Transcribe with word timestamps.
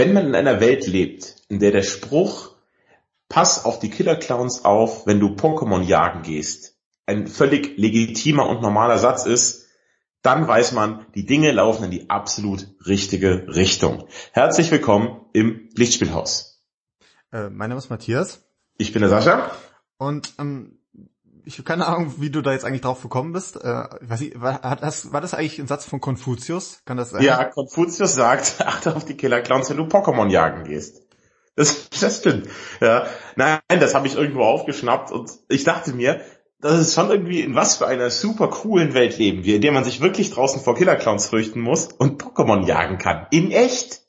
Wenn 0.00 0.14
man 0.14 0.28
in 0.28 0.34
einer 0.34 0.62
Welt 0.62 0.86
lebt, 0.86 1.36
in 1.50 1.58
der 1.58 1.72
der 1.72 1.82
Spruch 1.82 2.56
Pass 3.28 3.66
auf 3.66 3.80
die 3.80 3.90
Killer 3.90 4.16
Clowns 4.16 4.64
auf, 4.64 5.06
wenn 5.06 5.20
du 5.20 5.34
Pokémon 5.34 5.82
jagen 5.82 6.22
gehst, 6.22 6.78
ein 7.04 7.26
völlig 7.26 7.76
legitimer 7.76 8.48
und 8.48 8.62
normaler 8.62 8.96
Satz 8.96 9.26
ist, 9.26 9.66
dann 10.22 10.48
weiß 10.48 10.72
man, 10.72 11.04
die 11.14 11.26
Dinge 11.26 11.52
laufen 11.52 11.84
in 11.84 11.90
die 11.90 12.08
absolut 12.08 12.66
richtige 12.86 13.46
Richtung. 13.48 14.08
Herzlich 14.32 14.70
willkommen 14.70 15.26
im 15.34 15.68
Lichtspielhaus. 15.76 16.64
Äh, 17.30 17.50
mein 17.50 17.68
Name 17.68 17.76
ist 17.76 17.90
Matthias. 17.90 18.42
Ich 18.78 18.94
bin 18.94 19.02
der 19.02 19.10
Sascha. 19.10 19.50
Und 19.98 20.32
ähm, 20.38 20.79
ich 21.50 21.58
habe 21.58 21.64
keine 21.64 21.86
Ahnung, 21.86 22.14
wie 22.18 22.30
du 22.30 22.42
da 22.42 22.52
jetzt 22.52 22.64
eigentlich 22.64 22.82
drauf 22.82 23.02
gekommen 23.02 23.32
bist. 23.32 23.56
Äh, 23.56 23.84
weiß 24.02 24.20
ich, 24.20 24.40
war, 24.40 24.60
das, 24.80 25.12
war 25.12 25.20
das 25.20 25.34
eigentlich 25.34 25.58
ein 25.58 25.66
Satz 25.66 25.84
von 25.84 26.00
Konfuzius? 26.00 26.80
Kann 26.84 26.96
das 26.96 27.10
sein? 27.10 27.24
Ja, 27.24 27.42
Konfuzius 27.44 28.14
sagt, 28.14 28.56
achte 28.64 28.94
auf 28.94 29.04
die 29.04 29.16
Killer 29.16 29.40
Clowns, 29.40 29.68
wenn 29.68 29.76
du 29.76 29.84
Pokémon 29.84 30.30
jagen 30.30 30.62
gehst. 30.62 31.02
Das, 31.56 31.90
das 31.90 32.18
stimmt. 32.18 32.48
Ja. 32.80 33.06
Nein, 33.34 33.60
das 33.68 33.94
habe 33.94 34.06
ich 34.06 34.14
irgendwo 34.14 34.44
aufgeschnappt 34.44 35.10
und 35.10 35.28
ich 35.48 35.64
dachte 35.64 35.92
mir, 35.92 36.20
das 36.60 36.78
ist 36.78 36.94
schon 36.94 37.10
irgendwie 37.10 37.40
in 37.40 37.56
was 37.56 37.76
für 37.76 37.86
einer 37.88 38.10
super 38.10 38.48
coolen 38.48 38.94
Welt 38.94 39.18
leben 39.18 39.42
wir, 39.42 39.56
in 39.56 39.62
der 39.62 39.72
man 39.72 39.82
sich 39.82 40.00
wirklich 40.00 40.30
draußen 40.30 40.62
vor 40.62 40.76
Killer 40.76 40.96
Clowns 40.96 41.26
fürchten 41.26 41.60
muss 41.60 41.88
und 41.88 42.22
Pokémon 42.22 42.64
jagen 42.64 42.98
kann. 42.98 43.26
In 43.32 43.50
echt. 43.50 44.02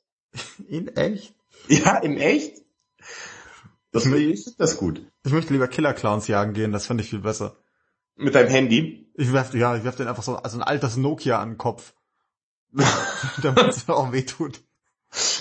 In 0.67 0.95
echt? 0.95 1.33
Ja, 1.67 1.97
in 1.97 2.17
echt. 2.17 2.61
Das, 3.91 4.05
ich 4.05 4.43
finde 4.43 4.57
das 4.59 4.77
gut. 4.77 5.10
Ich 5.23 5.31
möchte 5.31 5.53
lieber 5.53 5.67
Killer 5.67 5.93
Clowns 5.93 6.27
jagen 6.27 6.53
gehen, 6.53 6.71
das 6.71 6.87
finde 6.87 7.03
ich 7.03 7.09
viel 7.09 7.19
besser. 7.19 7.55
Mit 8.15 8.35
deinem 8.35 8.49
Handy? 8.49 9.11
Ich 9.15 9.31
werf, 9.33 9.53
ja, 9.53 9.75
ich 9.75 9.83
werf 9.83 9.95
den 9.95 10.07
einfach 10.07 10.23
so, 10.23 10.35
also 10.35 10.57
ein 10.57 10.63
altes 10.63 10.97
Nokia 10.97 11.39
an 11.39 11.51
den 11.51 11.57
Kopf. 11.57 11.93
Damit 13.41 13.69
es 13.69 13.87
mir 13.87 13.95
auch 13.95 14.11
wehtut. 14.11 14.61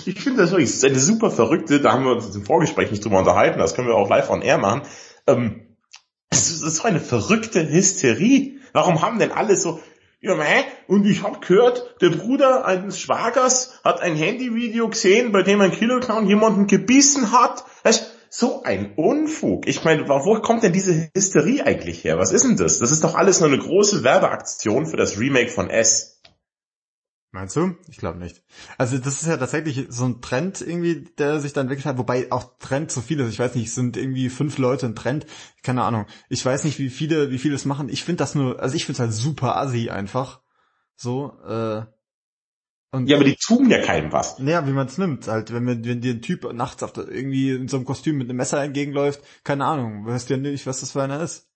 Ich 0.05 0.21
finde 0.21 0.41
das 0.41 0.51
wirklich, 0.51 0.69
das 0.69 0.77
ist 0.77 0.85
eine 0.85 0.99
super 0.99 1.31
verrückte, 1.31 1.79
da 1.79 1.93
haben 1.93 2.03
wir 2.03 2.11
uns 2.11 2.35
im 2.35 2.45
Vorgespräch 2.45 2.91
nicht 2.91 3.05
drüber 3.05 3.19
unterhalten, 3.19 3.57
das 3.57 3.73
können 3.73 3.87
wir 3.87 3.95
auch 3.95 4.09
live 4.09 4.29
on 4.29 4.41
air 4.41 4.57
machen. 4.57 4.81
Ähm, 5.27 5.77
es 6.29 6.51
ist 6.51 6.75
so 6.75 6.83
eine 6.83 6.99
verrückte 6.99 7.67
Hysterie. 7.67 8.59
Warum 8.73 9.01
haben 9.01 9.19
denn 9.19 9.31
alle 9.31 9.55
so, 9.55 9.79
ja, 10.19 10.35
meh, 10.35 10.63
und 10.87 11.05
ich 11.05 11.23
hab 11.23 11.41
gehört, 11.41 11.95
der 12.01 12.09
Bruder 12.09 12.65
eines 12.65 12.99
Schwagers 12.99 13.79
hat 13.83 14.01
ein 14.01 14.15
Handyvideo 14.15 14.89
gesehen, 14.89 15.31
bei 15.31 15.41
dem 15.41 15.61
ein 15.61 15.71
Killer 15.71 15.99
Clown 15.99 16.27
jemanden 16.27 16.67
gebissen 16.67 17.31
hat. 17.31 17.65
Das 17.83 18.11
so 18.33 18.63
ein 18.63 18.93
Unfug. 18.95 19.67
Ich 19.67 19.83
meine, 19.83 20.07
wo 20.07 20.39
kommt 20.39 20.63
denn 20.63 20.71
diese 20.71 21.11
Hysterie 21.13 21.63
eigentlich 21.65 22.05
her? 22.05 22.17
Was 22.17 22.31
ist 22.31 22.45
denn 22.45 22.55
das? 22.55 22.79
Das 22.79 22.89
ist 22.89 23.03
doch 23.03 23.15
alles 23.15 23.41
nur 23.41 23.49
eine 23.49 23.59
große 23.59 24.05
Werbeaktion 24.05 24.85
für 24.85 24.95
das 24.95 25.19
Remake 25.19 25.51
von 25.51 25.69
S. 25.69 26.21
Meinst 27.33 27.57
du? 27.57 27.75
Ich 27.89 27.97
glaube 27.97 28.19
nicht. 28.19 28.41
Also 28.77 28.97
das 28.97 29.21
ist 29.21 29.27
ja 29.27 29.35
tatsächlich 29.35 29.87
so 29.89 30.05
ein 30.05 30.21
Trend 30.21 30.61
irgendwie, 30.61 31.09
der 31.17 31.41
sich 31.41 31.51
dann 31.51 31.67
wirklich 31.67 31.85
hat, 31.85 31.97
wobei 31.97 32.31
auch 32.31 32.57
Trend 32.57 32.89
zu 32.89 33.01
viel 33.01 33.19
ist. 33.19 33.29
Ich 33.29 33.39
weiß 33.39 33.55
nicht, 33.55 33.73
sind 33.73 33.97
irgendwie 33.97 34.29
fünf 34.29 34.57
Leute 34.57 34.85
ein 34.85 34.95
Trend. 34.95 35.25
Keine 35.61 35.83
Ahnung. 35.83 36.05
Ich 36.29 36.45
weiß 36.45 36.63
nicht, 36.63 36.79
wie 36.79 36.89
viele, 36.89 37.31
wie 37.31 37.37
viele 37.37 37.55
es 37.55 37.65
machen. 37.65 37.89
Ich 37.89 38.05
finde 38.05 38.19
das 38.19 38.33
nur, 38.33 38.61
also 38.61 38.75
ich 38.77 38.85
finde 38.85 38.93
es 38.93 38.99
halt 39.01 39.13
super 39.13 39.57
assi 39.57 39.89
einfach. 39.89 40.41
So, 40.95 41.37
äh, 41.45 41.83
und 42.93 43.07
ja, 43.07 43.15
aber 43.15 43.23
die 43.23 43.37
tun 43.37 43.69
ja 43.69 43.81
keinem 43.81 44.11
was. 44.11 44.37
Naja, 44.39 44.67
wie 44.67 44.71
man 44.71 44.87
es 44.87 44.97
nimmt. 44.97 45.27
Halt, 45.27 45.53
wenn, 45.53 45.65
wenn, 45.65 45.85
wenn 45.85 46.01
dir 46.01 46.13
ein 46.13 46.21
Typ 46.21 46.51
nachts 46.53 46.83
auf 46.83 46.91
irgendwie 46.97 47.51
in 47.51 47.69
so 47.69 47.77
einem 47.77 47.85
Kostüm 47.85 48.17
mit 48.17 48.29
einem 48.29 48.37
Messer 48.37 48.61
entgegenläuft, 48.61 49.21
keine 49.45 49.65
Ahnung, 49.65 50.05
weißt 50.05 50.29
du 50.29 50.33
ja 50.33 50.39
nicht, 50.39 50.67
was 50.67 50.81
das 50.81 50.91
für 50.91 51.01
einer 51.01 51.21
ist. 51.21 51.47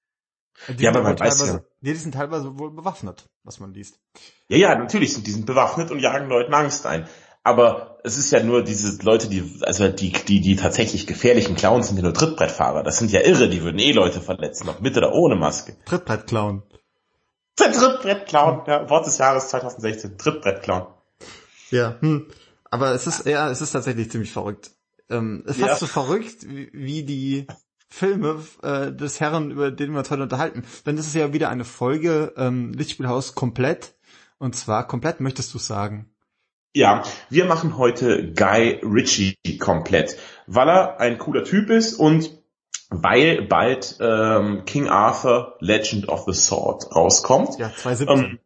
Die 0.70 0.84
ja, 0.84 0.92
aber 0.92 1.04
man 1.04 1.20
weiß 1.20 1.46
ja. 1.46 1.60
Nee, 1.82 1.92
die 1.92 2.00
sind 2.00 2.14
teilweise 2.14 2.58
wohl 2.58 2.72
bewaffnet, 2.72 3.30
was 3.44 3.60
man 3.60 3.74
liest. 3.74 4.00
Ja, 4.48 4.58
ja, 4.58 4.76
natürlich 4.76 5.14
sind 5.14 5.28
die 5.28 5.32
sind 5.32 5.46
bewaffnet 5.46 5.92
und 5.92 6.00
jagen 6.00 6.30
Leuten 6.30 6.54
Angst 6.54 6.86
ein. 6.86 7.10
Aber 7.44 8.00
es 8.04 8.18
ist 8.18 8.32
ja 8.32 8.42
nur 8.42 8.64
diese 8.64 9.04
Leute, 9.04 9.28
die, 9.28 9.60
also 9.62 9.90
die, 9.90 10.14
die, 10.14 10.40
die 10.40 10.56
tatsächlich 10.56 11.06
gefährlichen 11.06 11.56
Clowns 11.56 11.90
sind 11.90 11.98
ja 11.98 12.04
nur 12.04 12.14
Trittbrettfahrer. 12.14 12.82
Das 12.82 12.98
sind 12.98 13.12
ja 13.12 13.20
Irre, 13.22 13.50
die 13.50 13.62
würden 13.62 13.78
eh 13.78 13.92
Leute 13.92 14.22
verletzen, 14.22 14.70
ob 14.70 14.80
mit 14.80 14.96
oder 14.98 15.14
ohne 15.14 15.36
Maske. 15.36 15.76
Trittbrettclown. 15.86 16.64
Trittbrettclown, 17.58 18.64
ja, 18.68 18.90
Wort 18.90 19.06
des 19.06 19.18
Jahres 19.18 19.50
2016, 19.50 20.18
Trittbrettclown. 20.18 20.88
Ja, 21.72 21.98
hm. 22.00 22.28
aber 22.70 22.92
es 22.92 23.08
ist, 23.08 23.26
ja, 23.26 23.50
es 23.50 23.62
ist 23.62 23.72
tatsächlich 23.72 24.12
ziemlich 24.12 24.32
verrückt. 24.32 24.72
Ähm, 25.10 25.44
fast 25.46 25.60
ja. 25.60 25.76
so 25.76 25.88
verrückt 25.88 26.48
wie, 26.48 26.70
wie 26.74 27.04
die 27.04 27.48
Filme 27.90 28.44
äh, 28.64 28.92
des 28.92 29.20
Herren, 29.20 29.52
über 29.52 29.72
den 29.72 29.92
wir 29.92 30.00
uns 30.00 30.12
heute 30.12 30.24
unterhalten. 30.24 30.64
Denn 30.86 30.98
das 30.98 31.08
ist 31.08 31.16
ja 31.16 31.34
wieder 31.34 31.50
eine 31.50 31.66
Folge 31.66 32.34
ähm, 32.38 32.74
Lichtspielhaus 32.74 33.36
komplett. 33.36 33.96
Und 34.38 34.56
zwar 34.56 34.88
komplett, 34.88 35.22
möchtest 35.22 35.54
du 35.54 35.60
sagen? 35.60 36.12
Ja, 36.74 37.04
wir 37.30 37.46
machen 37.46 37.78
heute 37.78 38.34
Guy 38.34 38.82
Ritchie 38.84 39.38
komplett, 39.60 40.18
weil 40.46 40.68
er 40.68 41.00
ein 41.00 41.18
cooler 41.18 41.46
Typ 41.46 41.70
ist 41.70 41.94
und 41.94 42.32
weil 42.90 43.44
bald 43.44 43.98
ähm, 44.02 44.66
King 44.66 44.90
Arthur 44.90 45.56
Legend 45.60 46.10
of 46.10 46.26
the 46.28 46.34
Sword 46.34 46.94
rauskommt. 46.94 47.58
Ja, 47.60 47.72
2017. 47.74 48.26
Ähm, 48.26 48.40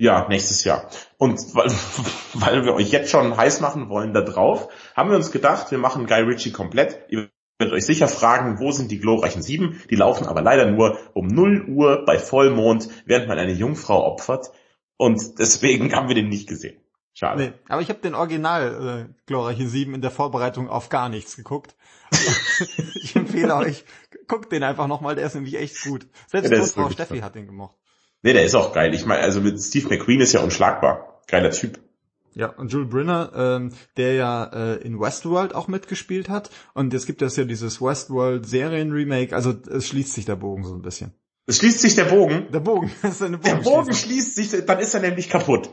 ja, 0.00 0.26
nächstes 0.28 0.64
Jahr. 0.64 0.88
Und 1.18 1.38
weil, 1.54 1.70
weil 2.34 2.64
wir 2.64 2.74
euch 2.74 2.90
jetzt 2.90 3.10
schon 3.10 3.36
heiß 3.36 3.60
machen 3.60 3.90
wollen 3.90 4.14
da 4.14 4.22
drauf, 4.22 4.68
haben 4.96 5.10
wir 5.10 5.16
uns 5.16 5.30
gedacht, 5.30 5.70
wir 5.70 5.78
machen 5.78 6.06
Guy 6.06 6.22
Ritchie 6.22 6.52
komplett. 6.52 7.04
Ihr 7.10 7.28
werdet 7.58 7.74
euch 7.74 7.84
sicher 7.84 8.08
fragen, 8.08 8.58
wo 8.58 8.72
sind 8.72 8.90
die 8.90 8.98
glorreichen 8.98 9.42
Sieben? 9.42 9.82
Die 9.90 9.96
laufen 9.96 10.26
aber 10.26 10.40
leider 10.40 10.70
nur 10.70 10.98
um 11.12 11.26
0 11.26 11.66
Uhr 11.68 12.04
bei 12.06 12.18
Vollmond, 12.18 12.88
während 13.04 13.28
man 13.28 13.38
eine 13.38 13.52
Jungfrau 13.52 14.06
opfert. 14.06 14.50
Und 14.96 15.38
deswegen 15.38 15.94
haben 15.94 16.08
wir 16.08 16.14
den 16.14 16.30
nicht 16.30 16.48
gesehen. 16.48 16.80
Schade. 17.12 17.42
Nee, 17.42 17.52
aber 17.68 17.82
ich 17.82 17.90
habe 17.90 18.00
den 18.00 18.14
Original 18.14 19.08
äh, 19.10 19.14
glorreiche 19.26 19.68
Sieben 19.68 19.94
in 19.94 20.00
der 20.00 20.10
Vorbereitung 20.10 20.70
auf 20.70 20.88
gar 20.88 21.10
nichts 21.10 21.36
geguckt. 21.36 21.76
ich 23.02 23.14
empfehle 23.16 23.54
euch, 23.56 23.84
guckt 24.28 24.50
den 24.50 24.62
einfach 24.62 24.86
nochmal, 24.86 25.16
der 25.16 25.26
ist 25.26 25.34
nämlich 25.34 25.58
echt 25.58 25.82
gut. 25.82 26.06
Selbst 26.28 26.50
ja, 26.50 26.64
Frau 26.64 26.88
Steffi 26.88 27.18
hat 27.18 27.34
den 27.34 27.46
gemocht. 27.46 27.79
Nee, 28.22 28.32
der 28.32 28.44
ist 28.44 28.54
auch 28.54 28.72
geil. 28.72 28.94
Ich 28.94 29.06
meine, 29.06 29.22
also 29.22 29.40
mit 29.40 29.60
Steve 29.60 29.88
McQueen 29.88 30.20
ist 30.20 30.32
ja 30.32 30.40
unschlagbar. 30.40 31.22
Geiler 31.26 31.50
Typ. 31.50 31.78
Ja, 32.34 32.48
und 32.48 32.72
Jules 32.72 32.88
Brinner, 32.88 33.32
ähm, 33.34 33.72
der 33.96 34.14
ja 34.14 34.44
äh, 34.44 34.76
in 34.76 35.00
Westworld 35.00 35.54
auch 35.54 35.68
mitgespielt 35.68 36.28
hat. 36.28 36.50
Und 36.74 36.94
es 36.94 37.06
gibt 37.06 37.22
das 37.22 37.36
ja 37.36 37.44
dieses 37.44 37.80
Westworld 37.80 38.46
Serien-Remake. 38.46 39.34
Also 39.34 39.54
es 39.70 39.88
schließt 39.88 40.12
sich 40.12 40.26
der 40.26 40.36
Bogen 40.36 40.64
so 40.64 40.74
ein 40.74 40.82
bisschen. 40.82 41.12
Es 41.46 41.58
schließt 41.58 41.80
sich 41.80 41.96
der 41.96 42.04
Bogen? 42.04 42.46
Der 42.52 42.60
Bogen. 42.60 42.92
Das 43.02 43.16
ist 43.16 43.22
eine 43.22 43.38
der 43.38 43.56
Bogen 43.56 43.92
schließt 43.92 44.36
sich, 44.36 44.64
dann 44.64 44.78
ist 44.78 44.94
er 44.94 45.00
nämlich 45.00 45.28
kaputt. 45.28 45.70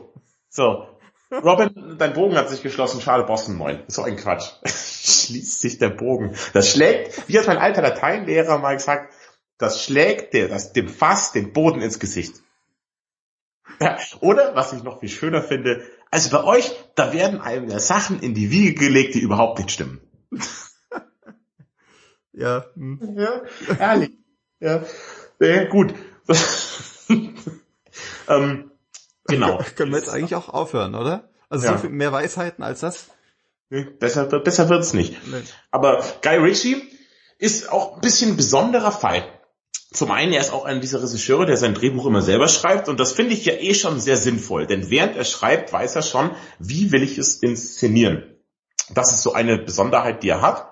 So. 0.48 0.88
Robin, 1.30 1.96
dein 1.98 2.14
Bogen 2.14 2.36
hat 2.36 2.48
sich 2.48 2.62
geschlossen, 2.62 3.02
schade, 3.02 3.24
Boston 3.24 3.58
9. 3.58 3.84
So 3.86 4.02
ein 4.02 4.16
Quatsch. 4.16 4.50
schließt 4.64 5.60
sich 5.60 5.78
der 5.78 5.90
Bogen. 5.90 6.34
Das 6.54 6.70
schlägt, 6.70 7.28
wie 7.28 7.38
hat 7.38 7.46
mein 7.46 7.58
alter 7.58 7.82
Lateinlehrer 7.82 8.58
mal 8.58 8.74
gesagt, 8.74 9.12
das 9.58 9.84
schlägt 9.84 10.34
der, 10.34 10.48
das, 10.48 10.72
dem 10.72 10.88
Fass 10.88 11.32
den 11.32 11.52
Boden 11.52 11.82
ins 11.82 11.98
Gesicht. 11.98 12.36
Ja, 13.80 13.98
oder, 14.20 14.54
was 14.54 14.72
ich 14.72 14.82
noch 14.82 15.00
viel 15.00 15.08
schöner 15.08 15.42
finde, 15.42 15.82
also 16.10 16.30
bei 16.30 16.42
euch, 16.44 16.74
da 16.94 17.12
werden 17.12 17.40
einem 17.40 17.68
ja 17.68 17.78
Sachen 17.78 18.20
in 18.20 18.34
die 18.34 18.50
Wiege 18.50 18.74
gelegt, 18.74 19.14
die 19.14 19.20
überhaupt 19.20 19.58
nicht 19.58 19.70
stimmen. 19.70 20.00
ja. 22.32 22.64
Hm. 22.74 23.16
Ja, 23.16 23.42
ehrlich. 23.78 24.12
Ja, 24.60 24.84
ja 25.40 25.64
gut. 25.64 25.94
ähm, 28.28 28.70
genau. 29.26 29.58
Können 29.76 29.92
wir 29.92 29.98
jetzt 29.98 30.08
eigentlich 30.08 30.34
auch 30.34 30.48
aufhören, 30.48 30.94
oder? 30.94 31.30
Also 31.50 31.66
ja. 31.66 31.72
so 31.74 31.78
viel 31.78 31.90
mehr 31.90 32.12
Weisheiten 32.12 32.64
als 32.64 32.80
das? 32.80 33.08
Besser, 33.68 34.24
besser 34.24 34.70
wird's 34.70 34.94
nicht. 34.94 35.14
Nee. 35.26 35.42
Aber 35.70 36.02
Guy 36.22 36.36
Ritchie 36.36 36.82
ist 37.38 37.70
auch 37.70 37.96
ein 37.96 38.00
bisschen 38.00 38.30
ein 38.30 38.36
besonderer 38.36 38.92
Fall 38.92 39.37
zum 39.90 40.10
einen, 40.10 40.32
er 40.32 40.40
ist 40.40 40.52
auch 40.52 40.64
einer 40.64 40.80
dieser 40.80 41.02
Regisseure, 41.02 41.46
der 41.46 41.56
sein 41.56 41.74
Drehbuch 41.74 42.06
immer 42.06 42.20
selber 42.20 42.48
schreibt 42.48 42.88
und 42.88 43.00
das 43.00 43.12
finde 43.12 43.32
ich 43.32 43.44
ja 43.44 43.54
eh 43.54 43.74
schon 43.74 44.00
sehr 44.00 44.16
sinnvoll, 44.16 44.66
denn 44.66 44.90
während 44.90 45.16
er 45.16 45.24
schreibt, 45.24 45.72
weiß 45.72 45.96
er 45.96 46.02
schon, 46.02 46.30
wie 46.58 46.92
will 46.92 47.02
ich 47.02 47.16
es 47.16 47.36
inszenieren. 47.36 48.22
Das 48.90 49.12
ist 49.12 49.22
so 49.22 49.32
eine 49.32 49.58
Besonderheit, 49.58 50.22
die 50.22 50.28
er 50.28 50.42
hat. 50.42 50.70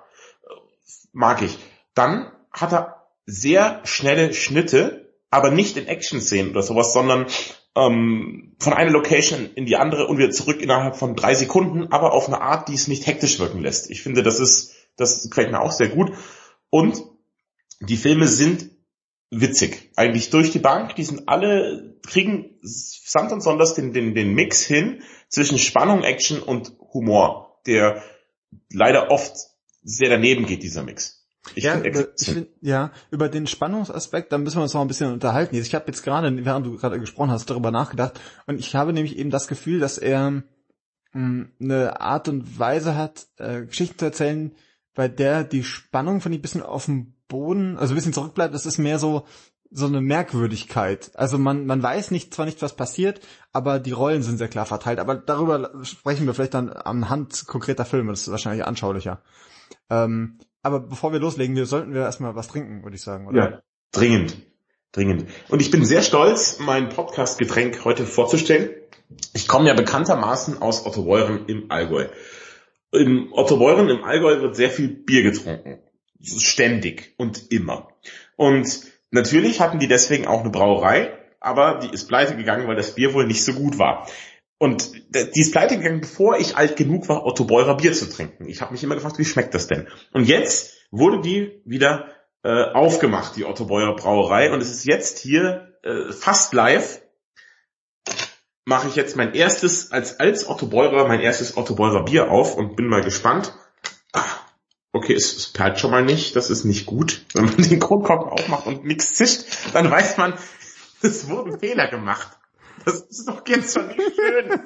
Mag 1.12 1.42
ich. 1.42 1.58
Dann 1.94 2.30
hat 2.52 2.72
er 2.72 3.06
sehr 3.24 3.80
schnelle 3.84 4.32
Schnitte, 4.34 5.14
aber 5.30 5.50
nicht 5.50 5.76
in 5.76 5.86
Action-Szenen 5.86 6.50
oder 6.50 6.62
sowas, 6.62 6.92
sondern 6.92 7.26
ähm, 7.74 8.54
von 8.58 8.72
einer 8.72 8.90
Location 8.90 9.50
in 9.54 9.66
die 9.66 9.76
andere 9.76 10.06
und 10.06 10.18
wieder 10.18 10.30
zurück 10.30 10.60
innerhalb 10.60 10.96
von 10.96 11.16
drei 11.16 11.34
Sekunden, 11.34 11.92
aber 11.92 12.12
auf 12.12 12.28
eine 12.28 12.40
Art, 12.40 12.68
die 12.68 12.74
es 12.74 12.88
nicht 12.88 13.06
hektisch 13.06 13.38
wirken 13.38 13.60
lässt. 13.60 13.90
Ich 13.90 14.02
finde, 14.02 14.22
das 14.22 14.40
ist, 14.40 14.74
das 14.96 15.28
gefällt 15.28 15.50
mir 15.50 15.60
auch 15.60 15.72
sehr 15.72 15.88
gut. 15.88 16.12
Und 16.70 17.02
die 17.80 17.96
Filme 17.96 18.28
sind 18.28 18.70
witzig. 19.30 19.90
Eigentlich 19.96 20.30
durch 20.30 20.50
die 20.50 20.58
Bank, 20.58 20.94
die 20.96 21.04
sind 21.04 21.28
alle, 21.28 21.98
kriegen 22.06 22.58
samt 22.62 23.32
und 23.32 23.42
sonders 23.42 23.74
den, 23.74 23.92
den, 23.92 24.14
den 24.14 24.34
Mix 24.34 24.62
hin 24.62 25.02
zwischen 25.28 25.58
Spannung, 25.58 26.02
Action 26.02 26.40
und 26.40 26.72
Humor, 26.92 27.60
der 27.66 28.02
leider 28.72 29.10
oft 29.10 29.34
sehr 29.82 30.08
daneben 30.08 30.46
geht, 30.46 30.62
dieser 30.62 30.82
Mix. 30.82 31.26
Ich 31.54 31.64
ja, 31.64 31.78
über, 31.78 32.08
ich 32.18 32.30
find, 32.30 32.48
ja, 32.60 32.90
über 33.10 33.28
den 33.28 33.46
Spannungsaspekt, 33.46 34.32
da 34.32 34.38
müssen 34.38 34.56
wir 34.56 34.62
uns 34.62 34.74
noch 34.74 34.80
ein 34.80 34.88
bisschen 34.88 35.12
unterhalten. 35.12 35.54
Ich 35.54 35.74
habe 35.74 35.86
jetzt 35.86 36.02
gerade, 36.02 36.44
während 36.44 36.66
du 36.66 36.76
gerade 36.76 36.98
gesprochen 36.98 37.30
hast, 37.30 37.48
darüber 37.48 37.70
nachgedacht 37.70 38.20
und 38.46 38.58
ich 38.58 38.74
habe 38.74 38.92
nämlich 38.92 39.16
eben 39.16 39.30
das 39.30 39.46
Gefühl, 39.46 39.78
dass 39.78 39.96
er 39.98 40.42
mh, 41.12 41.46
eine 41.60 42.00
Art 42.00 42.28
und 42.28 42.58
Weise 42.58 42.96
hat, 42.96 43.28
äh, 43.38 43.62
Geschichten 43.62 43.98
zu 43.98 44.06
erzählen, 44.06 44.56
bei 44.94 45.06
der 45.08 45.44
die 45.44 45.62
Spannung 45.62 46.20
von 46.20 46.32
ein 46.32 46.42
bisschen 46.42 46.62
auf 46.62 46.86
dem 46.86 47.15
Boden, 47.28 47.76
also 47.78 47.92
ein 47.92 47.96
bisschen 47.96 48.12
zurückbleibt. 48.12 48.54
Das 48.54 48.66
ist 48.66 48.78
mehr 48.78 48.98
so 48.98 49.24
so 49.70 49.86
eine 49.86 50.00
Merkwürdigkeit. 50.00 51.10
Also 51.14 51.38
man 51.38 51.66
man 51.66 51.82
weiß 51.82 52.10
nicht 52.10 52.32
zwar 52.32 52.46
nicht 52.46 52.62
was 52.62 52.76
passiert, 52.76 53.20
aber 53.52 53.80
die 53.80 53.92
Rollen 53.92 54.22
sind 54.22 54.38
sehr 54.38 54.48
klar 54.48 54.66
verteilt. 54.66 54.98
Aber 54.98 55.16
darüber 55.16 55.72
sprechen 55.82 56.26
wir 56.26 56.34
vielleicht 56.34 56.54
dann 56.54 56.70
anhand 56.70 57.46
konkreter 57.46 57.84
Filme. 57.84 58.12
Das 58.12 58.22
ist 58.22 58.30
wahrscheinlich 58.30 58.64
anschaulicher. 58.64 59.22
Ähm, 59.90 60.38
aber 60.62 60.80
bevor 60.80 61.12
wir 61.12 61.20
loslegen, 61.20 61.56
wir 61.56 61.66
sollten 61.66 61.94
wir 61.94 62.02
erstmal 62.02 62.34
was 62.34 62.48
trinken, 62.48 62.82
würde 62.82 62.96
ich 62.96 63.02
sagen, 63.02 63.26
oder? 63.28 63.38
Ja, 63.38 63.62
dringend. 63.92 64.36
Dringend. 64.92 65.26
Und 65.48 65.60
ich 65.60 65.70
bin 65.70 65.84
sehr 65.84 66.02
stolz, 66.02 66.58
mein 66.58 66.88
Podcast-Getränk 66.88 67.84
heute 67.84 68.06
vorzustellen. 68.06 68.70
Ich 69.34 69.46
komme 69.46 69.68
ja 69.68 69.74
bekanntermaßen 69.74 70.62
aus 70.62 70.86
Ottobeuren 70.86 71.46
im 71.46 71.70
Allgäu. 71.70 72.06
In 72.92 73.28
Ottobeuren 73.30 73.88
im 73.90 74.04
Allgäu 74.04 74.40
wird 74.40 74.56
sehr 74.56 74.70
viel 74.70 74.88
Bier 74.88 75.22
getrunken. 75.22 75.78
Ständig 76.22 77.14
und 77.16 77.50
immer. 77.52 77.88
Und 78.36 78.80
natürlich 79.10 79.60
hatten 79.60 79.78
die 79.78 79.88
deswegen 79.88 80.26
auch 80.26 80.40
eine 80.40 80.50
Brauerei, 80.50 81.18
aber 81.40 81.78
die 81.78 81.92
ist 81.92 82.08
pleite 82.08 82.36
gegangen, 82.36 82.66
weil 82.66 82.76
das 82.76 82.94
Bier 82.94 83.14
wohl 83.14 83.26
nicht 83.26 83.44
so 83.44 83.52
gut 83.52 83.78
war. 83.78 84.06
Und 84.58 84.92
die 85.14 85.40
ist 85.40 85.52
pleite 85.52 85.76
gegangen, 85.76 86.00
bevor 86.00 86.38
ich 86.38 86.56
alt 86.56 86.76
genug 86.76 87.08
war, 87.08 87.26
Otto 87.26 87.44
Beurer 87.44 87.76
Bier 87.76 87.92
zu 87.92 88.08
trinken. 88.08 88.48
Ich 88.48 88.62
habe 88.62 88.72
mich 88.72 88.82
immer 88.82 88.94
gefragt, 88.94 89.18
wie 89.18 89.24
schmeckt 89.24 89.54
das 89.54 89.66
denn? 89.66 89.86
Und 90.12 90.24
jetzt 90.24 90.72
wurde 90.90 91.20
die 91.20 91.60
wieder 91.66 92.08
äh, 92.42 92.72
aufgemacht, 92.72 93.36
die 93.36 93.44
Otto 93.44 93.66
Beurer 93.66 93.94
Brauerei. 93.96 94.52
Und 94.52 94.62
es 94.62 94.70
ist 94.70 94.86
jetzt 94.86 95.18
hier 95.18 95.74
äh, 95.82 96.10
fast 96.12 96.54
live. 96.54 97.02
Mache 98.64 98.88
ich 98.88 98.96
jetzt 98.96 99.14
mein 99.14 99.34
erstes, 99.34 99.92
als, 99.92 100.18
als 100.18 100.48
Otto 100.48 100.66
Beurer, 100.66 101.06
mein 101.06 101.20
erstes 101.20 101.56
Otto 101.56 101.74
Beurer 101.74 102.04
Bier 102.04 102.30
auf 102.30 102.56
und 102.56 102.76
bin 102.76 102.86
mal 102.86 103.02
gespannt. 103.02 103.52
Ah, 104.12 104.24
okay, 104.92 105.14
es, 105.14 105.36
es 105.36 105.52
perlt 105.52 105.78
schon 105.78 105.90
mal 105.90 106.04
nicht, 106.04 106.36
das 106.36 106.50
ist 106.50 106.64
nicht 106.64 106.86
gut. 106.86 107.24
Wenn 107.34 107.46
man 107.46 107.56
den 107.56 107.80
Kronkorken 107.80 108.30
aufmacht 108.30 108.66
und 108.66 108.84
nichts 108.84 109.14
zischt, 109.14 109.44
dann 109.72 109.90
weiß 109.90 110.16
man, 110.16 110.34
es 111.02 111.28
wurden 111.28 111.58
Fehler 111.58 111.88
gemacht. 111.88 112.36
Das 112.84 113.00
ist 113.02 113.28
doch 113.28 113.44
nicht 113.46 113.70
schön. 113.70 114.60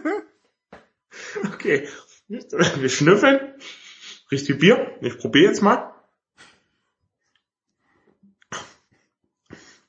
Okay, 1.52 1.88
wir 2.28 2.88
schnüffeln. 2.88 3.54
Riecht 4.30 4.48
wie 4.48 4.54
Bier. 4.54 4.96
Ich 5.00 5.18
probiere 5.18 5.46
jetzt 5.46 5.62
mal. 5.62 5.92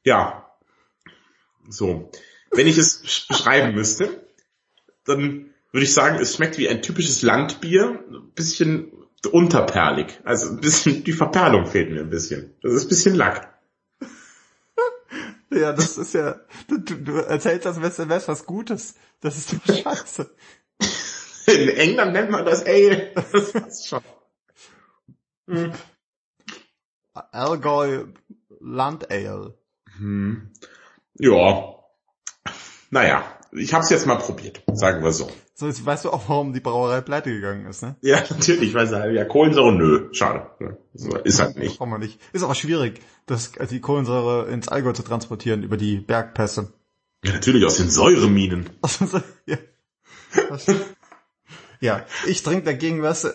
Ja. 0.03 0.51
So. 1.69 2.09
Wenn 2.49 2.67
ich 2.67 2.77
es 2.77 3.27
beschreiben 3.27 3.75
müsste, 3.75 4.25
dann 5.05 5.53
würde 5.71 5.85
ich 5.85 5.93
sagen, 5.93 6.19
es 6.19 6.35
schmeckt 6.35 6.57
wie 6.57 6.67
ein 6.67 6.81
typisches 6.81 7.21
Landbier. 7.21 8.03
Ein 8.09 8.31
bisschen 8.33 8.91
unterperlig. 9.27 10.19
Also 10.23 10.49
ein 10.49 10.61
bisschen, 10.61 11.03
die 11.03 11.13
Verperlung 11.13 11.65
fehlt 11.65 11.91
mir 11.91 12.01
ein 12.01 12.09
bisschen. 12.09 12.55
Das 12.61 12.73
ist 12.73 12.85
ein 12.85 12.89
bisschen 12.89 13.15
Lack. 13.15 13.53
Ja, 15.53 15.73
das 15.73 15.97
ist 15.97 16.13
ja, 16.13 16.39
du, 16.69 16.77
du 16.77 17.11
erzählst, 17.17 17.65
wär's, 17.81 17.99
wär's 18.07 18.27
was 18.29 18.45
Gutes. 18.45 18.95
Das 19.19 19.37
ist 19.37 19.51
doch 19.51 19.75
scheiße. 19.75 20.33
In 21.47 21.67
England 21.67 22.13
nennt 22.13 22.31
man 22.31 22.45
das 22.45 22.65
Ale. 22.65 23.11
Das 23.13 23.51
passt 23.51 23.87
schon. 23.87 24.01
Hm. 25.47 25.73
Allgäu 27.13 28.05
Land 28.61 29.11
Ale. 29.11 29.57
Hm. 29.97 30.53
Ja. 31.15 31.75
Naja, 32.89 33.23
ich 33.51 33.73
hab's 33.73 33.89
jetzt 33.89 34.05
mal 34.05 34.15
probiert, 34.17 34.63
sagen 34.73 35.03
wir 35.03 35.11
so. 35.11 35.29
So, 35.53 35.67
jetzt 35.67 35.85
weißt 35.85 36.05
du 36.05 36.11
auch, 36.11 36.27
warum 36.29 36.53
die 36.53 36.59
Brauerei 36.59 37.01
pleite 37.01 37.31
gegangen 37.31 37.65
ist, 37.65 37.83
ne? 37.83 37.95
Ja, 38.01 38.23
natürlich, 38.29 38.73
weil 38.73 38.87
sie 38.87 39.11
ja 39.11 39.25
Kohlensäure, 39.25 39.73
nö, 39.73 40.09
schade. 40.13 40.77
So, 40.93 41.15
ist 41.17 41.39
halt 41.39 41.57
nicht. 41.57 41.77
Brauchen 41.77 41.91
wir 41.91 41.97
nicht. 41.99 42.19
Ist 42.33 42.43
aber 42.43 42.55
schwierig, 42.55 43.01
das, 43.25 43.51
die 43.69 43.81
Kohlensäure 43.81 44.49
ins 44.49 44.69
Allgäu 44.69 44.93
zu 44.93 45.03
transportieren 45.03 45.63
über 45.63 45.77
die 45.77 45.97
Bergpässe. 45.97 46.73
Ja, 47.23 47.33
natürlich, 47.33 47.65
aus 47.65 47.77
den 47.77 47.89
Säureminen. 47.89 48.69
ja. 49.45 49.57
ja, 51.79 52.05
ich 52.25 52.41
trinke 52.41 52.65
dagegen 52.65 53.03
was, 53.03 53.27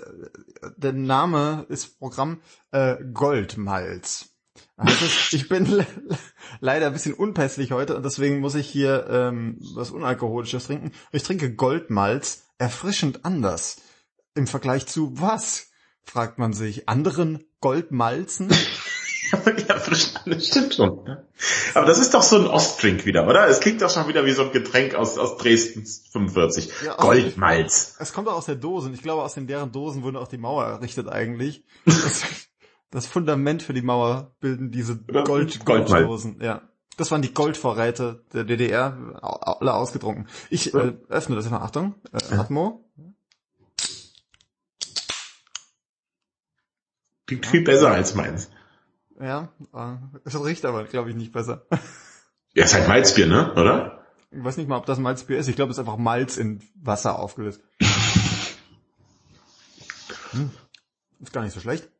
der 0.76 0.92
Name 0.92 1.66
ist 1.68 1.98
Programm 1.98 2.40
äh, 2.72 2.96
Goldmalz. 3.12 4.35
Also 4.76 5.06
ich 5.32 5.48
bin 5.48 5.64
le 5.64 5.86
leider 6.60 6.86
ein 6.86 6.92
bisschen 6.92 7.14
unpässlich 7.14 7.72
heute 7.72 7.96
und 7.96 8.04
deswegen 8.04 8.40
muss 8.40 8.54
ich 8.54 8.68
hier 8.68 9.06
ähm, 9.08 9.56
was 9.74 9.90
Unalkoholisches 9.90 10.66
trinken. 10.66 10.92
Ich 11.12 11.22
trinke 11.22 11.54
Goldmalz, 11.54 12.44
erfrischend 12.58 13.24
anders. 13.24 13.78
Im 14.34 14.46
Vergleich 14.46 14.86
zu 14.86 15.12
was? 15.14 15.70
fragt 16.02 16.38
man 16.38 16.52
sich. 16.52 16.88
Anderen 16.88 17.44
Goldmalzen? 17.60 18.48
ja, 19.32 19.38
erfrischend 19.74 20.20
anders, 20.24 20.46
stimmt 20.46 20.74
schon. 20.74 21.00
Aber 21.74 21.86
das 21.86 21.98
ist 21.98 22.14
doch 22.14 22.22
so 22.22 22.36
ein 22.36 22.46
Ostdrink 22.46 23.06
wieder, 23.06 23.26
oder? 23.26 23.48
Es 23.48 23.60
klingt 23.60 23.82
doch 23.82 23.90
schon 23.90 24.06
wieder 24.08 24.24
wie 24.24 24.32
so 24.32 24.44
ein 24.44 24.52
Getränk 24.52 24.94
aus, 24.94 25.18
aus 25.18 25.36
Dresden 25.36 25.84
45. 25.84 26.70
Ja, 26.84 26.94
Goldmalz. 26.96 27.96
Es 27.98 28.12
kommt 28.12 28.28
doch 28.28 28.34
aus 28.34 28.46
der 28.46 28.54
Dose 28.54 28.88
und 28.88 28.94
ich 28.94 29.02
glaube, 29.02 29.24
aus 29.24 29.34
den 29.34 29.46
deren 29.46 29.72
Dosen 29.72 30.02
wurde 30.02 30.20
auch 30.20 30.28
die 30.28 30.38
Mauer 30.38 30.64
errichtet 30.64 31.08
eigentlich. 31.08 31.64
Das, 32.90 33.06
Fundament 33.06 33.62
für 33.62 33.74
die 33.74 33.82
Mauer 33.82 34.34
bilden 34.40 34.70
diese 34.70 34.96
Gold 34.96 35.64
Golddosen. 35.64 36.40
Ja. 36.40 36.62
Das 36.96 37.10
waren 37.10 37.20
die 37.20 37.34
Goldvorräte 37.34 38.24
der 38.32 38.44
DDR, 38.44 38.96
alle 39.20 39.74
ausgetrunken. 39.74 40.28
Ich 40.48 40.72
äh, 40.72 40.94
öffne 41.08 41.36
das 41.36 41.44
jetzt 41.44 41.52
mal. 41.52 41.60
Achtung. 41.60 41.94
Äh, 42.12 42.34
Atmo. 42.34 42.88
Klingt 47.26 47.44
viel 47.44 47.64
besser 47.64 47.90
als 47.90 48.14
meins. 48.14 48.50
Ja, 49.20 49.52
äh, 49.74 49.96
es 50.24 50.42
riecht 50.42 50.64
aber, 50.64 50.84
glaube 50.84 51.10
ich, 51.10 51.16
nicht 51.16 51.32
besser. 51.32 51.66
Ja, 52.54 52.64
ist 52.64 52.74
halt 52.74 52.88
Malzbier, 52.88 53.26
ne? 53.26 53.52
Oder? 53.52 54.06
Ich 54.30 54.42
weiß 54.42 54.56
nicht 54.56 54.68
mal, 54.68 54.78
ob 54.78 54.86
das 54.86 54.98
Malzbier 54.98 55.36
ist. 55.38 55.48
Ich 55.48 55.56
glaube, 55.56 55.72
es 55.72 55.76
ist 55.76 55.80
einfach 55.80 55.98
Malz 55.98 56.38
in 56.38 56.62
Wasser 56.74 57.18
aufgelöst. 57.18 57.60
hm. 60.30 60.50
Ist 61.20 61.32
gar 61.32 61.42
nicht 61.42 61.52
so 61.52 61.60
schlecht. 61.60 61.90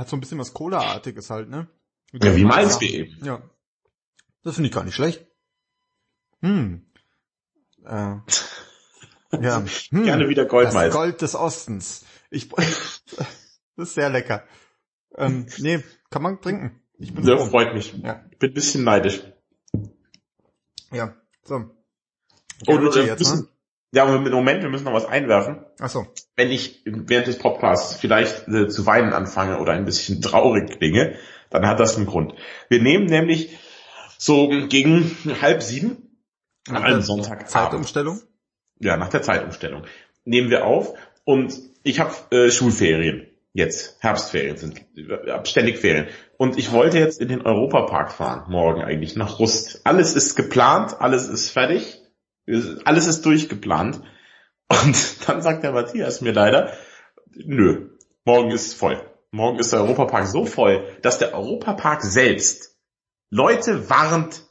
Hat 0.00 0.08
so 0.08 0.16
ein 0.16 0.20
bisschen 0.20 0.38
was 0.38 0.54
Cola-artiges 0.54 1.28
halt, 1.28 1.50
ne? 1.50 1.68
Ja, 2.12 2.34
wie 2.34 2.44
Malzbier 2.44 2.90
eben. 2.90 3.22
Ja. 3.22 3.42
Das 4.42 4.54
finde 4.54 4.68
ich 4.68 4.74
gar 4.74 4.82
nicht 4.82 4.94
schlecht. 4.94 5.26
Hm. 6.40 6.86
Äh, 7.84 8.16
ja. 9.38 9.62
Hm. 9.90 10.04
Gerne 10.04 10.30
wieder 10.30 10.46
Goldmalz. 10.46 10.86
Das 10.86 10.94
Gold 10.94 11.20
des 11.20 11.34
Ostens. 11.34 12.06
Ich, 12.30 12.48
das 12.48 12.78
ist 13.76 13.94
sehr 13.94 14.08
lecker. 14.08 14.42
Ähm, 15.16 15.46
nee, 15.58 15.84
kann 16.08 16.22
man 16.22 16.40
trinken. 16.40 16.80
Ich 16.94 17.12
bin 17.12 17.22
ja, 17.26 17.36
froh. 17.36 17.50
freut 17.50 17.74
mich. 17.74 17.92
Ja. 18.02 18.24
Ich 18.30 18.38
bin 18.38 18.52
ein 18.52 18.54
bisschen 18.54 18.84
neidisch. 18.84 19.22
Ja, 20.92 21.14
so. 21.42 21.76
Oh, 22.66 22.78
du, 22.78 22.90
jetzt, 23.02 23.18
müssen, 23.18 23.40
ne? 23.40 23.48
Ja, 23.92 24.06
Moment, 24.06 24.62
wir 24.62 24.70
müssen 24.70 24.84
noch 24.84 24.92
was 24.92 25.06
einwerfen. 25.06 25.64
Ach 25.80 25.88
so. 25.88 26.06
Wenn 26.36 26.52
ich 26.52 26.82
während 26.84 27.26
des 27.26 27.38
Podcasts 27.38 27.96
vielleicht 27.96 28.46
äh, 28.46 28.68
zu 28.68 28.86
weinen 28.86 29.12
anfange 29.12 29.58
oder 29.58 29.72
ein 29.72 29.84
bisschen 29.84 30.22
traurig 30.22 30.78
klinge, 30.78 31.16
dann 31.50 31.66
hat 31.66 31.80
das 31.80 31.96
einen 31.96 32.06
Grund. 32.06 32.34
Wir 32.68 32.80
nehmen 32.80 33.06
nämlich 33.06 33.58
so 34.16 34.48
gegen 34.68 35.16
halb 35.42 35.62
sieben 35.62 36.10
nach 36.68 36.82
einem 36.82 37.00
Sonntag 37.00 37.48
Zeitumstellung? 37.48 38.20
Ja, 38.78 38.96
nach 38.96 39.08
der 39.08 39.22
Zeitumstellung. 39.22 39.84
Nehmen 40.24 40.50
wir 40.50 40.66
auf 40.66 40.94
und 41.24 41.58
ich 41.82 41.98
habe 41.98 42.14
äh, 42.30 42.50
Schulferien 42.52 43.26
jetzt. 43.54 43.96
Herbstferien 44.00 44.56
sind 44.56 44.80
äh, 44.96 45.44
ständig 45.44 45.78
Ferien. 45.78 46.06
Und 46.36 46.58
ich 46.58 46.70
wollte 46.70 46.98
jetzt 46.98 47.20
in 47.20 47.26
den 47.26 47.42
Europapark 47.42 48.12
fahren, 48.12 48.44
morgen 48.50 48.82
eigentlich, 48.82 49.16
nach 49.16 49.40
Rust. 49.40 49.80
Alles 49.84 50.14
ist 50.14 50.36
geplant, 50.36 51.00
alles 51.00 51.26
ist 51.26 51.50
fertig 51.50 51.99
alles 52.84 53.06
ist 53.06 53.24
durchgeplant. 53.24 54.02
Und 54.68 55.28
dann 55.28 55.42
sagt 55.42 55.64
der 55.64 55.72
Matthias 55.72 56.20
mir 56.20 56.32
leider, 56.32 56.72
nö, 57.34 57.90
morgen 58.24 58.50
ist 58.50 58.74
voll. 58.74 59.04
Morgen 59.32 59.58
ist 59.58 59.72
der 59.72 59.80
Europapark 59.80 60.26
so 60.26 60.44
voll, 60.44 60.84
dass 61.02 61.18
der 61.18 61.34
Europapark 61.34 62.02
selbst 62.02 62.76
Leute 63.30 63.88
warnt, 63.88 64.44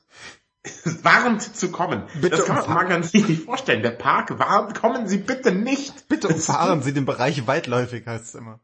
warnt 1.04 1.42
zu 1.42 1.70
kommen. 1.70 2.04
Bitte 2.16 2.38
das 2.38 2.46
kann 2.46 2.56
man, 2.56 2.74
man 2.74 2.88
kann 2.88 3.04
sich 3.04 3.28
nicht 3.28 3.44
vorstellen. 3.44 3.84
Der 3.84 3.92
Park 3.92 4.40
warnt, 4.40 4.80
kommen 4.80 5.08
Sie 5.08 5.18
bitte 5.18 5.52
nicht. 5.52 6.08
Bitte 6.08 6.30
umfahren 6.30 6.82
Sie 6.84 6.94
den 6.94 7.06
Bereich 7.06 7.46
weitläufig, 7.46 8.06
heißt 8.06 8.26
es 8.26 8.36
immer. 8.36 8.62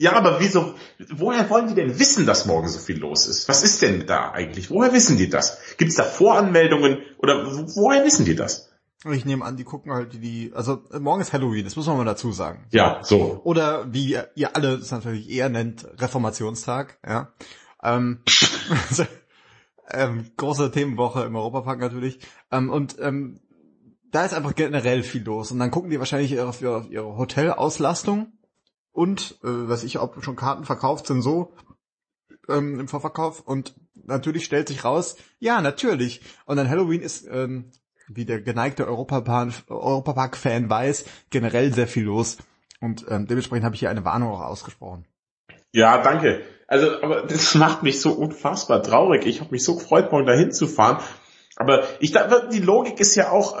Ja, 0.00 0.14
aber 0.14 0.40
wieso, 0.40 0.76
woher 1.10 1.50
wollen 1.50 1.68
die 1.68 1.74
denn 1.74 1.98
wissen, 1.98 2.24
dass 2.24 2.46
morgen 2.46 2.68
so 2.68 2.78
viel 2.78 2.98
los 2.98 3.26
ist? 3.26 3.50
Was 3.50 3.62
ist 3.62 3.82
denn 3.82 4.06
da 4.06 4.30
eigentlich? 4.30 4.70
Woher 4.70 4.94
wissen 4.94 5.18
die 5.18 5.28
das? 5.28 5.58
Gibt 5.76 5.90
es 5.90 5.96
da 5.96 6.04
Voranmeldungen 6.04 7.00
oder 7.18 7.44
woher 7.76 8.02
wissen 8.02 8.24
die 8.24 8.34
das? 8.34 8.70
Ich 9.12 9.26
nehme 9.26 9.44
an, 9.44 9.58
die 9.58 9.64
gucken 9.64 9.92
halt 9.92 10.14
die, 10.14 10.52
also 10.54 10.82
morgen 10.98 11.20
ist 11.20 11.34
Halloween, 11.34 11.64
das 11.64 11.76
muss 11.76 11.86
man 11.86 11.98
mal 11.98 12.04
dazu 12.06 12.32
sagen. 12.32 12.64
Ja, 12.70 13.00
so. 13.02 13.42
Oder 13.44 13.92
wie 13.92 14.16
ihr 14.36 14.56
alle 14.56 14.76
es 14.76 14.90
natürlich 14.90 15.28
eher 15.28 15.50
nennt, 15.50 15.86
Reformationstag, 15.98 16.98
ja. 17.06 17.34
Ähm, 17.82 18.20
ähm, 19.90 20.30
große 20.38 20.70
Themenwoche 20.70 21.24
im 21.24 21.36
Europapark 21.36 21.78
natürlich. 21.78 22.20
Ähm, 22.50 22.70
und 22.70 22.96
ähm, 23.00 23.40
da 24.10 24.24
ist 24.24 24.32
einfach 24.32 24.54
generell 24.54 25.02
viel 25.02 25.24
los. 25.24 25.52
Und 25.52 25.58
dann 25.58 25.70
gucken 25.70 25.90
die 25.90 25.98
wahrscheinlich 25.98 26.40
auf 26.40 26.62
ihre, 26.62 26.76
auf 26.76 26.90
ihre 26.90 27.18
Hotelauslastung 27.18 28.32
und, 29.00 29.38
äh, 29.42 29.48
was 29.70 29.82
ich, 29.82 29.98
ob 29.98 30.22
schon 30.22 30.36
Karten 30.36 30.66
verkauft 30.66 31.06
sind, 31.06 31.22
so 31.22 31.54
ähm, 32.50 32.78
im 32.78 32.86
Vorverkauf. 32.86 33.40
Und 33.40 33.74
natürlich 33.94 34.44
stellt 34.44 34.68
sich 34.68 34.84
raus, 34.84 35.16
ja, 35.38 35.62
natürlich. 35.62 36.20
Und 36.44 36.58
dann 36.58 36.68
Halloween 36.68 37.00
ist, 37.00 37.26
ähm, 37.26 37.70
wie 38.08 38.26
der 38.26 38.42
geneigte 38.42 38.86
Europapark-Fan 38.86 39.54
Europapark 39.68 40.44
weiß, 40.44 41.06
generell 41.30 41.72
sehr 41.72 41.86
viel 41.86 42.04
los. 42.04 42.36
Und 42.82 43.06
ähm, 43.08 43.26
dementsprechend 43.26 43.64
habe 43.64 43.74
ich 43.74 43.80
hier 43.80 43.88
eine 43.88 44.04
Warnung 44.04 44.32
auch 44.32 44.42
ausgesprochen. 44.42 45.06
Ja, 45.72 46.02
danke. 46.02 46.42
Also, 46.66 47.00
aber 47.00 47.22
das 47.22 47.54
macht 47.54 47.82
mich 47.82 48.02
so 48.02 48.12
unfassbar 48.12 48.82
traurig. 48.82 49.24
Ich 49.24 49.40
habe 49.40 49.52
mich 49.52 49.64
so 49.64 49.76
gefreut, 49.76 50.12
morgen 50.12 50.26
dahin 50.26 50.52
zu 50.52 50.66
fahren. 50.66 51.02
Aber 51.56 51.84
ich 52.00 52.12
dachte, 52.12 52.50
die 52.52 52.60
Logik 52.60 53.00
ist 53.00 53.14
ja 53.14 53.30
auch, 53.30 53.56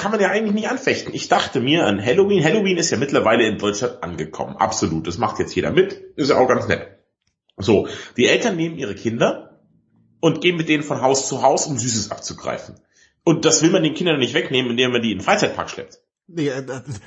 kann 0.00 0.12
man 0.12 0.20
ja 0.20 0.30
eigentlich 0.30 0.54
nicht 0.54 0.70
anfechten. 0.70 1.12
Ich 1.12 1.28
dachte 1.28 1.60
mir 1.60 1.84
an 1.84 2.02
Halloween. 2.02 2.42
Halloween 2.42 2.78
ist 2.78 2.90
ja 2.90 2.96
mittlerweile 2.96 3.46
in 3.46 3.58
Deutschland 3.58 4.02
angekommen. 4.02 4.56
Absolut. 4.56 5.06
Das 5.06 5.18
macht 5.18 5.38
jetzt 5.38 5.54
jeder 5.54 5.72
mit. 5.72 5.92
Ist 6.16 6.30
ja 6.30 6.38
auch 6.38 6.48
ganz 6.48 6.66
nett. 6.68 6.98
So. 7.58 7.86
Die 8.16 8.26
Eltern 8.26 8.56
nehmen 8.56 8.78
ihre 8.78 8.94
Kinder 8.94 9.60
und 10.20 10.40
gehen 10.40 10.56
mit 10.56 10.70
denen 10.70 10.82
von 10.82 11.02
Haus 11.02 11.28
zu 11.28 11.42
Haus, 11.42 11.66
um 11.66 11.78
Süßes 11.78 12.10
abzugreifen. 12.10 12.76
Und 13.24 13.44
das 13.44 13.62
will 13.62 13.68
man 13.70 13.82
den 13.82 13.92
Kindern 13.92 14.18
nicht 14.18 14.32
wegnehmen, 14.32 14.70
indem 14.70 14.92
man 14.92 15.02
die 15.02 15.12
in 15.12 15.18
den 15.18 15.24
Freizeitpark 15.24 15.68
schleppt. 15.68 16.00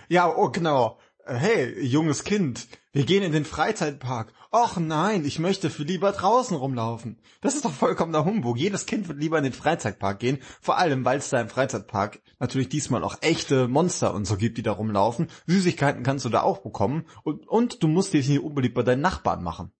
Ja, 0.09 0.35
oh, 0.35 0.50
genau. 0.50 1.00
Hey, 1.25 1.81
junges 1.81 2.23
Kind, 2.23 2.67
wir 2.93 3.05
gehen 3.05 3.23
in 3.23 3.31
den 3.31 3.43
Freizeitpark. 3.43 4.31
Och 4.51 4.77
nein, 4.77 5.25
ich 5.25 5.39
möchte 5.39 5.71
für 5.71 5.81
lieber 5.81 6.12
draußen 6.12 6.55
rumlaufen. 6.55 7.19
Das 7.41 7.55
ist 7.55 7.65
doch 7.65 7.71
vollkommener 7.71 8.23
Humbug. 8.23 8.57
Jedes 8.57 8.85
Kind 8.85 9.07
wird 9.07 9.17
lieber 9.17 9.39
in 9.39 9.43
den 9.43 9.53
Freizeitpark 9.53 10.19
gehen, 10.19 10.38
vor 10.62 10.77
allem 10.77 11.03
weil 11.03 11.17
es 11.17 11.31
da 11.31 11.41
im 11.41 11.50
Freizeitpark 11.50 12.21
natürlich 12.39 12.69
diesmal 12.69 13.03
auch 13.03 13.17
echte 13.21 13.67
Monster 13.67 14.13
und 14.13 14.25
so 14.25 14.38
gibt, 14.38 14.59
die 14.59 14.63
da 14.63 14.73
rumlaufen. 14.73 15.27
Süßigkeiten 15.47 16.03
kannst 16.03 16.23
du 16.23 16.29
da 16.29 16.43
auch 16.43 16.59
bekommen 16.59 17.07
und, 17.23 17.47
und 17.47 17.81
du 17.81 17.88
musst 17.88 18.13
dich 18.13 18.29
nicht 18.29 18.43
unbedingt 18.43 18.75
bei 18.75 18.83
deinen 18.83 19.01
Nachbarn 19.01 19.43
machen. 19.43 19.71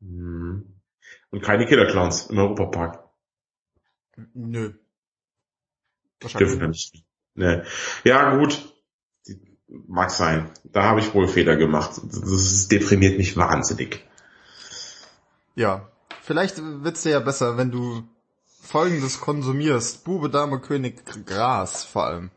Hm. 0.00 0.80
Und 1.30 1.42
keine 1.42 1.66
Killerclowns 1.66 2.26
im 2.26 2.38
Europapark. 2.38 3.08
Nö. 4.34 4.74
Wahrscheinlich 6.20 6.60
nicht. 6.60 7.04
Nee. 7.34 7.62
Ja, 8.04 8.36
gut. 8.36 8.71
Mag 9.88 10.10
sein. 10.10 10.50
Da 10.64 10.84
habe 10.84 11.00
ich 11.00 11.14
wohl 11.14 11.28
Fehler 11.28 11.56
gemacht. 11.56 12.00
Das 12.04 12.68
deprimiert 12.68 13.18
mich 13.18 13.36
wahnsinnig. 13.36 14.04
Ja. 15.54 15.88
Vielleicht 16.22 16.56
wird's 16.62 17.02
dir 17.02 17.10
ja 17.10 17.20
besser, 17.20 17.56
wenn 17.56 17.70
du 17.70 18.02
folgendes 18.62 19.20
konsumierst. 19.20 20.04
Bube, 20.04 20.30
Dame, 20.30 20.60
König, 20.60 21.02
Gras 21.26 21.84
vor 21.84 22.06
allem. 22.06 22.30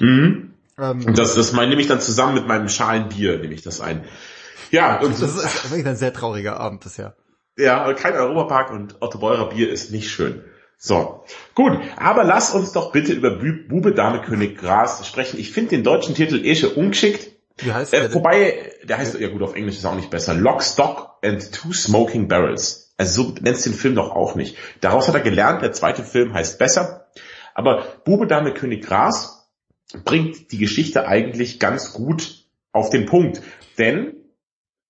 Mhm. 0.00 0.54
Ähm, 0.78 1.14
das, 1.14 1.34
das 1.34 1.52
meine 1.52 1.70
nehme 1.70 1.80
ich 1.80 1.88
dann 1.88 2.00
zusammen 2.00 2.34
mit 2.34 2.46
meinem 2.46 2.68
Schalen 2.68 3.08
Bier, 3.08 3.38
nehme 3.38 3.54
ich 3.54 3.62
das 3.62 3.80
ein. 3.80 4.04
Ja, 4.70 5.00
und 5.00 5.20
das 5.22 5.36
ist 5.36 5.70
wirklich 5.70 5.86
ein 5.86 5.96
sehr 5.96 6.12
trauriger 6.12 6.60
Abend 6.60 6.82
bisher. 6.82 7.16
Ja, 7.56 7.92
kein 7.94 8.14
Europapark 8.14 8.70
und 8.70 8.96
Otto 9.00 9.18
Beurer 9.18 9.48
Bier 9.48 9.70
ist 9.70 9.90
nicht 9.90 10.10
schön. 10.10 10.44
So, 10.78 11.24
gut, 11.54 11.78
aber 11.96 12.24
lass 12.24 12.54
uns 12.54 12.72
doch 12.72 12.92
bitte 12.92 13.12
über 13.12 13.30
Bube, 13.30 13.92
Dame, 13.92 14.20
König, 14.20 14.58
Gras 14.58 15.06
sprechen. 15.06 15.40
Ich 15.40 15.50
finde 15.50 15.70
den 15.70 15.84
deutschen 15.84 16.14
Titel 16.14 16.44
eh 16.44 16.54
schon 16.54 16.72
ungeschickt. 16.72 17.32
Wie 17.58 17.72
heißt 17.72 17.92
der? 17.92 18.04
Äh, 18.04 18.14
wobei, 18.14 18.72
der 18.84 18.98
heißt, 18.98 19.18
ja 19.18 19.28
gut, 19.28 19.42
auf 19.42 19.54
Englisch 19.54 19.76
ist 19.76 19.86
auch 19.86 19.94
nicht 19.94 20.10
besser. 20.10 20.34
Lock, 20.34 20.62
Stock 20.62 21.16
and 21.22 21.52
Two 21.52 21.72
Smoking 21.72 22.28
Barrels. 22.28 22.94
Also 22.98 23.22
so 23.22 23.34
nennst 23.40 23.64
den 23.66 23.74
Film 23.74 23.94
doch 23.94 24.10
auch 24.10 24.34
nicht. 24.34 24.56
Daraus 24.80 25.08
hat 25.08 25.14
er 25.14 25.20
gelernt, 25.20 25.62
der 25.62 25.72
zweite 25.72 26.02
Film 26.02 26.34
heißt 26.34 26.58
besser. 26.58 27.06
Aber 27.54 27.84
Bube, 28.04 28.26
Dame, 28.26 28.52
König, 28.52 28.84
Gras 28.86 29.48
bringt 30.04 30.52
die 30.52 30.58
Geschichte 30.58 31.06
eigentlich 31.06 31.58
ganz 31.58 31.92
gut 31.92 32.44
auf 32.72 32.90
den 32.90 33.06
Punkt. 33.06 33.40
Denn 33.78 34.14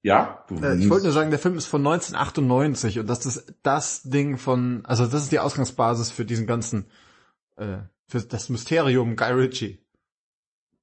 ja, 0.07 0.45
du 0.47 0.55
äh, 0.63 0.77
ich 0.77 0.89
wollte 0.89 1.07
nur 1.07 1.13
sagen, 1.13 1.31
der 1.31 1.41
Film 1.41 1.59
ist 1.59 1.67
von 1.67 1.85
1998 1.85 3.01
und 3.01 3.11
das 3.11 3.27
ist 3.27 3.55
das 3.65 4.05
Ding 4.05 4.39
von, 4.39 4.83
also 4.87 5.05
das 5.05 5.25
ist 5.25 5.33
die 5.33 5.41
Ausgangsbasis 5.41 6.13
für 6.13 6.25
diesen 6.25 6.47
ganzen, 6.47 6.87
äh, 7.57 7.79
für 8.07 8.21
das 8.21 8.49
Mysterium 8.49 9.17
Guy 9.17 9.33
Ritchie. 9.33 9.85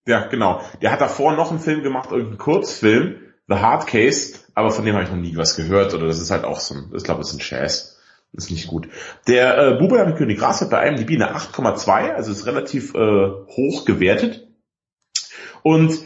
Ja, 0.06 0.28
genau. 0.28 0.62
Der 0.82 0.92
hat 0.92 1.00
davor 1.00 1.38
noch 1.38 1.52
einen 1.52 1.62
Film 1.62 1.84
gemacht, 1.84 2.12
irgendeinen 2.12 2.38
Kurzfilm, 2.38 3.16
The 3.48 3.56
Hard 3.56 3.88
Case, 3.88 4.40
aber 4.56 4.72
von 4.72 4.84
dem 4.84 4.94
habe 4.96 5.06
ich 5.06 5.10
noch 5.10 5.18
nie 5.18 5.38
was 5.38 5.56
gehört 5.56 5.94
oder 5.94 6.08
das 6.08 6.20
ist 6.20 6.30
halt 6.30 6.44
auch 6.44 6.60
so 6.60 6.76
ein, 6.76 6.92
ich 6.94 7.06
glaube, 7.06 7.22
das 7.22 7.30
ist 7.30 7.40
ein 7.40 7.46
Jazz. 7.50 8.02
Das 8.34 8.46
ist 8.46 8.52
nicht 8.52 8.68
gut. 8.68 8.90
Der 9.28 9.58
äh, 9.58 9.78
Bube 9.78 10.06
mit 10.06 10.18
König 10.18 10.38
Gras 10.38 10.60
hat 10.60 10.70
bei 10.70 10.80
einem 10.80 10.98
IMDb 10.98 11.22
eine 11.22 11.34
8,2, 11.34 12.12
also 12.12 12.30
ist 12.34 12.46
relativ 12.46 12.94
äh, 12.94 12.98
hoch 12.98 13.86
gewertet. 13.86 14.50
Und 15.62 15.98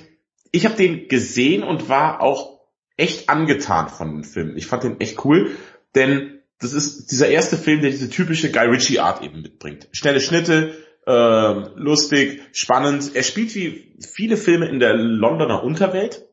ich 0.51 0.65
habe 0.65 0.75
den 0.75 1.07
gesehen 1.07 1.63
und 1.63 1.89
war 1.89 2.21
auch 2.21 2.56
echt 2.97 3.29
angetan 3.29 3.89
von 3.89 4.09
dem 4.11 4.23
Film. 4.23 4.57
Ich 4.57 4.67
fand 4.67 4.83
den 4.83 4.99
echt 4.99 5.23
cool, 5.23 5.51
denn 5.95 6.39
das 6.59 6.73
ist 6.73 7.11
dieser 7.11 7.29
erste 7.29 7.55
Film, 7.55 7.81
der 7.81 7.91
diese 7.91 8.09
typische 8.09 8.51
Guy 8.51 8.67
Ritchie 8.67 8.99
Art 8.99 9.23
eben 9.23 9.41
mitbringt. 9.41 9.87
Schnelle 9.91 10.19
Schnitte, 10.19 10.75
äh, 11.05 11.53
lustig, 11.75 12.41
spannend. 12.51 13.11
Er 13.15 13.23
spielt 13.23 13.53
wie 13.55 13.95
viele 13.99 14.37
Filme 14.37 14.67
in 14.67 14.79
der 14.79 14.95
Londoner 14.95 15.63
Unterwelt. 15.63 16.25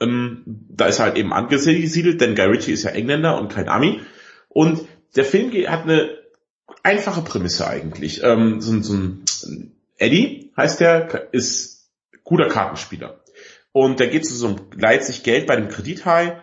Ähm, 0.00 0.42
da 0.46 0.86
ist 0.86 1.00
er 1.00 1.06
halt 1.06 1.16
eben 1.16 1.32
angesiedelt, 1.32 2.20
denn 2.20 2.36
Guy 2.36 2.46
Ritchie 2.46 2.72
ist 2.72 2.84
ja 2.84 2.90
Engländer 2.90 3.38
und 3.40 3.52
kein 3.52 3.68
Ami. 3.68 4.00
Und 4.48 4.86
der 5.16 5.24
Film 5.24 5.50
hat 5.66 5.82
eine 5.82 6.10
einfache 6.84 7.22
Prämisse 7.22 7.66
eigentlich. 7.66 8.22
Ähm, 8.22 8.60
so, 8.60 8.80
so 8.80 8.94
ein 8.94 9.24
Eddie 9.96 10.52
heißt 10.56 10.80
der, 10.80 11.32
ist 11.32 11.90
guter 12.22 12.46
Kartenspieler. 12.46 13.20
Und 13.72 14.00
der 14.00 14.08
geht 14.08 14.26
zu 14.26 14.34
so 14.34 14.56
leiht 14.74 15.04
sich 15.04 15.22
Geld 15.22 15.46
bei 15.46 15.56
dem 15.56 15.68
Kredithai 15.68 16.42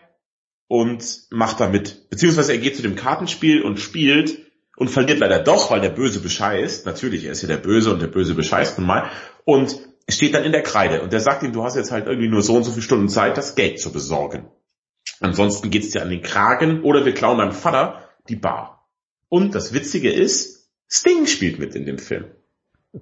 und 0.67 1.27
macht 1.31 1.59
da 1.59 1.67
mit. 1.67 2.09
Beziehungsweise 2.09 2.53
er 2.53 2.59
geht 2.59 2.75
zu 2.75 2.81
dem 2.81 2.95
Kartenspiel 2.95 3.61
und 3.61 3.79
spielt 3.79 4.39
und 4.77 4.89
verliert 4.89 5.19
leider 5.19 5.39
doch, 5.39 5.71
weil 5.71 5.81
der 5.81 5.89
Böse 5.89 6.19
bescheißt. 6.19 6.85
Natürlich, 6.85 7.25
er 7.25 7.31
ist 7.31 7.41
ja 7.41 7.47
der 7.47 7.57
Böse 7.57 7.91
und 7.93 8.01
der 8.01 8.07
Böse 8.07 8.35
bescheißt 8.35 8.77
nun 8.77 8.87
mal. 8.87 9.09
Und 9.43 9.79
steht 10.09 10.33
dann 10.33 10.43
in 10.43 10.51
der 10.51 10.63
Kreide. 10.63 11.01
Und 11.01 11.13
der 11.13 11.19
sagt 11.19 11.43
ihm, 11.43 11.53
du 11.53 11.63
hast 11.63 11.75
jetzt 11.75 11.91
halt 11.91 12.07
irgendwie 12.07 12.27
nur 12.27 12.41
so 12.41 12.55
und 12.55 12.63
so 12.63 12.71
viele 12.71 12.83
Stunden 12.83 13.09
Zeit, 13.09 13.37
das 13.37 13.55
Geld 13.55 13.79
zu 13.79 13.91
besorgen. 13.91 14.49
Ansonsten 15.19 15.71
geht's 15.71 15.91
dir 15.91 16.01
an 16.01 16.09
den 16.09 16.21
Kragen 16.21 16.83
oder 16.83 17.05
wir 17.05 17.13
klauen 17.13 17.37
deinem 17.37 17.51
Vater 17.51 18.09
die 18.27 18.35
Bar. 18.35 18.87
Und 19.29 19.55
das 19.55 19.73
Witzige 19.73 20.11
ist, 20.11 20.69
Sting 20.89 21.25
spielt 21.25 21.59
mit 21.59 21.75
in 21.75 21.85
dem 21.85 21.97
Film. 21.97 22.25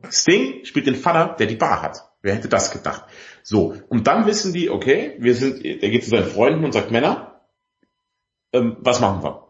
Sting 0.09 0.63
spielt 0.65 0.87
den 0.87 0.95
Vater, 0.95 1.35
der 1.37 1.47
die 1.47 1.55
Bar 1.55 1.81
hat. 1.81 2.12
Wer 2.23 2.35
hätte 2.35 2.47
das 2.47 2.71
gedacht? 2.71 3.03
So, 3.43 3.75
und 3.89 4.07
dann 4.07 4.25
wissen 4.25 4.53
die, 4.53 4.69
okay, 4.69 5.17
wir 5.19 5.35
sind, 5.35 5.63
er 5.63 5.89
geht 5.89 6.05
zu 6.05 6.09
seinen 6.09 6.25
Freunden 6.25 6.63
und 6.63 6.71
sagt, 6.71 6.89
Männer, 6.89 7.41
ähm, 8.53 8.77
was 8.79 9.01
machen 9.01 9.21
wir? 9.23 9.49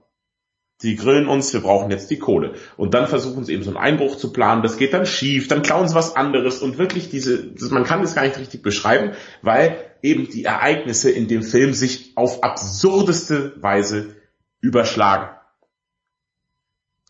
Die 0.82 0.96
grillen 0.96 1.27
uns, 1.27 1.53
wir 1.53 1.62
brauchen 1.62 1.92
jetzt 1.92 2.10
die 2.10 2.18
Kohle. 2.18 2.56
Und 2.75 2.96
dann 2.96 3.08
versuchen 3.08 3.46
sie 3.46 3.53
eben 3.53 3.63
so 3.63 3.70
einen 3.70 3.77
Einbruch 3.77 4.18
zu 4.18 4.34
planen, 4.34 4.63
das 4.63 4.77
geht 4.77 4.92
dann 4.92 5.06
schief, 5.06 5.48
dann 5.48 5.62
klauen 5.62 5.88
sie 5.88 5.94
was 5.94 6.15
anderes 6.15 6.63
und 6.63 6.80
wirklich 6.80 7.10
diese, 7.10 7.53
man 7.70 7.84
kann 7.84 8.01
das 8.01 8.15
gar 8.15 8.24
nicht 8.24 8.39
richtig 8.39 8.63
beschreiben, 8.63 9.12
weil 9.44 9.77
eben 10.01 10.27
die 10.27 10.44
Ereignisse 10.44 11.12
in 11.12 11.27
dem 11.27 11.44
Film 11.44 11.74
sich 11.74 12.13
auf 12.15 12.44
absurdeste 12.44 13.53
Weise 13.62 14.15
überschlagen. 14.62 15.30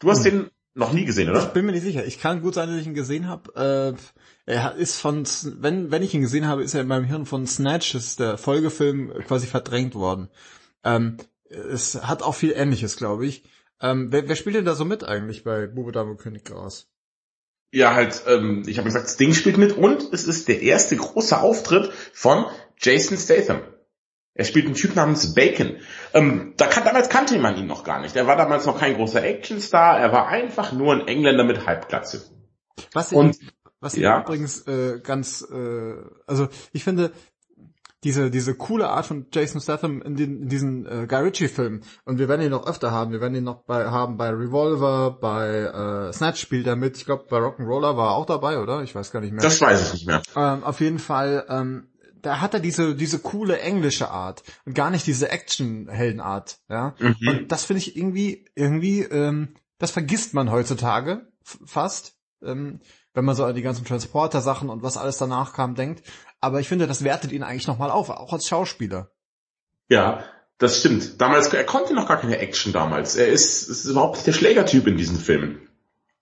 Du 0.02 0.10
hast 0.12 0.26
hm. 0.26 0.32
den 0.32 0.50
noch 0.76 0.92
nie 0.92 1.06
gesehen, 1.06 1.30
oder? 1.30 1.40
Ich 1.40 1.54
bin 1.54 1.66
mir 1.66 1.72
nicht 1.72 1.84
sicher. 1.84 2.06
Ich 2.06 2.20
kann 2.20 2.42
gut 2.42 2.56
sein, 2.56 2.68
dass 2.68 2.82
ich 2.82 2.88
ihn 2.88 2.94
gesehen 2.94 3.28
habe. 3.28 3.96
Äh, 3.96 4.02
er 4.46 4.76
ist 4.76 5.00
von, 5.00 5.26
wenn, 5.60 5.92
wenn 5.92 6.04
ich 6.04 6.14
ihn 6.14 6.22
gesehen 6.22 6.48
habe, 6.48 6.64
ist 6.64 6.74
er 6.74 6.82
in 6.82 6.88
meinem 6.88 7.06
Hirn 7.06 7.26
von 7.26 7.48
Snatches, 7.48 8.18
der 8.18 8.38
Folgefilm, 8.38 9.14
quasi 9.26 9.48
verdrängt 9.48 9.96
worden. 9.96 10.30
Ähm, 10.84 11.18
es 11.50 12.02
hat 12.04 12.24
auch 12.24 12.36
viel 12.36 12.52
Ähnliches, 12.52 12.98
glaube 12.98 13.26
ich. 13.26 13.44
Ähm, 13.82 14.12
wer, 14.12 14.28
wer 14.28 14.36
spielt 14.36 14.56
denn 14.56 14.66
da 14.66 14.76
so 14.76 14.86
mit 14.86 15.04
eigentlich 15.04 15.44
bei 15.44 15.68
Bube 15.68 15.92
Dame 15.92 16.16
König 16.16 16.46
Gras? 16.46 16.88
Ja, 17.72 17.96
halt, 17.96 18.24
ähm, 18.28 18.64
ich 18.68 18.78
habe 18.78 18.86
gesagt, 18.88 19.10
Sting 19.10 19.34
spielt 19.34 19.58
mit 19.58 19.78
und 19.78 20.14
es 20.14 20.26
ist 20.26 20.48
der 20.48 20.62
erste 20.62 20.96
große 20.96 21.40
Auftritt 21.40 21.92
von 22.14 22.46
Jason 22.78 23.18
Statham. 23.18 23.62
Er 24.36 24.46
spielt 24.46 24.66
einen 24.66 24.76
Typ 24.76 24.96
namens 24.96 25.34
Bacon. 25.34 25.78
Ähm, 26.14 26.54
da 26.58 26.68
kann, 26.68 26.86
damals 26.86 27.10
kannte 27.10 27.38
man 27.40 27.56
ihn 27.56 27.68
noch 27.68 27.84
gar 27.84 28.02
nicht. 28.02 28.16
Er 28.16 28.28
war 28.28 28.36
damals 28.36 28.66
noch 28.66 28.80
kein 28.80 28.96
großer 28.96 29.24
Actionstar. 29.24 30.00
Er 30.00 30.12
war 30.12 30.28
einfach 30.28 30.72
nur 30.72 30.94
ein 30.94 31.08
Engländer 31.08 31.44
mit 31.44 31.68
Halbglatze. 31.68 32.24
Was 32.94 33.14
und, 33.14 33.38
was 33.84 33.96
ich 33.96 34.02
ja. 34.02 34.22
übrigens 34.22 34.66
äh, 34.68 35.00
ganz, 35.04 35.46
äh, 35.52 35.96
also 36.26 36.48
ich 36.72 36.84
finde 36.84 37.12
diese 38.04 38.30
diese 38.30 38.56
coole 38.56 38.90
Art 38.90 39.06
von 39.06 39.28
Jason 39.32 39.62
Statham 39.62 40.02
in, 40.02 40.16
den, 40.16 40.44
in 40.44 40.50
diesen 40.50 40.86
äh, 40.86 41.08
Guy 41.08 41.22
Ritchie 41.24 41.48
Filmen 41.48 41.84
und 42.06 42.20
wir 42.20 42.28
werden 42.28 42.42
ihn 42.42 42.52
noch 42.52 42.68
öfter 42.68 42.92
haben. 42.92 43.12
Wir 43.12 43.22
werden 43.22 43.36
ihn 43.36 43.44
noch 43.44 43.64
bei 43.64 43.86
haben 43.86 44.18
bei 44.18 44.30
Revolver, 44.30 45.18
bei 45.20 46.10
äh, 46.10 46.14
Snatch 46.14 46.42
spielt 46.42 46.68
er 46.68 46.76
mit. 46.76 46.98
Ich 46.98 47.06
glaube 47.06 47.26
bei 47.30 47.38
Rock'n'Roller 47.38 47.96
war 47.98 48.12
er 48.12 48.16
auch 48.16 48.26
dabei, 48.26 48.60
oder? 48.60 48.84
Ich 48.84 48.94
weiß 48.96 49.12
gar 49.12 49.22
nicht 49.22 49.32
mehr. 49.32 49.44
Das 49.44 49.62
weiß 49.62 49.88
ich 49.88 49.94
nicht 49.94 50.08
mehr. 50.08 50.22
Ähm, 50.36 50.64
auf 50.64 50.80
jeden 50.80 51.00
Fall. 51.00 51.46
Ähm, 51.50 51.90
da 52.22 52.40
hat 52.40 52.54
er 52.54 52.62
diese 52.62 52.96
diese 52.96 53.20
coole 53.20 53.60
englische 53.60 54.10
Art 54.10 54.44
und 54.66 54.76
gar 54.76 54.90
nicht 54.90 55.06
diese 55.08 55.30
Action-Heldenart, 55.30 56.60
ja. 56.70 56.96
Mhm. 57.00 57.28
Und 57.28 57.52
das 57.52 57.66
finde 57.66 57.80
ich 57.80 57.98
irgendwie 57.98 58.46
irgendwie 58.56 59.02
ähm, 59.02 59.56
das 59.78 59.92
vergisst 59.92 60.34
man 60.34 60.52
heutzutage 60.52 61.28
fast. 61.44 62.16
Ähm, 62.42 62.80
wenn 63.14 63.26
man 63.26 63.36
so 63.36 63.46
an 63.46 63.56
die 63.56 63.62
ganzen 63.62 63.86
Transporter-Sachen 63.86 64.70
und 64.70 64.84
was 64.84 64.98
alles 64.98 65.18
danach 65.18 65.54
kam 65.54 65.76
denkt. 65.76 66.04
Aber 66.42 66.60
ich 66.60 66.68
finde, 66.68 66.88
das 66.88 67.04
wertet 67.04 67.32
ihn 67.32 67.44
eigentlich 67.44 67.68
nochmal 67.68 67.92
auf, 67.92 68.10
auch 68.10 68.34
als 68.34 68.48
Schauspieler. 68.48 69.12
Ja, 69.90 70.24
das 70.58 70.80
stimmt. 70.80 71.22
Damals, 71.22 71.54
er 71.54 71.64
konnte 71.64 71.94
noch 71.94 72.08
gar 72.08 72.20
keine 72.20 72.40
Action 72.40 72.74
damals. 72.74 73.16
Er 73.16 73.28
ist, 73.28 73.68
ist 73.70 73.86
überhaupt 73.86 74.16
nicht 74.16 74.28
der 74.28 74.34
Schlägertyp 74.34 74.88
in 74.88 74.98
diesen 74.98 75.18
Filmen. 75.18 75.68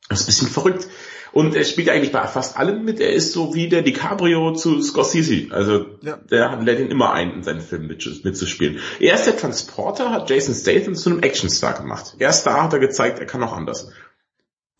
Das 0.10 0.22
ist 0.22 0.26
ein 0.26 0.28
bisschen 0.28 0.50
verrückt. 0.50 0.88
Und 1.32 1.56
er 1.56 1.64
spielt 1.64 1.90
eigentlich 1.90 2.12
bei 2.12 2.28
fast 2.28 2.58
allem 2.58 2.84
mit. 2.84 3.00
Er 3.00 3.14
ist 3.14 3.32
so 3.32 3.54
wie 3.54 3.70
der 3.70 3.84
DiCaprio 3.84 4.54
zu 4.54 4.82
Scorsese. 4.82 5.48
Also 5.52 5.86
ja. 6.02 6.18
der 6.18 6.58
lädt 6.62 6.80
ihn 6.80 6.92
immer 6.92 7.14
ein, 7.14 7.32
in 7.32 7.44
seinen 7.44 7.62
Filmen 7.62 7.88
mitzuspielen. 7.88 8.80
Er 9.00 9.16
ist 9.16 9.28
der 9.28 9.38
Transporter, 9.38 10.12
hat 10.12 10.30
Jason 10.30 10.54
Statham 10.54 10.96
zu 10.96 11.10
einem 11.10 11.24
Actionstar 11.24 11.74
gemacht. 11.74 12.16
Erst 12.20 12.46
da 12.46 12.64
hat 12.64 12.74
er 12.74 12.80
gezeigt, 12.80 13.20
er 13.20 13.26
kann 13.26 13.44
auch 13.44 13.54
anders. 13.54 13.92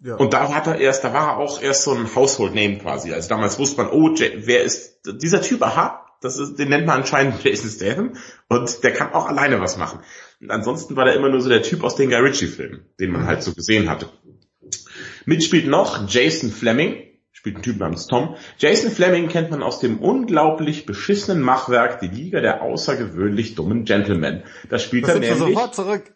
Ja. 0.04 0.16
Und 0.16 0.34
da 0.34 0.54
hat 0.54 0.66
er 0.66 0.80
erst, 0.80 1.04
da 1.04 1.14
war 1.14 1.34
er 1.34 1.38
auch 1.38 1.62
erst 1.62 1.84
so 1.84 1.92
ein 1.92 2.14
Household 2.16 2.56
Name 2.56 2.80
quasi. 2.80 3.14
Also 3.14 3.30
damals 3.30 3.60
wusste 3.60 3.84
man, 3.84 3.92
oh, 3.92 4.10
wer 4.16 4.64
ist 4.64 5.00
dieser 5.06 5.42
Typ? 5.42 5.62
Aha, 5.62 6.06
das 6.22 6.40
ist, 6.40 6.58
den 6.58 6.70
nennt 6.70 6.88
man 6.88 7.02
anscheinend 7.02 7.44
Jason 7.44 7.70
Statham 7.70 8.14
und 8.48 8.84
der 8.84 8.94
kann 8.94 9.14
auch 9.14 9.28
alleine 9.28 9.60
was 9.60 9.78
machen. 9.78 10.00
Und 10.40 10.50
ansonsten 10.50 10.96
war 10.96 11.06
der 11.06 11.16
immer 11.16 11.30
nur 11.30 11.42
so 11.42 11.50
der 11.50 11.62
Typ 11.62 11.84
aus 11.84 11.96
den 11.96 12.10
Guy 12.10 12.20
Ritchie 12.20 12.48
Filmen, 12.48 12.86
den 13.00 13.12
man 13.12 13.26
halt 13.26 13.44
so 13.44 13.54
gesehen 13.54 13.90
hatte. 13.90 14.10
Mitspielt 15.26 15.68
noch 15.68 16.08
Jason 16.08 16.52
Fleming, 16.52 16.96
spielt 17.32 17.58
ein 17.58 17.62
Typ 17.62 17.78
namens 17.78 18.08
Tom. 18.08 18.36
Jason 18.58 18.90
Fleming 18.90 19.28
kennt 19.28 19.52
man 19.52 19.62
aus 19.62 19.80
dem 19.80 20.00
unglaublich 20.00 20.88
beschissenen 20.88 21.44
Machwerk 21.44 22.00
Die 22.00 22.08
Liga 22.08 22.42
der 22.42 22.64
außergewöhnlich 22.64 23.54
dummen 23.54 23.84
Gentlemen. 23.84 24.44
Da 24.70 24.80
spielt 24.80 25.04
das 25.04 25.16
er 25.16 25.20
nämlich... 25.20 25.38
sofort 25.38 25.76
zurück. 25.76 26.11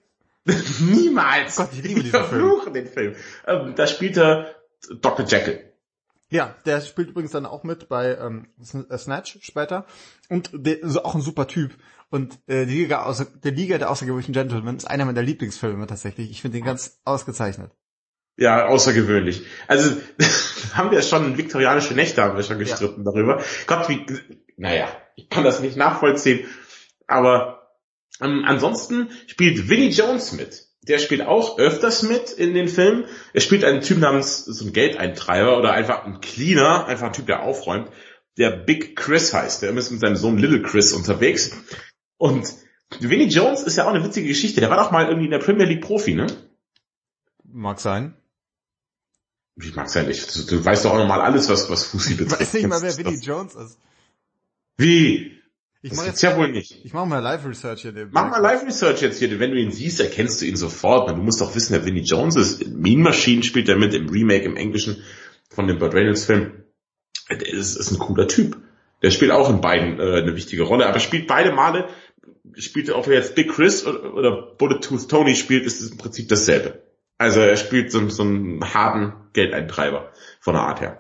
Niemals! 0.79 1.55
Gott, 1.55 1.69
ich 1.73 1.83
liebe 1.83 2.03
diesen 2.03 2.21
ich 2.21 2.27
Film. 2.27 2.73
den 2.73 2.87
Film. 2.87 3.15
Ähm, 3.47 3.73
da 3.75 3.87
spielt 3.87 4.17
er 4.17 4.55
Dr. 5.01 5.25
Jekyll. 5.25 5.71
Ja, 6.29 6.55
der 6.65 6.81
spielt 6.81 7.09
übrigens 7.09 7.31
dann 7.31 7.45
auch 7.45 7.63
mit 7.63 7.87
bei 7.87 8.15
ähm, 8.17 8.47
äh, 8.89 8.97
Snatch 8.97 9.39
später. 9.41 9.85
Und 10.29 10.49
der 10.53 10.81
ist 10.81 10.97
auch 10.97 11.15
ein 11.15 11.21
super 11.21 11.47
Typ. 11.47 11.71
Und 12.09 12.39
äh, 12.47 12.65
die 12.65 12.75
Liga 12.75 13.03
außer, 13.03 13.25
der 13.25 13.51
Liga 13.51 13.77
der 13.77 13.89
außergewöhnlichen 13.89 14.33
Gentlemen 14.33 14.77
ist 14.77 14.85
einer 14.85 15.05
meiner 15.05 15.21
Lieblingsfilme 15.21 15.87
tatsächlich. 15.87 16.29
Ich 16.31 16.41
finde 16.41 16.57
ihn 16.57 16.65
ganz 16.65 16.99
ausgezeichnet. 17.05 17.71
Ja, 18.37 18.65
außergewöhnlich. 18.67 19.45
Also 19.67 19.95
haben 20.73 20.91
wir 20.91 21.01
schon 21.01 21.37
viktorianische 21.37 21.93
Nächte 21.93 22.21
haben 22.21 22.35
wir 22.35 22.43
schon 22.43 22.59
gestritten 22.59 23.05
ja. 23.05 23.11
darüber. 23.11 23.41
Gott, 23.65 23.87
wie, 23.89 24.05
naja, 24.57 24.87
ich 25.15 25.29
kann 25.29 25.43
das 25.43 25.61
nicht 25.61 25.77
nachvollziehen. 25.77 26.47
Aber 27.07 27.64
ähm, 28.21 28.43
ansonsten 28.45 29.09
spielt 29.27 29.69
Vinnie 29.69 29.89
Jones 29.89 30.31
mit. 30.33 30.67
Der 30.87 30.99
spielt 30.99 31.21
auch 31.21 31.57
öfters 31.57 32.03
mit 32.03 32.31
in 32.31 32.53
den 32.53 32.67
Filmen. 32.67 33.05
Er 33.33 33.41
spielt 33.41 33.63
einen 33.63 33.81
Typ 33.81 33.97
namens 33.97 34.45
so 34.45 34.65
ein 34.65 34.73
Geldeintreiber 34.73 35.57
oder 35.57 35.73
einfach 35.73 36.05
ein 36.05 36.21
Cleaner, 36.21 36.85
einfach 36.85 37.07
ein 37.07 37.13
Typ, 37.13 37.25
der 37.25 37.41
aufräumt, 37.41 37.89
der 38.37 38.51
Big 38.51 38.95
Chris 38.95 39.33
heißt. 39.33 39.61
Der 39.61 39.75
ist 39.75 39.91
mit 39.91 39.99
seinem 39.99 40.15
Sohn 40.15 40.37
Little 40.37 40.61
Chris 40.61 40.93
unterwegs. 40.93 41.51
Und 42.17 42.53
Vinnie 42.99 43.27
Jones 43.27 43.63
ist 43.63 43.77
ja 43.77 43.85
auch 43.85 43.93
eine 43.93 44.03
witzige 44.03 44.27
Geschichte. 44.27 44.61
Der 44.61 44.69
war 44.69 44.77
doch 44.77 44.91
mal 44.91 45.05
irgendwie 45.05 45.25
in 45.25 45.31
der 45.31 45.39
Premier 45.39 45.65
League 45.65 45.81
Profi, 45.81 46.13
ne? 46.13 46.27
Mag 47.43 47.79
sein. 47.79 48.15
Ich 49.55 49.73
mag's 49.75 49.93
ja 49.93 50.03
nicht. 50.03 50.35
Du, 50.35 50.57
du 50.57 50.65
weißt 50.65 50.85
doch 50.85 50.91
auch 50.91 50.97
nochmal 50.97 51.21
alles, 51.21 51.49
was, 51.49 51.69
was 51.69 51.85
Fusi 51.85 52.15
betrifft. 52.15 52.41
Ich 52.41 52.47
weiß 52.47 52.53
nicht 52.53 52.67
mal, 52.67 52.81
wer 52.81 52.97
Vinnie 52.97 53.19
Jones 53.19 53.55
ist. 53.55 53.79
Wie? 54.77 55.34
Ich 55.85 55.93
mache 55.93 56.07
jetzt 56.07 56.23
ja 56.23 56.35
wohl 56.35 56.51
nicht. 56.51 56.83
Ich 56.83 56.93
mache 56.93 57.05
mal 57.05 57.19
Live-Research 57.19 57.83
hier. 57.83 58.07
Mach 58.09 58.31
mal 58.31 58.41
Live-Research 58.41 59.03
jetzt 59.03 59.19
hier. 59.19 59.39
Wenn 59.39 59.51
du 59.51 59.59
ihn 59.59 59.71
siehst, 59.71 59.99
erkennst 59.99 60.41
du 60.41 60.45
ihn 60.45 60.55
sofort. 60.55 61.11
Du 61.11 61.15
musst 61.15 61.41
doch 61.41 61.53
wissen, 61.53 61.73
wer 61.73 61.85
Vinnie 61.85 62.01
Jones 62.01 62.35
ist. 62.35 62.67
Mean 62.69 63.01
Machine 63.01 63.43
spielt 63.43 63.69
er 63.69 63.75
mit 63.75 63.93
im 63.93 64.09
Remake 64.09 64.45
im 64.45 64.57
Englischen 64.57 65.03
von 65.47 65.67
dem 65.67 65.77
Burt 65.77 65.93
Reynolds 65.93 66.25
Film. 66.25 66.63
Der 67.29 67.47
ist, 67.47 67.75
ist 67.75 67.91
ein 67.91 67.99
cooler 67.99 68.27
Typ. 68.27 68.57
Der 69.03 69.11
spielt 69.11 69.29
auch 69.29 69.47
in 69.47 69.61
beiden 69.61 69.99
äh, 69.99 70.21
eine 70.23 70.35
wichtige 70.35 70.63
Rolle, 70.63 70.87
aber 70.87 70.99
spielt 70.99 71.27
beide 71.27 71.51
Male, 71.51 71.87
spielt 72.55 72.89
auch 72.89 73.05
jetzt 73.05 73.35
Big 73.35 73.51
Chris 73.51 73.85
oder, 73.85 74.15
oder 74.15 74.55
Bullet 74.57 74.79
Tooth 74.79 75.07
Tony 75.07 75.35
spielt, 75.35 75.67
ist 75.67 75.81
es 75.81 75.91
im 75.91 75.97
Prinzip 75.97 76.27
dasselbe. 76.29 76.81
Also 77.19 77.41
er 77.41 77.57
spielt 77.57 77.91
so, 77.91 78.09
so 78.09 78.23
einen 78.23 78.73
harten 78.73 79.13
Geldeintreiber 79.33 80.11
von 80.39 80.55
der 80.55 80.63
Art 80.63 80.81
her. 80.81 80.97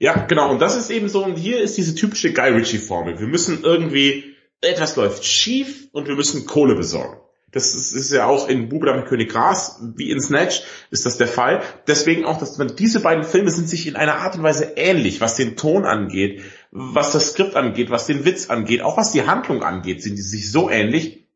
Ja, 0.00 0.24
genau. 0.24 0.50
Und 0.50 0.60
das 0.60 0.76
ist 0.76 0.90
eben 0.90 1.08
so, 1.10 1.24
und 1.24 1.36
hier 1.36 1.60
ist 1.60 1.76
diese 1.76 1.94
typische 1.94 2.32
Guy 2.32 2.50
Ritchie-Formel. 2.50 3.20
Wir 3.20 3.26
müssen 3.26 3.62
irgendwie, 3.62 4.34
etwas 4.62 4.96
läuft 4.96 5.24
schief 5.24 5.88
und 5.92 6.08
wir 6.08 6.16
müssen 6.16 6.46
Kohle 6.46 6.74
besorgen. 6.74 7.20
Das 7.52 7.74
ist, 7.74 7.92
ist 7.92 8.10
ja 8.10 8.26
auch 8.26 8.48
in 8.48 8.68
Bube 8.68 8.94
mit 8.94 9.06
König 9.06 9.30
Gras, 9.30 9.78
wie 9.96 10.10
in 10.10 10.20
Snatch, 10.20 10.62
ist 10.90 11.04
das 11.04 11.18
der 11.18 11.26
Fall. 11.26 11.62
Deswegen 11.86 12.24
auch, 12.24 12.38
dass 12.38 12.56
man, 12.56 12.76
diese 12.76 13.00
beiden 13.00 13.24
Filme 13.24 13.50
sind 13.50 13.68
sich 13.68 13.86
in 13.86 13.96
einer 13.96 14.16
Art 14.16 14.36
und 14.36 14.42
Weise 14.42 14.72
ähnlich, 14.76 15.20
was 15.20 15.36
den 15.36 15.56
Ton 15.56 15.84
angeht, 15.84 16.42
was 16.70 17.12
das 17.12 17.32
Skript 17.32 17.56
angeht, 17.56 17.90
was 17.90 18.06
den 18.06 18.24
Witz 18.24 18.48
angeht, 18.48 18.80
auch 18.80 18.96
was 18.96 19.12
die 19.12 19.26
Handlung 19.26 19.62
angeht, 19.62 20.02
sind 20.02 20.16
die 20.16 20.22
sich 20.22 20.50
so 20.50 20.70
ähnlich, 20.70 21.26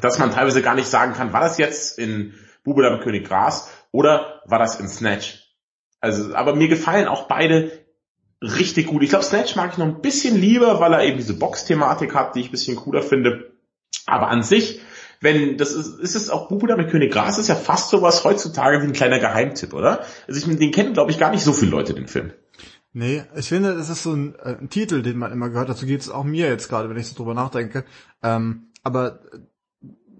dass 0.00 0.18
man 0.18 0.32
teilweise 0.32 0.62
gar 0.62 0.74
nicht 0.74 0.88
sagen 0.88 1.12
kann, 1.12 1.32
war 1.32 1.42
das 1.42 1.58
jetzt 1.58 1.98
in 1.98 2.34
Bube 2.64 2.90
mit 2.90 3.02
König 3.02 3.28
Gras 3.28 3.68
oder 3.92 4.42
war 4.46 4.58
das 4.58 4.80
in 4.80 4.88
Snatch? 4.88 5.46
Also, 6.00 6.34
aber 6.34 6.54
mir 6.54 6.68
gefallen 6.68 7.06
auch 7.06 7.28
beide 7.28 7.70
richtig 8.42 8.86
gut. 8.86 9.02
Ich 9.02 9.10
glaube, 9.10 9.24
Snatch 9.24 9.56
mag 9.56 9.72
ich 9.72 9.78
noch 9.78 9.86
ein 9.86 10.00
bisschen 10.00 10.36
lieber, 10.40 10.80
weil 10.80 10.92
er 10.92 11.04
eben 11.04 11.18
diese 11.18 11.34
Box-Thematik 11.34 12.14
hat, 12.14 12.34
die 12.34 12.40
ich 12.40 12.48
ein 12.48 12.52
bisschen 12.52 12.76
cooler 12.76 13.02
finde. 13.02 13.52
Aber 14.06 14.28
an 14.28 14.42
sich, 14.42 14.80
wenn, 15.20 15.58
das 15.58 15.72
ist, 15.72 15.98
ist 16.00 16.14
es 16.14 16.30
auch 16.30 16.48
Bubuda 16.48 16.76
mit 16.76 16.90
König 16.90 17.12
Gras, 17.12 17.38
ist 17.38 17.48
ja 17.48 17.54
fast 17.54 17.90
sowas 17.90 18.24
heutzutage 18.24 18.80
wie 18.80 18.86
ein 18.86 18.92
kleiner 18.92 19.18
Geheimtipp, 19.18 19.74
oder? 19.74 20.04
Also 20.26 20.50
ich, 20.50 20.58
den 20.58 20.72
kennen, 20.72 20.94
glaube 20.94 21.10
ich, 21.10 21.18
gar 21.18 21.30
nicht 21.30 21.44
so 21.44 21.52
viele 21.52 21.70
Leute, 21.70 21.94
den 21.94 22.08
Film. 22.08 22.32
Nee, 22.92 23.22
ich 23.36 23.48
finde, 23.48 23.76
das 23.76 23.88
ist 23.88 24.02
so 24.02 24.12
ein, 24.12 24.34
äh, 24.36 24.56
ein 24.58 24.68
Titel, 24.68 25.02
den 25.02 25.18
man 25.18 25.30
immer 25.30 25.48
gehört. 25.48 25.68
Dazu 25.68 25.86
geht 25.86 26.00
es 26.00 26.10
auch 26.10 26.24
mir 26.24 26.48
jetzt 26.48 26.68
gerade, 26.68 26.88
wenn 26.90 26.96
ich 26.96 27.06
so 27.06 27.16
drüber 27.16 27.34
nachdenke. 27.34 27.84
Ähm, 28.22 28.70
aber 28.82 29.20
äh, 29.32 29.38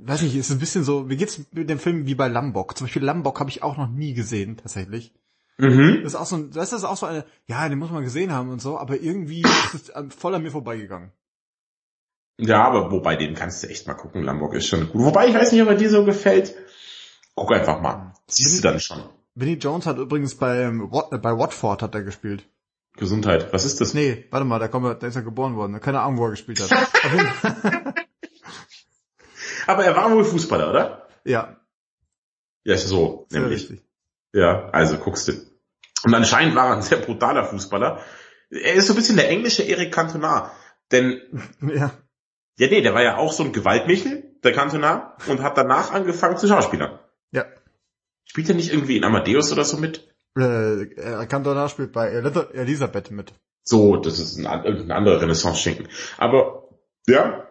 weiß 0.03 0.23
nicht, 0.23 0.37
ist 0.37 0.51
ein 0.51 0.61
bisschen 0.61 0.85
so, 0.85 1.09
wie 1.09 1.17
geht's 1.17 1.41
mit 1.53 1.69
dem 1.69 1.79
Film 1.79 2.07
wie 2.07 2.15
bei 2.15 2.29
Lambok? 2.29 2.77
Zum 2.77 2.87
Beispiel 2.87 3.03
Lambok 3.03 3.41
habe 3.41 3.51
ich 3.51 3.63
auch 3.63 3.77
noch 3.77 3.89
nie 3.89 4.15
gesehen, 4.15 4.57
tatsächlich. 4.57 5.13
Mhm. 5.61 6.01
Das 6.03 6.15
ist 6.15 6.19
auch 6.19 6.27
so 6.27 6.37
ein, 6.37 6.51
das 6.51 6.73
ist 6.73 6.85
auch 6.85 6.97
so 6.97 7.07
eine, 7.07 7.25
ja, 7.47 7.69
den 7.69 7.79
muss 7.79 7.91
man 7.91 8.03
gesehen 8.03 8.33
haben 8.33 8.51
und 8.51 8.63
so, 8.63 8.79
aber 8.79 9.01
irgendwie 9.01 9.43
ist 9.43 9.91
es 9.95 10.15
voll 10.15 10.35
an 10.35 10.43
mir 10.43 10.51
vorbeigegangen. 10.51 11.13
Ja, 12.39 12.65
aber 12.65 12.91
wobei, 12.91 13.17
den 13.17 13.35
kannst 13.35 13.63
du 13.63 13.69
echt 13.69 13.87
mal 13.87 13.95
gucken, 13.95 14.23
Lamborg 14.23 14.55
ist 14.55 14.67
schon 14.67 14.89
gut. 14.91 15.03
Wobei, 15.05 15.29
ich 15.29 15.35
weiß 15.35 15.53
nicht, 15.53 15.63
ob 15.63 15.69
er 15.69 15.75
dir 15.75 15.91
so 15.91 16.05
gefällt. 16.05 16.55
Guck 17.35 17.53
einfach 17.53 17.81
mal. 17.81 18.15
Siehst 18.29 18.59
du 18.59 18.69
dann 18.69 18.81
schon. 18.81 19.03
Vinnie 19.35 19.59
Jones 19.59 19.87
hat 19.87 19.99
übrigens 19.99 20.35
bei, 20.35 20.63
äh, 20.63 21.19
bei 21.19 21.37
Watford 21.37 21.83
hat 21.83 21.95
er 21.95 22.03
gespielt. 22.03 22.47
Gesundheit. 22.97 23.53
Was 23.53 23.65
ist 23.65 23.81
das? 23.81 23.95
Nee, 23.95 24.27
warte 24.31 24.47
mal, 24.47 24.59
da, 24.59 24.69
kommt, 24.69 25.03
da 25.03 25.07
ist 25.07 25.17
er 25.17 25.23
geboren 25.23 25.57
worden. 25.57 25.81
Keine 25.81 26.01
Ahnung, 26.01 26.19
wo 26.19 26.25
er 26.25 26.31
gespielt 26.31 26.61
hat. 26.61 26.71
aber 29.67 29.85
er 29.85 29.97
war 29.97 30.11
wohl 30.13 30.25
Fußballer, 30.25 30.71
oder? 30.71 31.09
Ja. 31.25 31.57
Ja, 32.65 32.75
ist 32.75 32.89
so, 32.89 33.27
Sehr 33.29 33.41
nämlich. 33.41 33.71
Richtig. 33.71 33.87
Ja, 34.33 34.69
also 34.71 34.99
guckst 34.99 35.29
du. 35.29 35.33
Und 36.05 36.15
anscheinend 36.15 36.55
war 36.55 36.69
er 36.69 36.77
ein 36.77 36.83
sehr 36.83 36.99
brutaler 36.99 37.45
Fußballer. 37.45 38.01
Er 38.51 38.75
ist 38.75 38.87
so 38.87 38.95
ein 38.95 38.97
bisschen 38.97 39.17
der 39.17 39.29
englische 39.29 39.67
Eric 39.67 39.93
Cantona. 39.93 40.53
Denn, 40.93 41.21
ja. 41.63 41.93
ja 42.59 42.69
nee, 42.69 42.81
der 42.81 42.95
war 42.95 43.03
ja 43.03 43.17
auch 43.17 43.33
so 43.33 43.45
ein 43.45 43.53
Gewaltmichel, 43.53 44.25
der 44.43 44.53
Cantona, 44.53 45.17
und 45.27 45.43
hat 45.43 45.57
danach 45.57 45.93
angefangen 45.93 46.37
zu 46.37 46.49
Schauspielern. 46.49 46.99
Ja. 47.33 47.45
Spielt 48.25 48.49
er 48.49 48.55
nicht 48.55 48.73
irgendwie 48.73 48.97
in 48.97 49.05
Amadeus 49.05 49.53
oder 49.53 49.65
so 49.65 49.77
mit? 49.77 50.09
Äh, 50.37 50.87
Cantona 51.27 51.69
spielt 51.69 51.93
bei 51.93 52.09
Elisabeth 52.09 53.11
mit. 53.11 53.33
So, 53.63 53.97
das 53.97 54.19
ist 54.19 54.39
ein, 54.39 54.65
irgendein 54.65 54.93
anderer 54.93 55.21
Renaissance-Schinken. 55.21 55.89
Aber, 56.19 56.69
ja. 57.07 57.47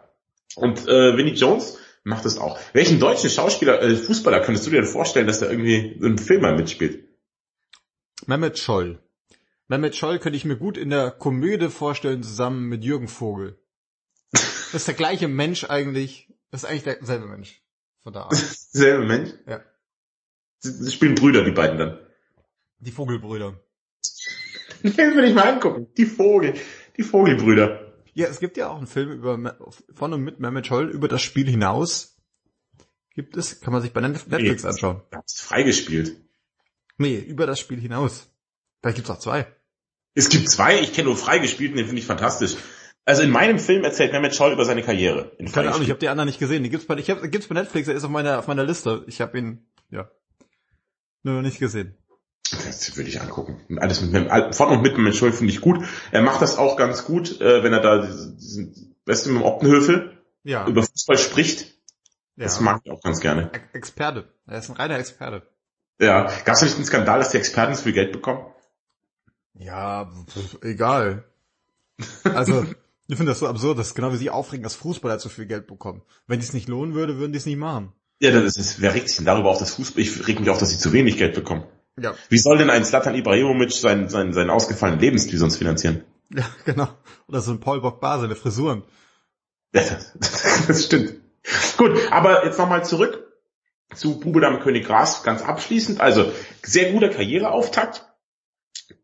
Und 0.55 0.87
äh, 0.87 1.15
Vinnie 1.15 1.33
Jones 1.33 1.77
macht 2.03 2.25
es 2.25 2.37
auch. 2.37 2.57
Welchen 2.73 2.99
deutschen 2.99 3.29
Schauspieler, 3.29 3.81
äh, 3.81 3.95
Fußballer 3.95 4.39
könntest 4.41 4.65
du 4.65 4.71
dir 4.71 4.81
denn 4.81 4.89
vorstellen, 4.89 5.27
dass 5.27 5.39
der 5.39 5.51
irgendwie 5.51 5.97
im 6.01 6.17
Film 6.17 6.41
mal 6.41 6.55
mitspielt? 6.55 7.08
Mehmet 8.27 8.57
Scholl. 8.59 8.99
Mehmet 9.67 9.95
Scholl 9.95 10.19
könnte 10.19 10.37
ich 10.37 10.45
mir 10.45 10.57
gut 10.57 10.77
in 10.77 10.89
der 10.89 11.11
Komödie 11.11 11.69
vorstellen, 11.69 12.23
zusammen 12.23 12.67
mit 12.67 12.83
Jürgen 12.83 13.07
Vogel. 13.07 13.59
Das 14.31 14.73
ist 14.73 14.87
der 14.87 14.95
gleiche 14.95 15.27
Mensch 15.27 15.63
eigentlich. 15.63 16.31
Das 16.51 16.63
ist 16.63 16.69
eigentlich 16.69 16.83
derselbe 16.83 17.27
Mensch. 17.27 17.63
Von 18.01 18.13
da 18.13 18.23
an. 18.23 18.35
Selbe 18.35 19.05
Mensch? 19.05 19.31
Ja. 19.47 19.61
Sie, 20.59 20.91
spielen 20.91 21.15
Brüder, 21.15 21.43
die 21.43 21.51
beiden 21.51 21.77
dann. 21.77 21.99
Die 22.79 22.91
Vogelbrüder. 22.91 23.59
Den 24.83 24.97
will 24.97 25.23
ich 25.23 25.33
mal 25.33 25.53
angucken. 25.53 25.87
Die 25.97 26.05
Vogel. 26.05 26.53
Die 26.97 27.03
Vogelbrüder. 27.03 27.93
Ja, 28.13 28.27
es 28.27 28.39
gibt 28.39 28.57
ja 28.57 28.69
auch 28.69 28.77
einen 28.77 28.87
Film 28.87 29.11
über, 29.11 29.57
von 29.93 30.13
und 30.13 30.21
mit 30.21 30.39
Mehmet 30.39 30.67
Scholl 30.67 30.89
über 30.89 31.07
das 31.07 31.21
Spiel 31.21 31.49
hinaus. 31.49 32.17
Gibt 33.13 33.37
es, 33.37 33.59
kann 33.61 33.73
man 33.73 33.81
sich 33.81 33.93
bei 33.93 34.01
Netflix 34.01 34.65
anschauen. 34.65 35.01
Hast 35.13 35.41
freigespielt. 35.41 36.17
Nee, 36.99 37.17
über 37.17 37.47
das 37.47 37.59
Spiel 37.59 37.79
hinaus. 37.79 38.29
Vielleicht 38.81 38.97
gibt's 38.97 39.09
auch 39.09 39.19
zwei. 39.19 39.47
Es 40.13 40.29
gibt 40.29 40.49
zwei, 40.49 40.79
ich 40.81 40.93
kenne 40.93 41.07
nur 41.07 41.17
freigespielt 41.17 41.71
und 41.71 41.77
den 41.77 41.85
finde 41.87 41.99
ich 42.01 42.05
fantastisch. 42.05 42.55
Also 43.05 43.21
in 43.23 43.31
meinem 43.31 43.57
Film 43.57 43.83
erzählt 43.83 44.11
Mehmet 44.11 44.35
Scholl 44.35 44.51
über 44.51 44.65
seine 44.65 44.83
Karriere. 44.83 45.31
In 45.39 45.51
Keine 45.51 45.69
Ahnung, 45.69 45.81
ich 45.81 45.89
habe 45.89 45.99
die 45.99 46.09
anderen 46.09 46.27
nicht 46.27 46.39
gesehen. 46.39 46.61
Die 46.63 46.69
gibt's 46.69 46.85
bei, 46.85 46.95
ich 46.97 47.09
hab, 47.09 47.21
gibt's 47.31 47.47
bei 47.47 47.55
Netflix, 47.55 47.87
er 47.87 47.95
ist 47.95 48.03
auf 48.03 48.11
meiner, 48.11 48.37
auf 48.37 48.47
meiner 48.47 48.63
Liste. 48.65 49.03
Ich 49.07 49.21
habe 49.21 49.37
ihn, 49.39 49.65
ja, 49.89 50.11
nur 51.23 51.35
noch 51.35 51.41
nicht 51.41 51.57
gesehen. 51.59 51.95
Das 52.51 52.95
würde 52.97 53.09
ich 53.09 53.21
angucken. 53.21 53.79
Alles 53.79 54.01
mit 54.01 54.29
von 54.55 54.69
und 54.69 54.81
mit 54.81 54.97
dem 54.97 55.11
Schuld 55.13 55.35
finde 55.35 55.53
ich 55.53 55.61
gut. 55.61 55.85
Er 56.11 56.21
macht 56.21 56.41
das 56.41 56.57
auch 56.57 56.77
ganz 56.77 57.05
gut, 57.05 57.39
äh, 57.41 57.63
wenn 57.63 57.73
er 57.73 57.79
da 57.81 58.05
diesen, 58.05 58.95
weißt 59.05 59.25
du, 59.25 59.29
mit 59.31 59.41
dem 59.41 59.45
Optenhöfel 59.45 60.17
Ja. 60.43 60.67
über 60.67 60.83
Fußball 60.83 61.17
spricht. 61.17 61.61
ja. 62.35 62.43
Das 62.45 62.59
mag 62.59 62.81
ich 62.83 62.91
auch 62.91 63.01
ganz 63.01 63.19
gerne. 63.21 63.51
Ex- 63.53 63.63
Experte. 63.73 64.27
Er 64.47 64.57
ist 64.59 64.69
ein 64.69 64.75
reiner 64.75 64.97
Experte. 64.99 65.43
Ja. 65.99 66.31
Gab 66.45 66.55
es 66.55 66.61
nicht 66.61 66.75
einen 66.75 66.85
Skandal, 66.85 67.19
dass 67.19 67.29
die 67.29 67.37
Experten 67.37 67.75
so 67.75 67.83
viel 67.83 67.93
Geld 67.93 68.11
bekommen? 68.11 68.45
Ja, 69.53 70.09
pf, 70.27 70.63
egal. 70.63 71.25
Also, 72.23 72.65
ich 73.07 73.17
finde 73.17 73.31
das 73.31 73.39
so 73.39 73.47
absurd, 73.47 73.77
das 73.77 73.87
ist 73.87 73.95
genau 73.95 74.13
wie 74.13 74.17
sie 74.17 74.29
aufregen, 74.29 74.63
dass 74.63 74.75
Fußballer 74.75 75.19
zu 75.19 75.29
viel 75.29 75.45
Geld 75.45 75.67
bekommen. 75.67 76.01
Wenn 76.27 76.39
die 76.39 76.45
es 76.45 76.53
nicht 76.53 76.69
lohnen 76.69 76.93
würde, 76.93 77.17
würden 77.17 77.33
die 77.33 77.37
es 77.37 77.45
nicht 77.45 77.57
machen. 77.57 77.91
Ja, 78.21 78.31
das 78.31 78.57
ist, 78.57 78.81
wer 78.81 78.93
regt 78.93 79.09
sich 79.09 79.17
denn 79.17 79.25
darüber 79.25 79.49
auf, 79.49 79.59
dass 79.59 79.75
Fußball, 79.75 80.01
ich 80.01 80.27
reg 80.27 80.39
mich 80.39 80.49
auf, 80.49 80.57
dass 80.57 80.69
sie 80.69 80.77
zu 80.77 80.93
wenig 80.93 81.17
Geld 81.17 81.35
bekommen. 81.35 81.63
Ja. 81.99 82.15
Wie 82.29 82.37
soll 82.37 82.57
denn 82.57 82.69
ein 82.69 82.85
Slatan 82.85 83.15
Ibrahimovic 83.15 83.71
seinen, 83.73 84.09
seinen, 84.09 84.33
seinen 84.33 84.49
ausgefallenen 84.49 85.01
Lebensstil 85.01 85.37
sonst 85.37 85.57
finanzieren? 85.57 86.03
Ja, 86.33 86.45
genau. 86.65 86.87
Oder 87.27 87.41
so 87.41 87.51
ein 87.51 87.59
Paul 87.59 87.81
Pogba, 87.81 88.19
seine 88.19 88.35
Frisuren. 88.35 88.83
Ja, 89.73 89.81
das, 89.81 90.13
das 90.67 90.85
stimmt. 90.85 91.15
Gut, 91.77 91.97
aber 92.11 92.45
jetzt 92.45 92.57
nochmal 92.57 92.85
zurück 92.85 93.28
zu 93.93 94.19
Bube 94.19 94.41
Dame 94.41 94.59
König 94.59 94.85
Gras, 94.85 95.23
ganz 95.23 95.41
abschließend. 95.41 96.01
Also, 96.01 96.31
sehr 96.63 96.91
guter 96.91 97.09
Karriereauftakt. 97.09 98.05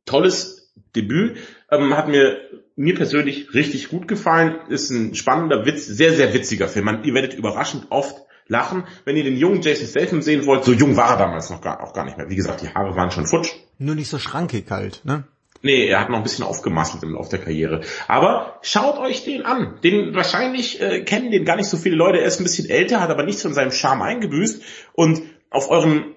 Tolles 0.05 0.73
Debüt. 0.95 1.37
Ähm, 1.71 1.95
hat 1.95 2.07
mir, 2.07 2.39
mir 2.75 2.95
persönlich 2.95 3.53
richtig 3.53 3.89
gut 3.89 4.07
gefallen. 4.07 4.59
Ist 4.69 4.89
ein 4.91 5.15
spannender 5.15 5.65
Witz, 5.65 5.85
sehr, 5.85 6.13
sehr 6.13 6.33
witziger 6.33 6.67
Film. 6.67 6.85
Man, 6.85 7.03
ihr 7.03 7.13
werdet 7.13 7.33
überraschend 7.33 7.87
oft 7.89 8.15
lachen. 8.47 8.85
Wenn 9.05 9.17
ihr 9.17 9.23
den 9.23 9.37
jungen 9.37 9.61
Jason 9.61 9.87
Statham 9.87 10.21
sehen 10.21 10.45
wollt, 10.45 10.63
so 10.63 10.71
jung 10.71 10.95
war 10.95 11.11
er 11.11 11.17
damals 11.17 11.49
noch 11.49 11.61
gar, 11.61 11.81
auch 11.81 11.93
gar 11.93 12.05
nicht 12.05 12.17
mehr. 12.17 12.29
Wie 12.29 12.35
gesagt, 12.35 12.61
die 12.61 12.69
Haare 12.69 12.95
waren 12.95 13.11
schon 13.11 13.27
futsch. 13.27 13.51
Nur 13.77 13.95
nicht 13.95 14.09
so 14.09 14.19
schrankig 14.19 14.69
halt, 14.69 15.01
ne? 15.03 15.23
Nee, 15.61 15.87
er 15.87 15.99
hat 15.99 16.09
noch 16.09 16.17
ein 16.17 16.23
bisschen 16.23 16.45
aufgemasselt 16.45 17.01
im 17.03 17.13
Laufe 17.13 17.31
der 17.31 17.39
Karriere. 17.39 17.81
Aber 18.07 18.59
schaut 18.61 18.99
euch 18.99 19.23
den 19.23 19.43
an. 19.43 19.79
Den 19.83 20.13
wahrscheinlich 20.13 20.81
äh, 20.81 21.03
kennen 21.03 21.31
den 21.31 21.45
gar 21.45 21.55
nicht 21.55 21.69
so 21.69 21.77
viele 21.77 21.95
Leute. 21.95 22.19
Er 22.19 22.27
ist 22.27 22.39
ein 22.39 22.43
bisschen 22.43 22.69
älter, 22.69 23.01
hat 23.01 23.09
aber 23.09 23.23
nichts 23.23 23.41
von 23.41 23.53
seinem 23.53 23.71
Charme 23.71 24.03
eingebüßt. 24.03 24.61
Und 24.93 25.23
auf 25.49 25.71
euren 25.71 26.15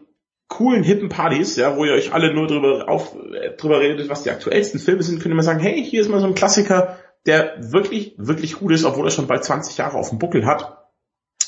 coolen, 0.49 0.83
hippen 0.83 1.09
Partys, 1.09 1.57
ja, 1.57 1.77
wo 1.77 1.85
ihr 1.85 1.93
euch 1.93 2.13
alle 2.13 2.35
nur 2.35 2.47
drüber, 2.47 2.89
auf, 2.89 3.15
äh, 3.15 3.57
drüber 3.57 3.81
redet, 3.81 4.09
was 4.09 4.23
die 4.23 4.31
aktuellsten 4.31 4.81
Filme 4.81 5.03
sind, 5.03 5.21
könnt 5.21 5.33
ihr 5.33 5.37
mal 5.37 5.43
sagen, 5.43 5.61
hey, 5.61 5.85
hier 5.85 6.01
ist 6.01 6.09
mal 6.09 6.21
so 6.21 6.27
ein 6.27 6.35
Klassiker, 6.35 6.99
der 7.27 7.55
wirklich, 7.59 8.15
wirklich 8.17 8.55
gut 8.55 8.73
ist, 8.73 8.85
obwohl 8.85 9.07
er 9.07 9.11
schon 9.11 9.27
bald 9.27 9.45
20 9.45 9.77
Jahre 9.77 9.99
auf 9.99 10.09
dem 10.09 10.19
Buckel 10.19 10.47
hat. 10.47 10.89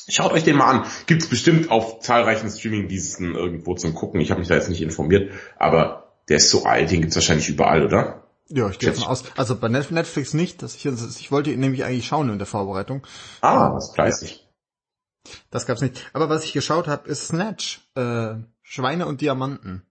Schaut 0.08 0.32
euch 0.32 0.44
den 0.44 0.56
mal 0.56 0.70
an. 0.70 0.86
Gibt's 1.06 1.28
bestimmt 1.28 1.70
auf 1.70 2.00
zahlreichen 2.00 2.50
Streaming-Diensten 2.50 3.34
irgendwo 3.34 3.74
zum 3.74 3.94
Gucken. 3.94 4.20
Ich 4.20 4.30
habe 4.30 4.40
mich 4.40 4.48
da 4.48 4.56
jetzt 4.56 4.68
nicht 4.68 4.82
informiert, 4.82 5.32
aber 5.56 5.99
der 6.30 6.38
ist 6.38 6.50
so 6.50 6.64
alt, 6.64 6.90
den 6.90 7.02
gibt's 7.02 7.16
wahrscheinlich 7.16 7.48
überall, 7.50 7.84
oder? 7.84 8.26
Ja, 8.48 8.68
ich 8.70 8.78
gehe 8.78 8.90
davon 8.90 9.04
aus. 9.06 9.24
Also 9.36 9.54
bei 9.56 9.68
Net- 9.68 9.90
Netflix 9.90 10.32
nicht, 10.34 10.62
dass 10.62 10.74
ich, 10.74 10.86
ich 10.86 11.30
wollte 11.30 11.52
ihn 11.52 11.60
nämlich 11.60 11.84
eigentlich 11.84 12.06
schauen 12.06 12.30
in 12.30 12.38
der 12.38 12.46
Vorbereitung. 12.46 13.06
Ah, 13.42 13.74
was 13.74 13.92
fleißig. 13.94 14.46
Das 15.50 15.66
gab's 15.66 15.82
nicht. 15.82 16.08
Aber 16.14 16.28
was 16.30 16.44
ich 16.44 16.52
geschaut 16.52 16.88
habe, 16.88 17.08
ist 17.08 17.28
Snatch. 17.28 17.80
Äh, 17.94 18.36
Schweine 18.62 19.06
und 19.06 19.20
Diamanten. 19.20 19.82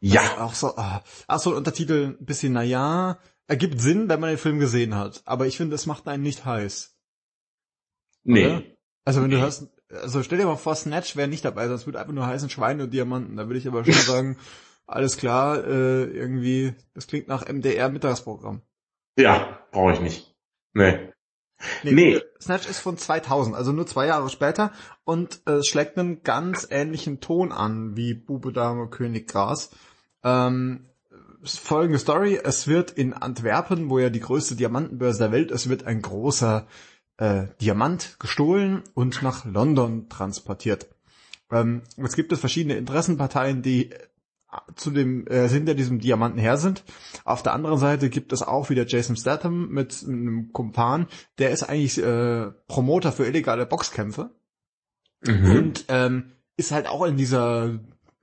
Ja, 0.00 0.20
Auch 0.38 0.54
so, 0.54 0.76
ah, 0.76 1.02
ach 1.26 1.38
so, 1.40 1.56
Untertitel 1.56 2.16
ein 2.20 2.24
bisschen, 2.26 2.52
naja, 2.52 3.18
ergibt 3.46 3.80
Sinn, 3.80 4.08
wenn 4.08 4.20
man 4.20 4.28
den 4.30 4.38
Film 4.38 4.58
gesehen 4.60 4.94
hat. 4.94 5.22
Aber 5.24 5.46
ich 5.46 5.56
finde, 5.56 5.74
es 5.74 5.86
macht 5.86 6.06
einen 6.06 6.22
nicht 6.22 6.44
heiß. 6.44 6.94
nee. 8.24 8.46
Oder? 8.46 8.62
Also 9.06 9.22
wenn 9.22 9.30
du 9.30 9.36
Nee. 9.36 9.42
hörst, 9.42 9.66
also 9.90 10.22
stell 10.22 10.38
dir 10.38 10.46
mal 10.46 10.56
vor, 10.56 10.74
Snatch 10.74 11.14
wäre 11.16 11.28
nicht 11.28 11.44
dabei, 11.44 11.68
sonst 11.68 11.84
würde 11.86 12.00
einfach 12.00 12.12
nur 12.14 12.26
heißen 12.26 12.48
Schweine 12.48 12.84
und 12.84 12.90
Diamanten. 12.94 13.36
Da 13.36 13.46
würde 13.48 13.58
ich 13.58 13.68
aber 13.68 13.84
schon 13.84 13.92
sagen, 13.94 14.36
alles 14.86 15.16
klar, 15.16 15.64
äh, 15.64 16.04
irgendwie, 16.04 16.74
das 16.94 17.06
klingt 17.06 17.28
nach 17.28 17.46
MDR-Mittagsprogramm. 17.48 18.62
Ja, 19.18 19.60
brauche 19.70 19.92
ich 19.92 20.00
nicht. 20.00 20.34
Nee. 20.72 20.98
Nee, 21.82 21.92
Nee. 21.92 22.14
äh, 22.16 22.22
Snatch 22.40 22.68
ist 22.68 22.80
von 22.80 22.98
2000, 22.98 23.56
also 23.56 23.72
nur 23.72 23.86
zwei 23.86 24.06
Jahre 24.06 24.28
später 24.28 24.72
und 25.04 25.40
äh, 25.46 25.52
es 25.52 25.66
schlägt 25.68 25.96
einen 25.98 26.22
ganz 26.22 26.66
ähnlichen 26.70 27.20
Ton 27.20 27.52
an 27.52 27.96
wie 27.96 28.12
Bube, 28.14 28.52
Dame, 28.52 28.88
König, 28.88 29.28
Gras. 29.28 29.70
Ähm, 30.22 30.86
folgende 31.44 31.98
Story, 31.98 32.38
es 32.42 32.66
wird 32.66 32.90
in 32.90 33.12
Antwerpen, 33.12 33.88
wo 33.88 33.98
ja 33.98 34.10
die 34.10 34.20
größte 34.20 34.56
Diamantenbörse 34.56 35.18
der 35.20 35.32
Welt 35.32 35.50
ist, 35.50 35.68
wird 35.68 35.84
ein 35.84 36.02
großer 36.02 36.66
äh, 37.18 37.44
Diamant 37.60 38.16
gestohlen 38.18 38.82
und 38.94 39.22
nach 39.22 39.44
London 39.44 40.08
transportiert. 40.08 40.88
Ähm, 41.50 41.82
jetzt 41.96 42.16
gibt 42.16 42.32
es 42.32 42.40
verschiedene 42.40 42.76
Interessenparteien, 42.76 43.62
die 43.62 43.90
zu 44.76 44.90
dem 44.90 45.26
äh, 45.26 45.48
hinter 45.48 45.74
diesem 45.74 45.98
Diamanten 45.98 46.38
her 46.38 46.56
sind. 46.56 46.84
Auf 47.24 47.42
der 47.42 47.52
anderen 47.52 47.78
Seite 47.78 48.10
gibt 48.10 48.32
es 48.32 48.42
auch 48.42 48.70
wieder 48.70 48.86
Jason 48.86 49.16
Statham 49.16 49.68
mit 49.68 50.04
einem 50.06 50.52
Kumpan, 50.52 51.06
der 51.38 51.50
ist 51.50 51.62
eigentlich 51.62 51.98
äh, 52.02 52.50
Promoter 52.68 53.12
für 53.12 53.26
illegale 53.26 53.66
Boxkämpfe 53.66 54.30
Mhm. 55.26 55.50
und 55.56 55.84
ähm, 55.88 56.32
ist 56.56 56.72
halt 56.72 56.86
auch 56.86 57.04
in 57.04 57.16
dieser 57.16 57.80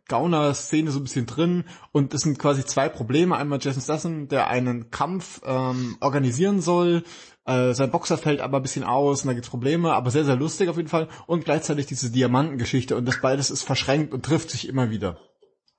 Gauner-Szene 0.08 0.92
so 0.92 1.00
ein 1.00 1.04
bisschen 1.04 1.26
drin 1.26 1.64
und 1.92 2.14
es 2.14 2.22
sind 2.22 2.38
quasi 2.38 2.66
zwei 2.66 2.90
Probleme. 2.90 3.36
Einmal 3.38 3.60
Jason 3.62 3.82
Statham, 3.82 4.28
der 4.28 4.48
einen 4.48 4.92
Kampf 4.92 5.42
ähm, 5.46 5.98
organisieren 6.00 6.62
soll, 6.62 7.04
äh, 7.46 7.74
sein 7.74 7.92
Boxer 7.92 8.18
fällt 8.18 8.42
aber 8.42 8.58
ein 8.58 8.64
bisschen 8.64 8.84
aus 8.84 9.22
und 9.22 9.28
da 9.28 9.34
gibt's 9.34 9.50
Probleme, 9.50 9.94
aber 9.94 10.12
sehr, 10.12 10.26
sehr 10.26 10.36
lustig 10.36 10.70
auf 10.70 10.78
jeden 10.78 10.90
Fall 10.90 11.08
und 11.28 11.46
gleichzeitig 11.46 11.88
diese 11.88 12.12
Diamantengeschichte 12.12 12.96
und 12.96 13.06
das 13.06 13.22
beides 13.22 13.50
ist 13.50 13.64
verschränkt 13.64 14.14
und 14.14 14.24
trifft 14.24 14.50
sich 14.52 14.68
immer 14.68 14.90
wieder. 14.90 15.18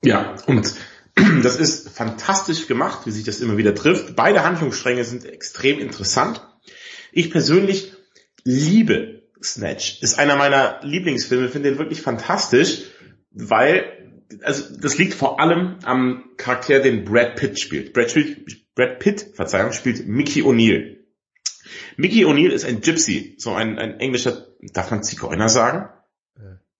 Ja, 0.03 0.37
und 0.47 0.75
das 1.43 1.57
ist 1.57 1.91
fantastisch 1.91 2.67
gemacht, 2.67 3.07
wie 3.07 3.11
sich 3.11 3.25
das 3.25 3.41
immer 3.41 3.57
wieder 3.57 3.75
trifft. 3.75 4.17
Beide 4.17 4.45
Handlungsstränge 4.45 5.05
sind 5.05 5.25
extrem 5.25 5.79
interessant. 5.79 6.47
Ich 7.13 7.31
persönlich 7.31 7.93
liebe 8.45 9.23
Snatch. 9.43 10.03
Ist 10.03 10.19
einer 10.19 10.37
meiner 10.37 10.81
Lieblingsfilme, 10.83 11.49
finde 11.49 11.71
den 11.71 11.79
wirklich 11.79 12.01
fantastisch, 12.01 12.83
weil, 13.31 13.85
also 14.43 14.65
das 14.77 14.99
liegt 14.99 15.15
vor 15.15 15.41
allem 15.41 15.79
am 15.85 16.25
Charakter, 16.37 16.81
den 16.81 17.05
Brad 17.05 17.37
Pitt 17.37 17.61
spielt. 17.61 17.93
Brad 17.93 18.13
Pitt, 18.13 18.75
Brad 18.75 18.99
Pitt 18.99 19.27
Verzeihung, 19.35 19.73
spielt 19.73 20.07
Mickey 20.07 20.43
O'Neill. 20.43 20.99
Mickey 21.97 22.25
O'Neill 22.25 22.51
ist 22.51 22.65
ein 22.65 22.81
Gypsy, 22.81 23.37
so 23.39 23.53
ein, 23.53 23.79
ein 23.79 24.01
englischer, 24.01 24.47
darf 24.61 24.91
man 24.91 25.03
Zigeuner 25.03 25.49
sagen? 25.49 25.89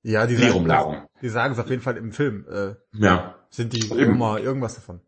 Ja, 0.03 0.27
die 0.27 0.37
Larum. 0.37 1.03
die 1.21 1.29
sagen 1.29 1.53
es 1.55 1.61
auf 1.61 1.69
jeden 1.71 1.83
Fall 1.83 1.97
im 1.97 2.13
Film. 2.13 2.45
Äh, 2.51 2.75
Ja. 2.93 3.37
sind 3.51 3.73
die. 3.73 3.87
Roma 3.89 4.39
irgendwas 4.39 4.75
davon. 4.75 5.01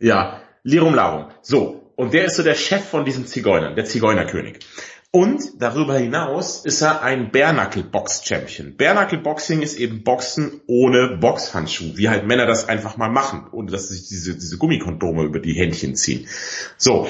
Ja, 0.00 0.40
Lirum 0.62 0.94
Larum. 0.94 1.26
So, 1.42 1.92
und 1.96 2.14
der 2.14 2.24
ist 2.26 2.36
so 2.36 2.42
der 2.42 2.54
Chef 2.54 2.84
von 2.84 3.04
diesen 3.04 3.26
Zigeunern, 3.26 3.74
der 3.74 3.84
Zigeunerkönig. 3.84 4.60
Und 5.10 5.62
darüber 5.62 5.96
hinaus 5.96 6.64
ist 6.66 6.82
er 6.82 7.02
ein 7.02 7.30
Bare-Knuckle-Box-Champion. 7.32 8.76
Bare-Knuckle-Boxing 8.76 9.62
ist 9.62 9.78
eben 9.78 10.04
Boxen 10.04 10.60
ohne 10.66 11.16
Boxhandschuh, 11.18 11.96
wie 11.96 12.10
halt 12.10 12.26
Männer 12.26 12.44
das 12.46 12.68
einfach 12.68 12.98
mal 12.98 13.08
machen, 13.08 13.46
ohne 13.50 13.70
dass 13.70 13.88
sie 13.88 13.94
sich 13.96 14.08
diese, 14.08 14.34
diese 14.34 14.58
Gummikondome 14.58 15.22
über 15.24 15.40
die 15.40 15.54
Händchen 15.54 15.96
ziehen. 15.96 16.28
So. 16.76 17.08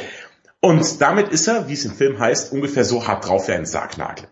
Und 0.60 1.00
damit 1.00 1.28
ist 1.30 1.48
er, 1.48 1.68
wie 1.68 1.72
es 1.72 1.84
im 1.84 1.92
Film 1.92 2.18
heißt, 2.20 2.52
ungefähr 2.52 2.84
so 2.84 3.06
hart 3.06 3.26
drauf 3.28 3.48
wie 3.48 3.52
ein 3.52 3.66
Sargnagel. 3.66 4.28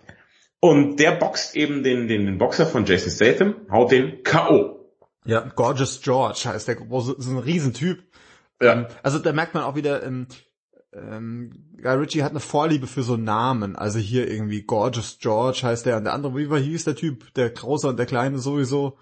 Und 0.61 0.97
der 0.99 1.13
boxt 1.13 1.55
eben 1.55 1.83
den, 1.83 2.09
den, 2.09 2.27
den 2.27 2.39
Boxer 2.39 2.67
von 2.67 2.85
Jason 2.85 3.11
Statham, 3.11 3.55
haut 3.71 3.93
den 3.93 4.23
K.O. 4.23 4.77
Ja, 5.25 5.41
Gorgeous 5.41 6.01
George 6.03 6.43
heißt 6.47 6.69
der 6.69 6.77
große, 6.77 7.17
ist 7.19 7.27
ein 7.27 7.39
Riesentyp. 7.39 8.03
Ja. 8.61 8.89
Also 9.03 9.19
da 9.19 9.33
merkt 9.33 9.55
man 9.55 9.65
auch 9.65 9.75
wieder, 9.75 10.03
ähm, 10.03 10.29
ähm, 10.93 11.51
Guy 11.83 11.95
Ritchie 11.95 12.23
hat 12.23 12.31
eine 12.31 12.41
Vorliebe 12.41 12.87
für 12.87 13.03
so 13.03 13.17
Namen. 13.17 13.77
Also 13.77 13.99
hier 13.99 14.31
irgendwie 14.31 14.63
Gorgeous 14.63 15.19
George 15.21 15.61
heißt 15.63 15.85
der 15.85 15.99
und 15.99 16.05
der 16.05 16.15
andere, 16.15 16.37
wie 16.37 16.49
war 16.49 16.59
hieß 16.59 16.85
der 16.85 16.97
Typ? 16.97 17.35
Der 17.35 17.51
Große 17.51 17.89
und 17.89 17.99
der 17.99 18.07
Kleine 18.07 18.39
sowieso. 18.39 18.99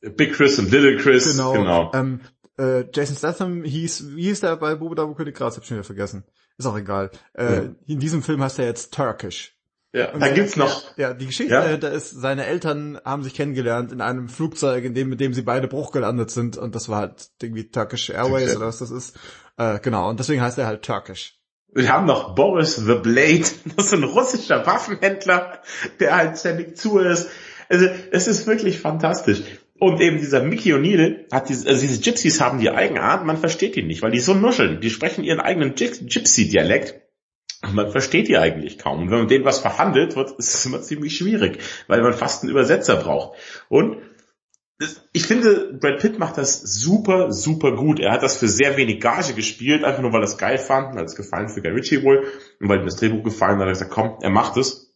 Big 0.00 0.32
Chris 0.34 0.58
und 0.58 0.70
Little 0.70 0.96
Chris. 0.96 1.30
Genau. 1.30 1.52
genau. 1.52 1.90
Ähm, 1.94 2.20
äh, 2.58 2.84
Jason 2.92 3.16
Statham 3.16 3.64
hieß, 3.64 4.16
wie 4.16 4.24
hieß 4.24 4.40
der 4.40 4.56
bei 4.56 4.74
Bube 4.76 4.94
Dabo 4.94 5.14
König 5.14 5.36
Gras? 5.36 5.56
Hab 5.56 5.62
ich 5.62 5.68
schon 5.68 5.76
wieder 5.76 5.84
vergessen. 5.84 6.24
Ist 6.58 6.66
auch 6.66 6.76
egal. 6.76 7.10
Äh, 7.34 7.54
Ja. 7.54 7.74
In 7.86 7.98
diesem 7.98 8.22
Film 8.22 8.42
heißt 8.42 8.58
er 8.58 8.66
jetzt 8.66 8.94
Turkish. 8.94 9.55
Ja, 9.96 10.12
da 10.18 10.28
gibt's 10.28 10.56
noch, 10.56 10.96
Ja, 10.96 11.14
die 11.14 11.26
Geschichte 11.26 11.52
Ja? 11.54 11.62
dahinter 11.62 11.90
ist, 11.90 12.10
seine 12.10 12.44
Eltern 12.46 13.00
haben 13.04 13.22
sich 13.22 13.34
kennengelernt 13.34 13.92
in 13.92 14.00
einem 14.00 14.28
Flugzeug, 14.28 14.84
in 14.84 14.94
dem, 14.94 15.08
mit 15.08 15.20
dem 15.20 15.32
sie 15.34 15.42
beide 15.42 15.68
Bruch 15.68 15.90
gelandet 15.92 16.30
sind 16.30 16.56
und 16.58 16.74
das 16.74 16.88
war 16.88 16.98
halt 17.00 17.28
irgendwie 17.40 17.68
Turkish 17.70 18.10
Airways 18.10 18.30
Turkish. 18.44 18.56
oder 18.56 18.66
was 18.66 18.78
das 18.78 18.90
ist. 18.90 19.16
Äh, 19.56 19.78
genau, 19.80 20.08
und 20.10 20.20
deswegen 20.20 20.42
heißt 20.42 20.58
er 20.58 20.66
halt 20.66 20.82
Turkish. 20.82 21.38
wir 21.72 21.90
haben 21.92 22.06
noch 22.06 22.34
Boris 22.34 22.76
the 22.76 22.94
Blade, 22.96 23.44
das 23.76 23.86
ist 23.86 23.94
ein 23.94 24.04
russischer 24.04 24.66
Waffenhändler, 24.66 25.60
der 26.00 26.16
halt 26.16 26.38
ständig 26.38 26.76
zu 26.76 26.98
ist. 26.98 27.28
Also, 27.68 27.86
es 28.12 28.28
ist 28.28 28.46
wirklich 28.46 28.78
fantastisch. 28.78 29.42
Und 29.78 30.00
eben 30.00 30.18
dieser 30.18 30.42
Mickey 30.42 30.72
O'Neill 30.72 31.30
hat 31.32 31.48
diese, 31.50 31.68
also 31.68 31.80
diese 31.82 32.00
Gypsies 32.00 32.40
haben 32.40 32.60
die 32.60 32.70
Eigenart, 32.70 33.26
man 33.26 33.36
versteht 33.36 33.76
die 33.76 33.82
nicht, 33.82 34.00
weil 34.02 34.10
die 34.12 34.20
so 34.20 34.32
nuscheln. 34.34 34.80
Die 34.80 34.88
sprechen 34.88 35.22
ihren 35.24 35.40
eigenen 35.40 35.74
Gy- 35.74 36.06
Gypsy-Dialekt. 36.06 37.00
Man 37.72 37.90
versteht 37.90 38.28
die 38.28 38.38
eigentlich 38.38 38.78
kaum. 38.78 39.02
Und 39.02 39.10
wenn 39.10 39.18
man 39.18 39.28
denen 39.28 39.44
was 39.44 39.58
verhandelt, 39.58 40.16
wird 40.16 40.32
ist 40.32 40.54
es 40.54 40.66
immer 40.66 40.82
ziemlich 40.82 41.16
schwierig, 41.16 41.58
weil 41.86 42.02
man 42.02 42.12
fast 42.12 42.42
einen 42.42 42.50
Übersetzer 42.50 42.96
braucht. 42.96 43.38
Und 43.68 43.98
ich 45.12 45.26
finde, 45.26 45.72
Brad 45.80 46.00
Pitt 46.00 46.18
macht 46.18 46.36
das 46.36 46.60
super, 46.60 47.32
super 47.32 47.72
gut. 47.72 47.98
Er 47.98 48.12
hat 48.12 48.22
das 48.22 48.36
für 48.36 48.48
sehr 48.48 48.76
wenig 48.76 49.00
Gage 49.00 49.32
gespielt, 49.32 49.84
einfach 49.84 50.02
nur 50.02 50.12
weil 50.12 50.20
er 50.20 50.28
es 50.28 50.36
geil 50.36 50.58
fand, 50.58 50.94
weil 50.94 51.04
es 51.04 51.16
gefallen 51.16 51.48
für 51.48 51.62
Guy 51.62 51.70
Ritchie 51.70 52.02
wohl 52.02 52.26
und 52.60 52.68
weil 52.68 52.80
ihm 52.80 52.84
das 52.84 52.96
Drehbuch 52.96 53.22
gefallen 53.22 53.54
hat, 53.54 53.60
hat 53.60 53.68
er 53.68 53.72
gesagt, 53.72 53.90
komm, 53.90 54.18
er 54.20 54.30
macht 54.30 54.56
es. 54.58 54.94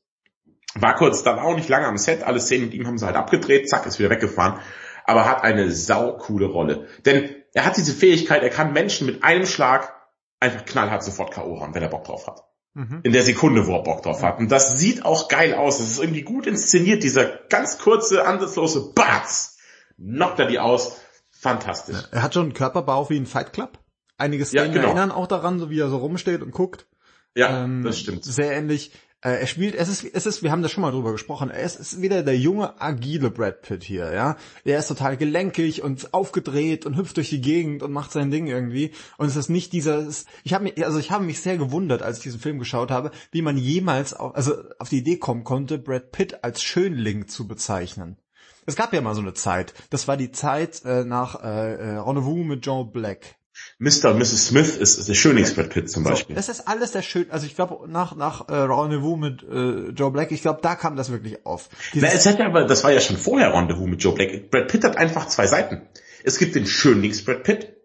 War 0.75 0.95
kurz, 0.95 1.23
dann 1.23 1.39
auch 1.39 1.57
nicht 1.57 1.69
lange 1.69 1.87
am 1.87 1.97
Set, 1.97 2.23
alle 2.23 2.41
Szenen 2.41 2.67
mit 2.67 2.75
ihm 2.75 2.87
haben 2.87 2.99
sie 2.99 3.07
halt 3.07 3.17
abgedreht, 3.17 3.69
zack, 3.69 3.87
ist 3.87 3.99
wieder 3.99 4.11
weggefahren, 4.11 4.61
aber 5.05 5.29
hat 5.29 5.43
eine 5.43 5.71
saukoole 5.73 6.47
Rolle. 6.47 6.87
Denn 7.07 7.35
er 7.55 7.65
hat 7.65 7.77
diese 7.77 7.95
Fähigkeit, 7.95 8.43
er 8.43 8.51
kann 8.51 8.73
Menschen 8.73 9.07
mit 9.07 9.25
einem 9.25 9.47
Schlag 9.47 9.95
einfach 10.39 10.65
knallhart 10.67 11.03
sofort 11.03 11.33
K.O. 11.33 11.61
hauen, 11.61 11.75
wenn 11.75 11.83
er 11.83 11.89
Bock 11.89 12.05
drauf 12.05 12.27
hat. 12.27 12.45
Mhm. 12.75 13.01
In 13.03 13.13
der 13.13 13.23
Sekunde, 13.23 13.67
wo 13.67 13.75
er 13.75 13.83
Bock 13.83 14.03
drauf 14.03 14.23
hat. 14.23 14.39
Und 14.39 14.51
das 14.51 14.79
sieht 14.79 15.05
auch 15.05 15.29
geil 15.29 15.55
aus. 15.55 15.79
Das 15.79 15.89
ist 15.89 16.01
irgendwie 16.01 16.23
gut 16.23 16.47
inszeniert, 16.47 17.03
dieser 17.03 17.25
ganz 17.49 17.79
kurze, 17.79 18.27
ansatzlose 18.27 18.93
Batz 18.95 19.59
knockt 20.01 20.39
er 20.39 20.47
die 20.47 20.59
aus. 20.59 21.01
Fantastisch. 21.31 21.97
Er 22.11 22.23
hat 22.23 22.35
schon 22.35 22.45
einen 22.45 22.55
Körperbau 22.55 23.09
wie 23.11 23.17
ein 23.17 23.27
Fight 23.27 23.53
Club. 23.53 23.79
Einige 24.19 24.45
Szenen 24.45 24.67
ja, 24.67 24.73
genau. 24.73 24.87
erinnern 24.89 25.11
auch 25.11 25.27
daran, 25.27 25.59
so 25.59 25.71
wie 25.71 25.81
er 25.81 25.89
so 25.89 25.97
rumsteht 25.97 26.43
und 26.43 26.51
guckt. 26.51 26.87
Ja, 27.35 27.65
ähm, 27.65 27.83
das 27.83 27.99
stimmt. 27.99 28.25
Sehr 28.25 28.53
ähnlich. 28.53 28.93
Äh, 29.23 29.41
er 29.41 29.47
spielt, 29.47 29.75
es 29.75 29.89
ist, 29.89 30.05
es 30.05 30.25
ist, 30.25 30.43
wir 30.43 30.51
haben 30.51 30.63
da 30.63 30.69
schon 30.69 30.81
mal 30.81 30.93
drüber 30.93 31.13
gesprochen, 31.13 31.51
er 31.51 31.63
ist, 31.63 32.01
wieder 32.01 32.23
der 32.23 32.39
junge, 32.39 32.81
agile 32.81 33.31
Brad 33.31 33.61
Pitt 33.61 33.85
hier, 33.85 34.13
ja. 34.13 34.37
Er 34.65 34.79
ist 34.79 34.89
total 34.89 35.19
gelenkig 35.19 35.83
und 35.83 36.15
aufgedreht 36.15 36.87
und 36.87 36.97
hüpft 36.97 37.19
durch 37.19 37.29
die 37.29 37.43
Gegend 37.43 37.83
und 37.83 37.93
macht 37.93 38.13
sein 38.13 38.31
Ding 38.31 38.47
irgendwie. 38.47 38.93
Und 39.19 39.27
es 39.27 39.37
ist 39.37 39.51
nicht 39.51 39.75
dieser, 39.75 40.07
ich 40.43 40.55
habe 40.55 40.65
mich, 40.65 40.85
also 40.85 40.99
ich 40.99 41.11
habe 41.11 41.25
mich 41.25 41.41
sehr 41.41 41.59
gewundert, 41.59 42.03
als 42.03 42.19
ich 42.19 42.23
diesen 42.23 42.41
Film 42.41 42.59
geschaut 42.59 42.91
habe, 42.91 43.11
wie 43.31 43.43
man 43.43 43.59
jemals 43.59 44.15
auf, 44.15 44.35
also 44.35 44.55
auf 44.79 44.89
die 44.89 44.99
Idee 44.99 45.19
kommen 45.19 45.45
konnte, 45.45 45.77
Brad 45.79 46.13
Pitt 46.13 46.43
als 46.43 46.63
Schönling 46.63 47.29
zu 47.29 47.47
bezeichnen. 47.47 48.17
Es 48.65 48.77
gab 48.77 48.93
ja 48.93 49.01
mal 49.01 49.15
so 49.15 49.21
eine 49.21 49.35
Zeit. 49.35 49.75
Das 49.91 50.09
war 50.09 50.17
die 50.17 50.33
Zeit 50.33 50.83
äh, 50.85 51.05
nach 51.05 51.43
äh, 51.43 51.75
äh, 51.75 51.97
Rendezvous 51.99 52.47
mit 52.47 52.65
John 52.65 52.91
Black. 52.91 53.37
Mr. 53.79 54.11
und 54.11 54.19
Mrs. 54.19 54.49
Smith 54.49 54.77
ist, 54.77 54.99
ist 54.99 55.09
der 55.09 55.15
Schönlings-Brad 55.15 55.71
Pitt 55.71 55.91
zum 55.91 56.05
Beispiel. 56.05 56.35
So, 56.35 56.39
das 56.39 56.49
ist 56.49 56.69
alles 56.69 56.93
der 56.93 57.03
schön, 57.03 57.31
also 57.31 57.47
ich 57.47 57.57
glaube 57.57 57.91
nach 57.91 58.15
nach 58.15 58.49
äh, 58.49 58.55
Rendezvous 58.55 59.19
mit 59.19 59.43
äh, 59.43 59.91
Joe 59.91 60.11
Black, 60.11 60.33
ich 60.33 60.43
glaube 60.43 60.61
da 60.63 60.75
kam 60.75 60.97
das 60.97 61.11
wirklich 61.11 61.47
auf. 61.47 61.69
Na, 61.95 62.09
es 62.09 62.27
hat 62.27 62.39
ja 62.39 62.47
aber, 62.47 62.65
das 62.65 62.85
war 62.85 62.93
ja 62.93 63.01
schon 63.01 63.17
vorher 63.17 63.55
Rendezvous 63.55 63.89
mit 63.89 64.03
Joe 64.03 64.15
Black. 64.15 64.51
Brad 64.51 64.69
Pitt 64.69 64.85
hat 64.85 64.97
einfach 64.97 65.29
zwei 65.29 65.47
Seiten. 65.47 65.89
Es 66.25 66.39
gibt 66.39 66.55
den 66.55 66.67
Schönlings-Brad 66.67 67.43
Pitt, 67.43 67.77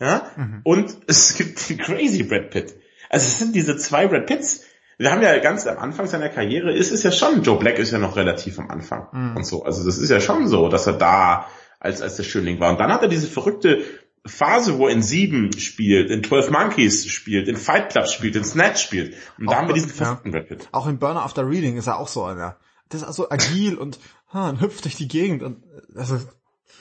ja, 0.00 0.30
mhm. 0.36 0.60
und 0.62 0.96
es 1.06 1.36
gibt 1.36 1.68
den 1.68 1.78
Crazy 1.78 2.22
Brad 2.22 2.50
Pitt. 2.50 2.74
Also 3.10 3.26
es 3.26 3.38
sind 3.38 3.54
diese 3.54 3.76
zwei 3.76 4.06
Brad 4.06 4.26
Pitts, 4.26 4.62
wir 4.98 5.12
haben 5.12 5.22
ja 5.22 5.38
ganz 5.38 5.66
am 5.66 5.78
Anfang 5.78 6.06
seiner 6.06 6.28
Karriere, 6.28 6.72
ist 6.72 6.90
es 6.90 7.02
ja 7.02 7.12
schon, 7.12 7.42
Joe 7.42 7.58
Black 7.58 7.78
ist 7.78 7.92
ja 7.92 7.98
noch 7.98 8.16
relativ 8.16 8.58
am 8.58 8.70
Anfang 8.70 9.08
mhm. 9.12 9.36
und 9.36 9.44
so. 9.44 9.62
Also 9.64 9.84
das 9.84 9.98
ist 9.98 10.10
ja 10.10 10.20
schon 10.20 10.48
so, 10.48 10.68
dass 10.68 10.86
er 10.86 10.94
da 10.94 11.46
als, 11.80 12.00
als 12.00 12.16
der 12.16 12.22
Schönling 12.22 12.60
war. 12.60 12.70
Und 12.70 12.80
dann 12.80 12.92
hat 12.92 13.02
er 13.02 13.08
diese 13.08 13.26
verrückte 13.26 13.84
Phase, 14.28 14.78
wo 14.78 14.88
er 14.88 14.92
in 14.92 15.02
Sieben 15.02 15.52
spielt, 15.58 16.10
in 16.10 16.22
12 16.22 16.50
Monkeys 16.50 17.06
spielt, 17.06 17.48
in 17.48 17.56
Fight 17.56 17.90
Club 17.90 18.08
spielt, 18.08 18.36
in 18.36 18.44
Snatch 18.44 18.82
spielt. 18.82 19.14
Und 19.38 19.50
da 19.50 19.56
haben 19.56 19.68
wir 19.68 19.74
diesen 19.74 19.90
verrückten 19.90 20.32
ja. 20.32 20.38
Brad 20.38 20.48
Pitt. 20.48 20.68
Auch 20.72 20.86
in 20.86 20.98
Burner 20.98 21.22
After 21.22 21.48
Reading 21.48 21.76
ist 21.76 21.86
er 21.86 21.98
auch 21.98 22.08
so 22.08 22.24
einer. 22.24 22.56
Das 22.88 23.02
ist 23.02 23.06
also 23.06 23.30
agil 23.30 23.76
und 23.76 23.98
ha, 24.32 24.48
und 24.48 24.60
hüpft 24.60 24.84
durch 24.84 24.96
die 24.96 25.08
Gegend 25.08 25.42
und 25.42 25.62
also 25.94 26.20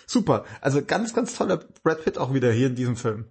super. 0.05 0.45
Also 0.61 0.83
ganz, 0.83 1.13
ganz 1.13 1.35
toller 1.35 1.57
Brad 1.83 2.03
Pitt 2.03 2.17
auch 2.17 2.33
wieder 2.33 2.51
hier 2.51 2.67
in 2.67 2.75
diesem 2.75 2.95
Film. 2.95 3.25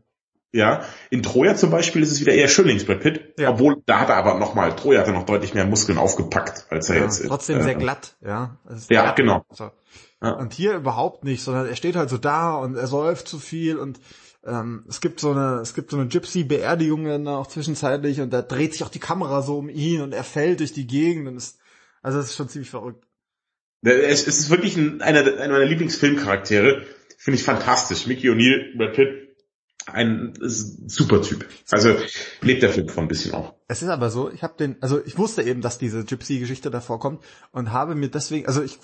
Ja, 0.53 0.85
in 1.11 1.24
Troja 1.24 1.57
zum 1.57 1.70
Beispiel 1.70 2.03
ist 2.03 2.12
es 2.12 2.20
wieder 2.20 2.33
eher 2.33 2.46
Schillings 2.46 2.85
Brad 2.85 3.00
Pitt, 3.00 3.35
ja. 3.38 3.50
obwohl 3.50 3.83
da 3.87 3.98
hat 3.98 4.09
er 4.09 4.16
aber 4.16 4.38
nochmal, 4.38 4.77
Troja 4.77 5.00
hat 5.00 5.09
er 5.09 5.12
noch 5.12 5.27
deutlich 5.27 5.53
mehr 5.53 5.66
Muskeln 5.66 5.98
aufgepackt, 5.98 6.66
als 6.70 6.88
er 6.90 6.96
ja, 6.96 7.03
jetzt. 7.03 7.27
Trotzdem 7.27 7.59
äh, 7.59 7.62
sehr 7.64 7.74
glatt, 7.74 8.14
ja. 8.24 8.57
Ja, 8.88 9.03
glatt. 9.03 9.16
genau. 9.16 9.44
So. 9.50 9.72
Ja. 10.24 10.32
Und 10.32 10.54
hier 10.54 10.74
überhaupt 10.74 11.24
nicht, 11.24 11.42
sondern 11.42 11.66
er 11.66 11.76
steht 11.76 11.96
halt 11.96 12.08
so 12.08 12.16
da 12.16 12.54
und 12.56 12.76
er 12.76 12.87
säuft 12.87 13.28
zu 13.28 13.38
viel 13.38 13.76
und 13.76 14.00
ähm, 14.46 14.84
es 14.88 15.02
gibt 15.02 15.20
so 15.20 15.32
eine, 15.32 15.60
es 15.60 15.74
gibt 15.74 15.90
so 15.90 15.98
eine 15.98 16.08
Gypsy-Beerdigung 16.08 17.04
dann 17.04 17.28
auch 17.28 17.46
zwischenzeitlich 17.46 18.22
und 18.22 18.32
da 18.32 18.40
dreht 18.40 18.72
sich 18.72 18.84
auch 18.84 18.88
die 18.88 19.00
Kamera 19.00 19.42
so 19.42 19.58
um 19.58 19.68
ihn 19.68 20.00
und 20.00 20.12
er 20.12 20.24
fällt 20.24 20.60
durch 20.60 20.72
die 20.72 20.87
Gegend 20.87 21.28
und 21.28 21.37
es, 21.37 21.58
also 22.02 22.18
es 22.18 22.26
ist 22.26 22.37
schon 22.37 22.48
ziemlich 22.48 22.70
verrückt. 22.70 23.04
Es 23.82 24.26
ist 24.26 24.48
wirklich 24.48 24.78
ein, 24.78 25.02
einer, 25.02 25.20
einer 25.20 25.52
meiner 25.52 25.66
Lieblingsfilmcharaktere. 25.66 26.87
Finde 27.18 27.38
ich 27.38 27.44
fantastisch. 27.44 28.06
Mickey 28.06 28.30
O'Neill, 28.30 28.78
Brad 28.78 28.94
Pitt, 28.94 29.23
ein 29.87 30.32
super 30.40 31.20
Typ. 31.22 31.46
Also 31.70 31.94
lebt 32.40 32.62
der 32.62 32.70
Film 32.70 32.88
von 32.88 33.04
ein 33.04 33.08
bisschen 33.08 33.34
auch. 33.34 33.54
Es 33.68 33.82
ist 33.82 33.88
aber 33.88 34.10
so, 34.10 34.30
ich 34.30 34.42
habe 34.42 34.54
den, 34.58 34.76
also 34.80 35.04
ich 35.04 35.18
wusste 35.18 35.42
eben, 35.42 35.60
dass 35.60 35.78
diese 35.78 36.04
Gypsy-Geschichte 36.04 36.70
davor 36.70 36.98
kommt 36.98 37.22
und 37.52 37.72
habe 37.72 37.94
mir 37.94 38.08
deswegen, 38.08 38.46
also 38.46 38.62
ich 38.62 38.78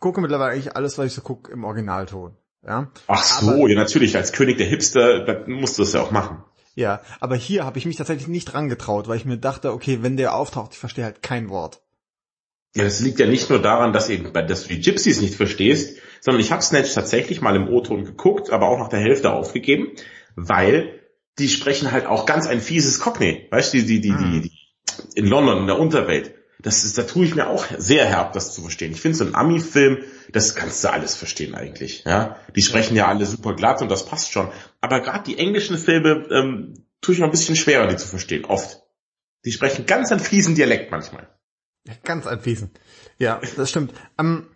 gucke 0.00 0.20
mittlerweile 0.20 0.52
eigentlich 0.52 0.74
alles, 0.74 0.96
was 0.96 1.06
ich 1.06 1.12
so 1.12 1.20
gucke, 1.20 1.52
im 1.52 1.64
Originalton. 1.64 2.36
Ja. 2.66 2.90
Ach 3.06 3.22
so, 3.22 3.50
aber, 3.50 3.68
ja 3.68 3.76
natürlich, 3.76 4.16
als 4.16 4.32
König 4.32 4.56
der 4.58 4.66
Hipster, 4.66 5.44
musst 5.46 5.78
du 5.78 5.82
das 5.82 5.92
ja 5.92 6.00
auch 6.00 6.10
machen. 6.10 6.42
Ja, 6.74 7.02
aber 7.20 7.36
hier 7.36 7.64
habe 7.64 7.78
ich 7.78 7.86
mich 7.86 7.96
tatsächlich 7.96 8.28
nicht 8.28 8.46
dran 8.46 8.68
getraut, 8.68 9.08
weil 9.08 9.16
ich 9.16 9.24
mir 9.24 9.36
dachte, 9.36 9.72
okay, 9.72 9.98
wenn 10.02 10.16
der 10.16 10.34
auftaucht, 10.34 10.72
ich 10.72 10.78
verstehe 10.78 11.04
halt 11.04 11.22
kein 11.22 11.50
Wort. 11.50 11.82
Ja, 12.74 12.84
das 12.84 13.00
liegt 13.00 13.18
ja 13.18 13.26
nicht 13.26 13.50
nur 13.50 13.60
daran, 13.60 13.92
dass 13.92 14.08
eben, 14.08 14.32
dass 14.32 14.62
du 14.62 14.68
die 14.68 14.80
Gypsies 14.80 15.20
nicht 15.20 15.34
verstehst, 15.34 15.98
sondern 16.20 16.40
ich 16.40 16.52
habe 16.52 16.62
Snatch 16.62 16.94
tatsächlich 16.94 17.40
mal 17.40 17.56
im 17.56 17.68
O-Ton 17.68 18.04
geguckt, 18.04 18.50
aber 18.50 18.68
auch 18.68 18.78
nach 18.78 18.88
der 18.88 19.00
Hälfte 19.00 19.32
aufgegeben, 19.32 19.88
weil 20.46 21.00
die 21.38 21.48
sprechen 21.48 21.92
halt 21.92 22.06
auch 22.06 22.26
ganz 22.26 22.46
ein 22.46 22.60
fieses 22.60 23.00
Cockney, 23.00 23.46
weißt 23.50 23.74
du, 23.74 23.78
die, 23.78 23.86
die, 23.86 24.00
die, 24.00 24.16
die, 24.16 24.24
mhm. 24.24 24.42
die 24.42 24.52
in 25.14 25.26
London, 25.26 25.58
in 25.58 25.66
der 25.66 25.78
Unterwelt. 25.78 26.34
Das 26.60 26.82
ist, 26.82 26.98
da 26.98 27.04
tue 27.04 27.24
ich 27.24 27.36
mir 27.36 27.46
auch 27.48 27.64
sehr 27.78 28.04
herb, 28.04 28.32
das 28.32 28.52
zu 28.52 28.62
verstehen. 28.62 28.90
Ich 28.90 29.00
finde 29.00 29.16
so 29.16 29.24
ein 29.24 29.34
Ami-Film, 29.36 29.98
das 30.32 30.56
kannst 30.56 30.82
du 30.82 30.90
alles 30.90 31.14
verstehen 31.14 31.54
eigentlich. 31.54 32.02
Ja, 32.04 32.36
die 32.56 32.62
sprechen 32.62 32.96
ja 32.96 33.06
alle 33.06 33.26
super 33.26 33.54
glatt 33.54 33.80
und 33.80 33.88
das 33.88 34.04
passt 34.04 34.32
schon. 34.32 34.50
Aber 34.80 35.00
gerade 35.00 35.22
die 35.24 35.38
englischen 35.38 35.78
Filme 35.78 36.26
ähm, 36.32 36.74
tue 37.00 37.14
ich 37.14 37.20
mir 37.20 37.26
ein 37.26 37.30
bisschen 37.30 37.54
schwerer, 37.54 37.86
die 37.86 37.96
zu 37.96 38.08
verstehen. 38.08 38.44
Oft. 38.44 38.82
Die 39.44 39.52
sprechen 39.52 39.86
ganz 39.86 40.10
einen 40.10 40.20
fiesen 40.20 40.56
Dialekt 40.56 40.90
manchmal. 40.90 41.28
Ganz 42.02 42.26
einen 42.26 42.40
fiesen. 42.40 42.72
Ja, 43.18 43.40
das 43.56 43.70
stimmt. 43.70 43.92
Um, 44.18 44.26
ähm, 44.26 44.46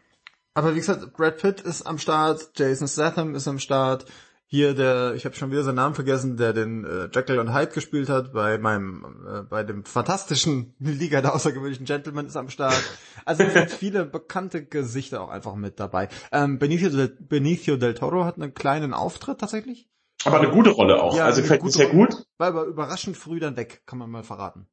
aber 0.55 0.75
wie 0.75 0.81
gesagt, 0.81 1.15
Brad 1.15 1.39
Pitt 1.39 1.61
ist 1.61 1.83
am 1.83 1.99
Start, 1.99 2.51
Jason 2.57 2.89
Statham 2.89 3.35
ist 3.35 3.49
am 3.49 3.59
Start, 3.59 4.07
hier 4.53 4.75
der, 4.75 5.15
ich 5.15 5.25
habe 5.25 5.35
schon 5.35 5.51
wieder 5.51 5.63
seinen 5.63 5.77
Namen 5.77 5.95
vergessen, 5.95 6.37
der 6.37 6.53
den 6.53 6.85
äh, 6.85 7.09
Jekyll 7.11 7.39
und 7.39 7.55
Hyde 7.55 7.73
gespielt 7.73 8.11
hat 8.11 8.35
bei 8.35 8.59
meinem, 8.59 9.25
äh, 9.27 9.43
bei 9.45 9.63
dem 9.65 9.87
fantastischen 9.87 10.75
Liga 10.79 11.23
der 11.23 11.35
außergewöhnlichen 11.35 11.87
Gentlemen 11.87 12.27
ist 12.27 12.37
am 12.37 12.51
Start. 12.51 12.79
Also 13.25 13.45
es 13.45 13.55
sind 13.55 13.71
viele 13.71 14.05
bekannte 14.05 14.63
Gesichter 14.63 15.23
auch 15.23 15.31
einfach 15.31 15.55
mit 15.55 15.81
dabei. 15.81 16.11
Ähm, 16.33 16.59
Benicio, 16.59 16.91
del, 16.91 17.09
Benicio 17.09 17.79
del 17.79 17.95
Toro 17.95 18.27
hat 18.27 18.37
einen 18.37 18.53
kleinen 18.53 18.93
Auftritt 18.93 19.39
tatsächlich. 19.39 19.89
Aber 20.27 20.39
eine 20.39 20.51
gute 20.51 20.69
Rolle 20.69 21.03
auch. 21.03 21.17
Ja, 21.17 21.25
also 21.25 21.41
gefällt 21.41 21.63
mir 21.63 21.71
sehr 21.71 21.89
gut. 21.89 22.27
War 22.37 22.49
aber 22.49 22.65
überraschend 22.65 23.17
früh 23.17 23.41
dann 23.41 23.57
weg, 23.57 23.81
kann 23.87 23.99
man 23.99 24.11
mal 24.11 24.23
verraten. 24.23 24.67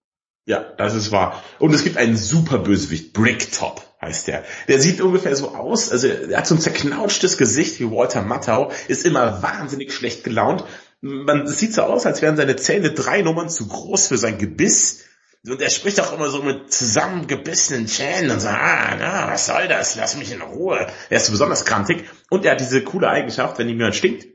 Ja, 0.49 0.65
das 0.77 0.95
ist 0.95 1.11
wahr. 1.11 1.43
Und 1.59 1.75
es 1.75 1.83
gibt 1.83 1.97
einen 1.97 2.17
super 2.17 2.57
Bösewicht, 2.57 3.13
Bricktop 3.13 3.83
heißt 4.01 4.25
der. 4.25 4.43
Der 4.67 4.79
sieht 4.79 4.99
ungefähr 4.99 5.35
so 5.35 5.53
aus, 5.53 5.91
also 5.91 6.07
er 6.07 6.39
hat 6.39 6.47
so 6.47 6.55
ein 6.55 6.59
zerknautschtes 6.59 7.37
Gesicht 7.37 7.79
wie 7.79 7.91
Walter 7.91 8.23
Matthau, 8.23 8.71
ist 8.87 9.05
immer 9.05 9.43
wahnsinnig 9.43 9.93
schlecht 9.93 10.23
gelaunt. 10.23 10.63
Man 11.01 11.45
sieht 11.45 11.75
so 11.75 11.83
aus, 11.83 12.07
als 12.07 12.23
wären 12.23 12.35
seine 12.35 12.55
Zähne 12.55 12.89
drei 12.93 13.21
Nummern 13.21 13.51
zu 13.51 13.67
groß 13.67 14.07
für 14.07 14.17
sein 14.17 14.39
Gebiss. 14.39 15.03
Und 15.47 15.61
er 15.61 15.69
spricht 15.69 15.99
auch 15.99 16.13
immer 16.13 16.31
so 16.31 16.41
mit 16.41 16.73
zusammengebissenen 16.73 17.85
Zähnen 17.87 18.31
und 18.31 18.39
so, 18.39 18.47
ah, 18.47 18.95
na, 18.97 19.29
was 19.31 19.45
soll 19.45 19.67
das? 19.67 19.97
Lass 19.97 20.17
mich 20.17 20.31
in 20.31 20.41
Ruhe. 20.41 20.87
Er 21.11 21.17
ist 21.17 21.27
so 21.27 21.31
besonders 21.31 21.63
krantig. 21.63 22.05
Und 22.31 22.43
er 22.43 22.53
hat 22.53 22.59
diese 22.59 22.83
coole 22.83 23.07
Eigenschaft, 23.07 23.59
wenn 23.59 23.69
ihm 23.69 23.77
jemand 23.77 23.95
stinkt, 23.95 24.25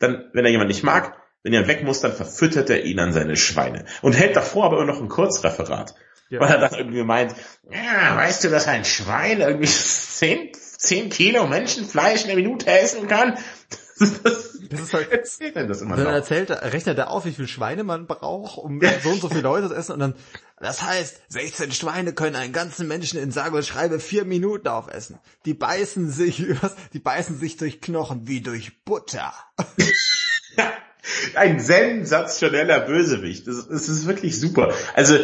dann, 0.00 0.24
wenn 0.32 0.44
er 0.44 0.50
jemand 0.50 0.68
nicht 0.68 0.82
mag, 0.82 1.19
wenn 1.42 1.52
er 1.52 1.68
weg 1.68 1.82
muss, 1.84 2.00
dann 2.00 2.12
verfüttert 2.12 2.70
er 2.70 2.84
ihn 2.84 2.98
an 2.98 3.12
seine 3.12 3.36
Schweine. 3.36 3.84
Und 4.02 4.12
hält 4.12 4.36
davor 4.36 4.66
aber 4.66 4.76
immer 4.78 4.92
noch 4.92 5.00
ein 5.00 5.08
Kurzreferat. 5.08 5.94
Ja. 6.28 6.40
Weil 6.40 6.50
er 6.50 6.58
dann 6.58 6.74
irgendwie 6.74 7.02
meint, 7.02 7.34
ja, 7.70 8.16
weißt 8.16 8.44
du, 8.44 8.50
dass 8.50 8.68
ein 8.68 8.84
Schwein 8.84 9.40
irgendwie 9.40 9.66
zehn, 9.66 10.52
zehn 10.54 11.10
Kilo 11.10 11.46
Menschenfleisch 11.46 12.22
in 12.22 12.28
der 12.28 12.36
Minute 12.36 12.66
essen 12.66 13.08
kann? 13.08 13.38
Das, 14.00 14.58
das 14.70 14.80
ist 14.80 14.94
halt, 14.94 15.12
erzählt 15.12 15.56
er 15.56 15.66
das 15.66 15.82
immer 15.82 15.94
dann 15.94 16.06
noch. 16.06 16.12
erzählt, 16.12 16.50
rechnet 16.50 16.96
er 16.96 17.10
auf, 17.10 17.26
wie 17.26 17.32
viel 17.32 17.46
Schweine 17.46 17.84
man 17.84 18.06
braucht, 18.06 18.56
um 18.56 18.80
so 19.02 19.10
und 19.10 19.20
so 19.20 19.28
viele 19.28 19.42
Leute 19.42 19.68
zu 19.68 19.74
essen 19.74 19.92
und 19.92 19.98
dann, 19.98 20.14
das 20.58 20.82
heißt, 20.82 21.20
16 21.28 21.72
Schweine 21.72 22.14
können 22.14 22.34
einen 22.34 22.54
ganzen 22.54 22.88
Menschen 22.88 23.20
in 23.20 23.30
sage 23.30 23.58
und 23.58 23.66
schreibe 23.66 24.00
vier 24.00 24.24
Minuten 24.24 24.68
aufessen. 24.68 25.18
Die 25.44 25.52
beißen 25.52 26.10
sich, 26.10 26.42
die 26.94 26.98
beißen 26.98 27.38
sich 27.38 27.58
durch 27.58 27.82
Knochen 27.82 28.26
wie 28.26 28.40
durch 28.40 28.82
Butter. 28.86 29.34
Ein 31.34 31.60
sensationeller 31.60 32.80
Bösewicht. 32.80 33.46
Das, 33.46 33.68
das 33.68 33.88
ist 33.88 34.06
wirklich 34.06 34.38
super. 34.38 34.74
Also, 34.94 35.18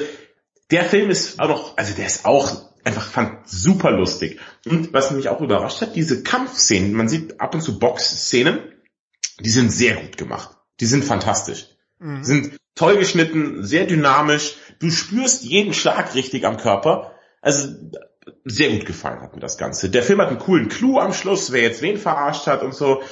der 0.70 0.85
Film 0.85 1.11
ist 1.11 1.38
auch 1.38 1.49
noch, 1.49 1.77
also 1.77 1.94
der 1.94 2.07
ist 2.07 2.25
auch 2.25 2.66
einfach 2.87 3.09
fand 3.09 3.49
super 3.49 3.90
lustig. 3.90 4.38
Und 4.64 4.92
was 4.92 5.11
mich 5.11 5.29
auch 5.29 5.40
überrascht 5.40 5.81
hat, 5.81 5.96
diese 5.96 6.22
Kampfszenen, 6.22 6.92
man 6.92 7.09
sieht 7.09 7.40
ab 7.40 7.53
und 7.55 7.61
zu 7.61 7.79
Boxszenen, 7.81 8.61
die 9.40 9.51
sind 9.51 9.70
sehr 9.70 9.96
gut 9.96 10.16
gemacht. 10.16 10.57
Die 10.81 10.87
sind 10.87 11.05
fantastisch. 11.05 11.66
Mhm. 11.99 12.22
Sind 12.22 12.57
toll 12.77 12.96
geschnitten, 12.96 13.64
sehr 13.64 13.87
dynamisch. 13.87 14.57
Du 14.79 14.90
spürst 14.90 15.42
jeden 15.42 15.75
Schlag 15.75 16.14
richtig 16.14 16.46
am 16.46 16.59
Körper. 16.59 17.12
Also 17.42 17.75
sehr 18.44 18.70
gut 18.70 18.87
gefallen 18.87 19.20
hat 19.20 19.35
mir 19.35 19.40
das 19.40 19.59
Ganze. 19.59 19.90
Der 19.90 20.03
Film 20.03 20.20
hat 20.20 20.29
einen 20.29 20.38
coolen 20.38 20.68
Clou 20.68 20.99
am 20.99 21.12
Schluss, 21.12 21.53
wer 21.53 21.62
jetzt 21.62 21.83
wen 21.83 21.99
verarscht 21.99 22.46
hat 22.46 22.62
und 22.62 22.75
so. 22.75 23.03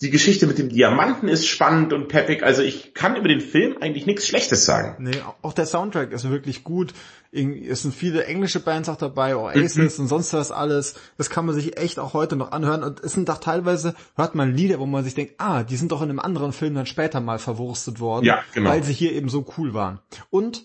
Die 0.00 0.10
Geschichte 0.10 0.48
mit 0.48 0.58
dem 0.58 0.70
Diamanten 0.70 1.28
ist 1.28 1.46
spannend 1.46 1.92
und 1.92 2.08
peppig. 2.08 2.42
Also 2.42 2.62
ich 2.62 2.94
kann 2.94 3.14
über 3.14 3.28
den 3.28 3.40
Film 3.40 3.76
eigentlich 3.80 4.06
nichts 4.06 4.26
Schlechtes 4.26 4.64
sagen. 4.64 4.96
Nee, 5.04 5.16
auch 5.40 5.52
der 5.52 5.66
Soundtrack 5.66 6.10
ist 6.10 6.28
wirklich 6.28 6.64
gut. 6.64 6.92
Es 7.30 7.82
sind 7.82 7.94
viele 7.94 8.24
englische 8.24 8.58
Bands 8.60 8.88
auch 8.88 8.96
dabei, 8.96 9.36
Oasis 9.36 9.98
mhm. 9.98 10.04
und 10.04 10.08
sonst 10.08 10.32
was 10.32 10.50
alles. 10.50 10.94
Das 11.16 11.30
kann 11.30 11.46
man 11.46 11.54
sich 11.54 11.78
echt 11.78 12.00
auch 12.00 12.12
heute 12.12 12.34
noch 12.34 12.50
anhören. 12.50 12.82
Und 12.82 13.00
es 13.00 13.12
sind 13.12 13.30
auch 13.30 13.38
teilweise, 13.38 13.94
hört 14.16 14.34
man 14.34 14.54
Lieder, 14.54 14.80
wo 14.80 14.86
man 14.86 15.04
sich 15.04 15.14
denkt, 15.14 15.34
ah, 15.38 15.62
die 15.62 15.76
sind 15.76 15.92
doch 15.92 16.02
in 16.02 16.10
einem 16.10 16.20
anderen 16.20 16.52
Film 16.52 16.74
dann 16.74 16.86
später 16.86 17.20
mal 17.20 17.38
verwurstet 17.38 18.00
worden. 18.00 18.24
Ja, 18.24 18.42
genau. 18.52 18.70
Weil 18.70 18.82
sie 18.82 18.92
hier 18.92 19.12
eben 19.12 19.28
so 19.28 19.46
cool 19.56 19.74
waren. 19.74 20.00
Und 20.30 20.64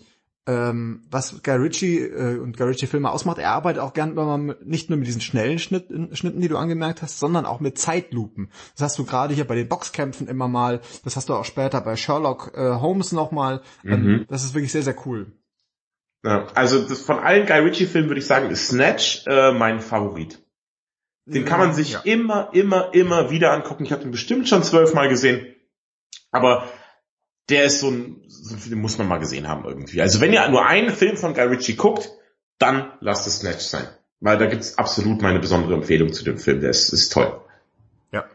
ähm, 0.49 1.03
was 1.11 1.43
Guy 1.43 1.57
Ritchie 1.57 1.99
äh, 1.99 2.39
und 2.39 2.57
Guy 2.57 2.67
Ritchie 2.67 2.87
Filme 2.87 3.11
ausmacht, 3.11 3.37
er 3.37 3.51
arbeitet 3.51 3.81
auch 3.81 3.93
gern 3.93 4.15
mal 4.15 4.57
nicht 4.63 4.89
nur 4.89 4.97
mit 4.97 5.07
diesen 5.07 5.21
schnellen 5.21 5.59
Schnitten, 5.59 6.15
Schnitten, 6.15 6.41
die 6.41 6.47
du 6.47 6.57
angemerkt 6.57 7.03
hast, 7.03 7.19
sondern 7.19 7.45
auch 7.45 7.59
mit 7.59 7.77
Zeitlupen. 7.77 8.49
Das 8.73 8.85
hast 8.85 8.97
du 8.97 9.05
gerade 9.05 9.35
hier 9.35 9.45
bei 9.45 9.53
den 9.53 9.67
Boxkämpfen 9.67 10.27
immer 10.27 10.47
mal, 10.47 10.81
das 11.03 11.15
hast 11.15 11.29
du 11.29 11.35
auch 11.35 11.45
später 11.45 11.81
bei 11.81 11.95
Sherlock 11.95 12.53
äh, 12.55 12.71
Holmes 12.79 13.11
nochmal. 13.11 13.61
Ähm, 13.85 14.03
mhm. 14.03 14.25
Das 14.27 14.43
ist 14.43 14.55
wirklich 14.55 14.71
sehr, 14.71 14.81
sehr 14.81 14.95
cool. 15.05 15.27
Ja, 16.23 16.47
also 16.55 16.81
das, 16.81 17.01
von 17.01 17.19
allen 17.19 17.45
Guy 17.45 17.59
Ritchie 17.59 17.85
Filmen 17.85 18.09
würde 18.09 18.19
ich 18.19 18.27
sagen, 18.27 18.49
ist 18.49 18.69
Snatch 18.69 19.27
äh, 19.27 19.51
mein 19.51 19.79
Favorit. 19.79 20.43
Den 21.25 21.45
kann 21.45 21.59
man 21.59 21.73
sich 21.73 21.91
ja. 21.91 21.99
immer, 22.05 22.49
immer, 22.53 22.91
immer 22.95 23.29
wieder 23.29 23.51
angucken. 23.51 23.83
Ich 23.83 23.91
habe 23.91 24.01
den 24.01 24.09
bestimmt 24.09 24.49
schon 24.49 24.63
zwölfmal 24.63 25.09
gesehen. 25.09 25.45
Aber 26.31 26.67
der 27.49 27.65
ist 27.65 27.79
so 27.79 27.89
ein, 27.89 28.21
so 28.27 28.55
ein 28.55 28.59
Film, 28.59 28.79
muss 28.79 28.97
man 28.97 29.07
mal 29.07 29.17
gesehen 29.17 29.47
haben 29.47 29.65
irgendwie. 29.65 30.01
Also 30.01 30.21
wenn 30.21 30.33
ihr 30.33 30.47
nur 30.49 30.65
einen 30.65 30.91
Film 30.91 31.17
von 31.17 31.33
Guy 31.33 31.43
Ritchie 31.43 31.75
guckt, 31.75 32.11
dann 32.57 32.91
lasst 32.99 33.27
es 33.27 33.39
Snatch 33.39 33.63
sein. 33.63 33.87
Weil 34.19 34.37
da 34.37 34.47
gibt's 34.47 34.77
absolut 34.77 35.21
meine 35.21 35.39
besondere 35.39 35.73
Empfehlung 35.73 36.11
zu 36.11 36.23
dem 36.23 36.37
Film. 36.37 36.59
Der 36.61 36.69
ist, 36.71 36.89
ist 36.89 37.11
toll. 37.11 37.39
Ja. 38.11 38.25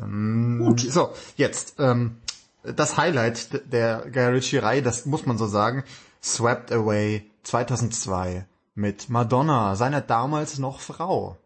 Ähm, 0.00 0.62
Gut. 0.64 0.80
So, 0.80 1.12
jetzt, 1.36 1.78
ähm, 1.78 2.16
das 2.62 2.96
Highlight 2.96 3.72
der 3.72 4.06
Guy 4.10 4.24
Ritchie-Reihe, 4.24 4.82
das 4.82 5.04
muss 5.04 5.26
man 5.26 5.36
so 5.36 5.46
sagen, 5.46 5.84
Swept 6.22 6.72
Away 6.72 7.30
2002 7.42 8.46
mit 8.74 9.10
Madonna, 9.10 9.76
seiner 9.76 10.00
damals 10.00 10.58
noch 10.58 10.80
Frau. 10.80 11.36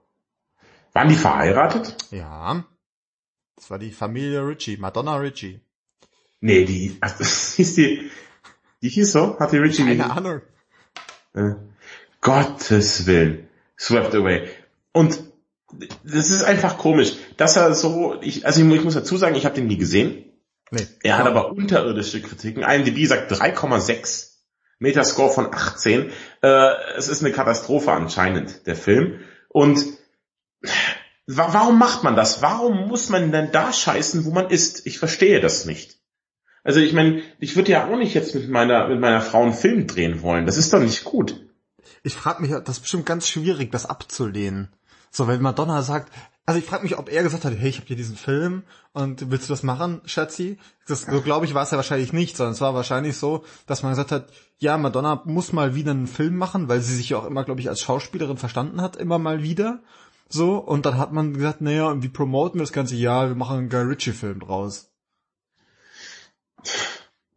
Waren 0.93 1.09
die 1.09 1.17
verheiratet? 1.17 1.97
Ja. 2.11 2.65
Das 3.57 3.71
war 3.71 3.79
die 3.81 3.91
Familie 3.91 4.47
Ritchie, 4.47 4.77
Madonna 4.77 5.17
Ritchie. 5.17 5.61
Nee, 6.41 6.65
die, 6.65 6.99
das 7.01 7.53
hieß 7.57 7.75
die, 7.75 8.11
die 8.83 8.89
hieß 8.89 9.13
so? 9.13 9.39
Hat 9.39 9.53
die 9.53 9.59
Richie 9.59 9.85
Keine 9.85 10.11
Ahnung. 10.11 10.41
Äh, 11.35 11.55
Gottes 12.21 13.07
Willen. 13.07 13.49
Swept 13.79 14.15
away. 14.15 14.49
Und 14.93 15.21
das 16.03 16.31
ist 16.31 16.43
einfach 16.43 16.79
komisch, 16.79 17.15
dass 17.37 17.57
er 17.57 17.75
so, 17.75 18.17
ich, 18.23 18.47
also 18.47 18.61
ich, 18.61 18.85
muss 18.85 18.95
dazu 18.95 19.17
sagen, 19.17 19.37
ich 19.37 19.45
habe 19.45 19.55
den 19.55 19.67
nie 19.67 19.77
gesehen. 19.77 20.25
Nee. 20.71 20.87
Er 21.03 21.19
hat 21.19 21.27
aber 21.27 21.53
unterirdische 21.53 22.21
Kritiken. 22.21 22.63
IMDb 22.63 23.07
sagt 23.07 23.31
3,6. 23.33 24.29
Metascore 24.81 25.33
von 25.33 25.53
18. 25.53 26.13
Äh, 26.43 26.71
es 26.97 27.09
ist 27.09 27.23
eine 27.23 27.33
Katastrophe 27.33 27.93
anscheinend, 27.93 28.67
der 28.67 28.77
Film. 28.77 29.21
Und 29.49 29.85
warum 31.27 31.79
macht 31.79 32.05
man 32.05 32.17
das? 32.17 32.43
Warum 32.43 32.89
muss 32.89 33.09
man 33.09 33.33
denn 33.33 33.51
da 33.51 33.73
scheißen, 33.73 34.25
wo 34.25 34.31
man 34.31 34.51
ist? 34.51 34.87
Ich 34.87 34.99
verstehe 34.99 35.41
das 35.41 35.65
nicht. 35.65 35.98
Also 36.69 36.81
ich 36.81 36.93
meine, 36.93 37.23
ich 37.41 37.57
würde 37.57 37.73
ja 37.73 37.87
auch 37.87 37.97
nicht 37.97 38.13
jetzt 38.13 38.35
mit 38.35 38.51
meiner 38.51 38.89
mit 38.89 39.01
meiner 39.01 39.23
Frau 39.23 39.43
einen 39.43 39.55
Film 39.55 39.87
drehen 39.87 40.21
wollen. 40.21 40.45
Das 40.45 40.59
ist 40.59 40.71
doch 40.71 40.81
nicht 40.81 41.03
gut. 41.03 41.43
Ich 42.03 42.13
frage 42.13 42.43
mich, 42.43 42.51
das 42.51 42.77
ist 42.77 42.81
bestimmt 42.81 43.07
ganz 43.07 43.27
schwierig, 43.27 43.73
das 43.73 43.87
abzulehnen. 43.87 44.69
So, 45.11 45.27
wenn 45.27 45.41
Madonna 45.41 45.81
sagt, 45.81 46.13
also 46.45 46.61
ich 46.61 46.67
frage 46.67 46.83
mich, 46.83 46.99
ob 46.99 47.09
er 47.11 47.23
gesagt 47.23 47.47
hat, 47.47 47.55
hey, 47.57 47.71
ich 47.71 47.79
habe 47.79 47.87
hier 47.87 47.97
diesen 47.97 48.17
Film 48.17 48.65
und 48.93 49.31
willst 49.31 49.49
du 49.49 49.55
das 49.55 49.63
machen, 49.63 50.03
Schatzi? 50.05 50.59
Das, 50.87 51.07
so 51.11 51.23
glaube 51.23 51.47
ich 51.47 51.55
war 51.55 51.63
es 51.63 51.71
ja 51.71 51.79
wahrscheinlich 51.79 52.13
nicht, 52.13 52.37
sondern 52.37 52.53
es 52.53 52.61
war 52.61 52.75
wahrscheinlich 52.75 53.17
so, 53.17 53.45
dass 53.67 53.83
man 53.83 53.93
gesagt 53.93 54.13
hat, 54.13 54.29
ja, 54.59 54.77
Madonna 54.77 55.23
muss 55.25 55.55
mal 55.55 55.75
wieder 55.75 55.93
einen 55.93 56.07
Film 56.07 56.37
machen, 56.37 56.69
weil 56.69 56.83
sie 56.83 56.95
sich 56.95 57.09
ja 57.09 57.17
auch 57.17 57.25
immer, 57.25 57.45
glaube 57.45 57.63
ich, 57.63 57.71
als 57.71 57.81
Schauspielerin 57.81 58.37
verstanden 58.37 58.83
hat, 58.83 58.97
immer 58.97 59.19
mal 59.19 59.43
wieder. 59.43 59.81
So, 60.29 60.59
und 60.59 60.85
dann 60.85 60.99
hat 60.99 61.15
man 61.15 61.33
gesagt, 61.33 61.63
naja, 61.63 62.03
wie 62.03 62.11
promoten 62.11 62.61
wir 62.61 62.65
das 62.65 62.73
ganze 62.75 62.97
Jahr? 62.97 63.29
Wir 63.29 63.37
machen 63.37 63.57
einen 63.57 63.69
Guy 63.71 63.85
Ritchie-Film 63.85 64.41
draus. 64.41 64.88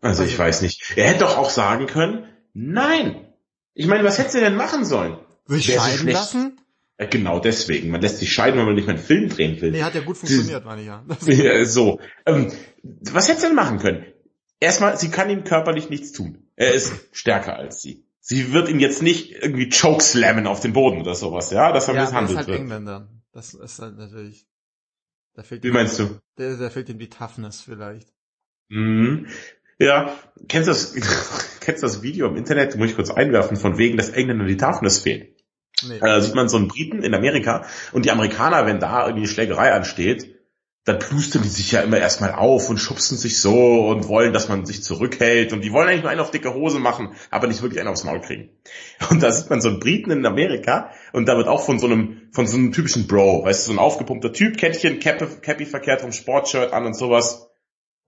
Also 0.01 0.23
ich 0.23 0.37
weiß 0.37 0.61
nicht. 0.61 0.93
Er 0.95 1.09
hätte 1.09 1.19
doch 1.19 1.37
auch 1.37 1.49
sagen 1.49 1.87
können, 1.87 2.25
nein. 2.53 3.27
Ich 3.73 3.87
meine, 3.87 4.03
was 4.03 4.17
hätte 4.17 4.39
er 4.39 4.49
denn 4.49 4.57
machen 4.57 4.83
sollen? 4.83 5.17
Sich 5.45 5.67
Der 5.67 5.79
scheiden 5.79 6.05
nicht, 6.05 6.15
lassen? 6.15 6.59
Ja, 6.99 7.05
genau 7.07 7.39
deswegen. 7.39 7.89
Man 7.89 8.01
lässt 8.01 8.17
sich 8.17 8.31
scheiden, 8.31 8.59
wenn 8.59 8.65
man 8.65 8.75
nicht 8.75 8.87
mehr 8.87 8.95
einen 8.95 9.03
Film 9.03 9.29
drehen 9.29 9.59
will. 9.61 9.71
Nee, 9.71 9.83
hat 9.83 9.95
ja 9.95 10.01
gut 10.01 10.17
funktioniert, 10.17 10.65
meine 10.65 10.81
ich 10.81 10.87
ja. 10.87 11.03
ja 11.25 11.65
so. 11.65 11.99
Ähm, 12.25 12.51
was 12.83 13.27
hätte 13.27 13.41
sie 13.41 13.47
denn 13.47 13.55
machen 13.55 13.79
können? 13.79 14.05
Erstmal, 14.59 14.97
sie 14.97 15.09
kann 15.09 15.29
ihm 15.29 15.43
körperlich 15.43 15.89
nichts 15.89 16.11
tun. 16.11 16.47
Er 16.55 16.73
ist 16.73 16.93
stärker 17.11 17.55
als 17.55 17.81
sie. 17.81 18.05
Sie 18.19 18.53
wird 18.53 18.69
ihn 18.69 18.79
jetzt 18.79 19.01
nicht 19.01 19.31
irgendwie 19.31 19.69
chokeslammen 19.69 20.45
auf 20.45 20.59
den 20.59 20.73
Boden 20.73 21.01
oder 21.01 21.15
sowas, 21.15 21.49
ja, 21.49 21.71
dass 21.71 21.87
er 21.87 21.95
ja, 21.95 22.01
misshandelt 22.01 22.23
das 22.23 22.31
ist 22.31 22.37
halt 22.37 22.47
wird. 22.47 22.59
Engländer. 22.59 23.09
Das 23.33 23.53
ist 23.55 23.79
halt 23.79 23.97
natürlich. 23.97 24.45
Da 25.33 25.41
fehlt 25.41 25.63
Wie 25.63 25.71
meinst 25.71 25.97
du? 25.97 26.19
Da, 26.35 26.55
da 26.55 26.69
fehlt 26.69 26.89
ihm 26.89 26.99
die 26.99 27.09
Toughness 27.09 27.61
vielleicht. 27.61 28.13
Mhm. 28.71 29.27
Ja, 29.79 30.15
kennst 30.47 30.67
du 30.67 30.71
das, 30.71 30.93
kennst 31.59 31.83
du 31.83 31.87
das 31.87 32.01
Video 32.01 32.27
im 32.27 32.37
Internet, 32.37 32.75
muss 32.77 32.89
ich 32.89 32.95
kurz 32.95 33.11
einwerfen, 33.11 33.57
von 33.57 33.77
wegen, 33.77 33.97
dass 33.97 34.09
Engländer 34.09 34.45
die 34.45 34.57
Toughness 34.57 34.99
fehlen? 34.99 35.27
Nee. 35.87 35.99
Da 35.99 36.21
sieht 36.21 36.35
man 36.35 36.47
so 36.47 36.57
einen 36.57 36.67
Briten 36.67 37.03
in 37.03 37.13
Amerika 37.13 37.65
und 37.91 38.05
die 38.05 38.11
Amerikaner, 38.11 38.65
wenn 38.65 38.79
da 38.79 39.01
irgendwie 39.01 39.23
eine 39.23 39.27
Schlägerei 39.27 39.73
ansteht, 39.73 40.37
dann 40.85 40.99
plustern 40.99 41.43
die 41.43 41.49
sich 41.49 41.71
ja 41.71 41.81
immer 41.81 41.97
erstmal 41.97 42.33
auf 42.33 42.69
und 42.69 42.77
schubsen 42.77 43.17
sich 43.17 43.39
so 43.39 43.87
und 43.87 44.07
wollen, 44.07 44.33
dass 44.33 44.49
man 44.49 44.65
sich 44.65 44.83
zurückhält 44.83 45.53
und 45.53 45.63
die 45.63 45.71
wollen 45.71 45.87
eigentlich 45.87 46.01
nur 46.01 46.11
einen 46.11 46.21
auf 46.21 46.31
dicke 46.31 46.53
Hose 46.53 46.79
machen, 46.79 47.13
aber 47.29 47.47
nicht 47.47 47.61
wirklich 47.61 47.79
einen 47.79 47.89
aufs 47.89 48.03
Maul 48.03 48.21
kriegen. 48.21 48.49
Und 49.09 49.21
da 49.21 49.31
sieht 49.31 49.49
man 49.49 49.61
so 49.61 49.69
einen 49.69 49.79
Briten 49.79 50.11
in 50.11 50.25
Amerika 50.25 50.91
und 51.13 51.27
da 51.27 51.37
wird 51.37 51.47
auch 51.47 51.63
von 51.63 51.79
so 51.79 51.87
einem, 51.87 52.29
von 52.31 52.47
so 52.47 52.57
einem 52.57 52.71
typischen 52.71 53.07
Bro, 53.07 53.45
weißt 53.45 53.67
du, 53.67 53.73
so 53.73 53.77
ein 53.77 53.79
aufgepumpter 53.79 54.33
Typ, 54.33 54.57
Kettchen, 54.57 54.99
Cappy 54.99 55.65
verkehrt 55.65 56.01
vom 56.01 56.11
Sportshirt 56.11 56.73
an 56.73 56.85
und 56.85 56.95
sowas 56.95 57.50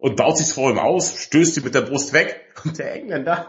und 0.04 0.18
baut 0.18 0.38
sich 0.38 0.54
vor 0.54 0.70
ihm 0.70 0.80
aus, 0.80 1.18
stößt 1.18 1.56
ihn 1.56 1.64
mit 1.64 1.76
der 1.76 1.82
Brust 1.82 2.12
weg 2.12 2.42
und 2.66 2.78
der 2.78 2.94
Engländer 2.94 3.48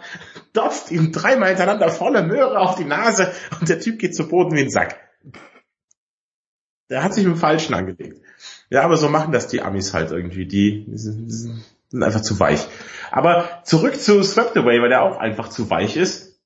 dopft 0.52 0.92
ihm 0.92 1.10
dreimal 1.10 1.48
hintereinander 1.48 1.88
volle 1.88 2.22
Möhre 2.22 2.60
auf 2.60 2.76
die 2.76 2.84
Nase 2.84 3.32
und 3.58 3.68
der 3.68 3.80
Typ 3.80 3.98
geht 3.98 4.14
zu 4.14 4.28
Boden 4.28 4.56
wie 4.56 4.60
ein 4.60 4.70
Sack. 4.70 4.96
Der 6.90 7.02
hat 7.02 7.12
sich 7.12 7.24
mit 7.24 7.34
dem 7.34 7.40
Falschen 7.40 7.74
angelegt. 7.74 8.20
Ja, 8.70 8.82
aber 8.82 8.96
so 8.96 9.08
machen 9.08 9.32
das 9.32 9.48
die 9.48 9.62
Amis 9.62 9.94
halt 9.94 10.12
irgendwie. 10.12 10.46
Die, 10.46 10.84
die 10.86 10.96
sind 10.96 11.64
einfach 11.92 12.20
zu 12.20 12.38
weich. 12.38 12.68
Aber 13.10 13.62
zurück 13.64 14.00
zu 14.00 14.22
Swept 14.22 14.56
Away, 14.56 14.80
weil 14.80 14.90
der 14.90 15.02
auch 15.02 15.16
einfach 15.16 15.48
zu 15.48 15.70
weich 15.70 15.96
ist. 15.96 16.40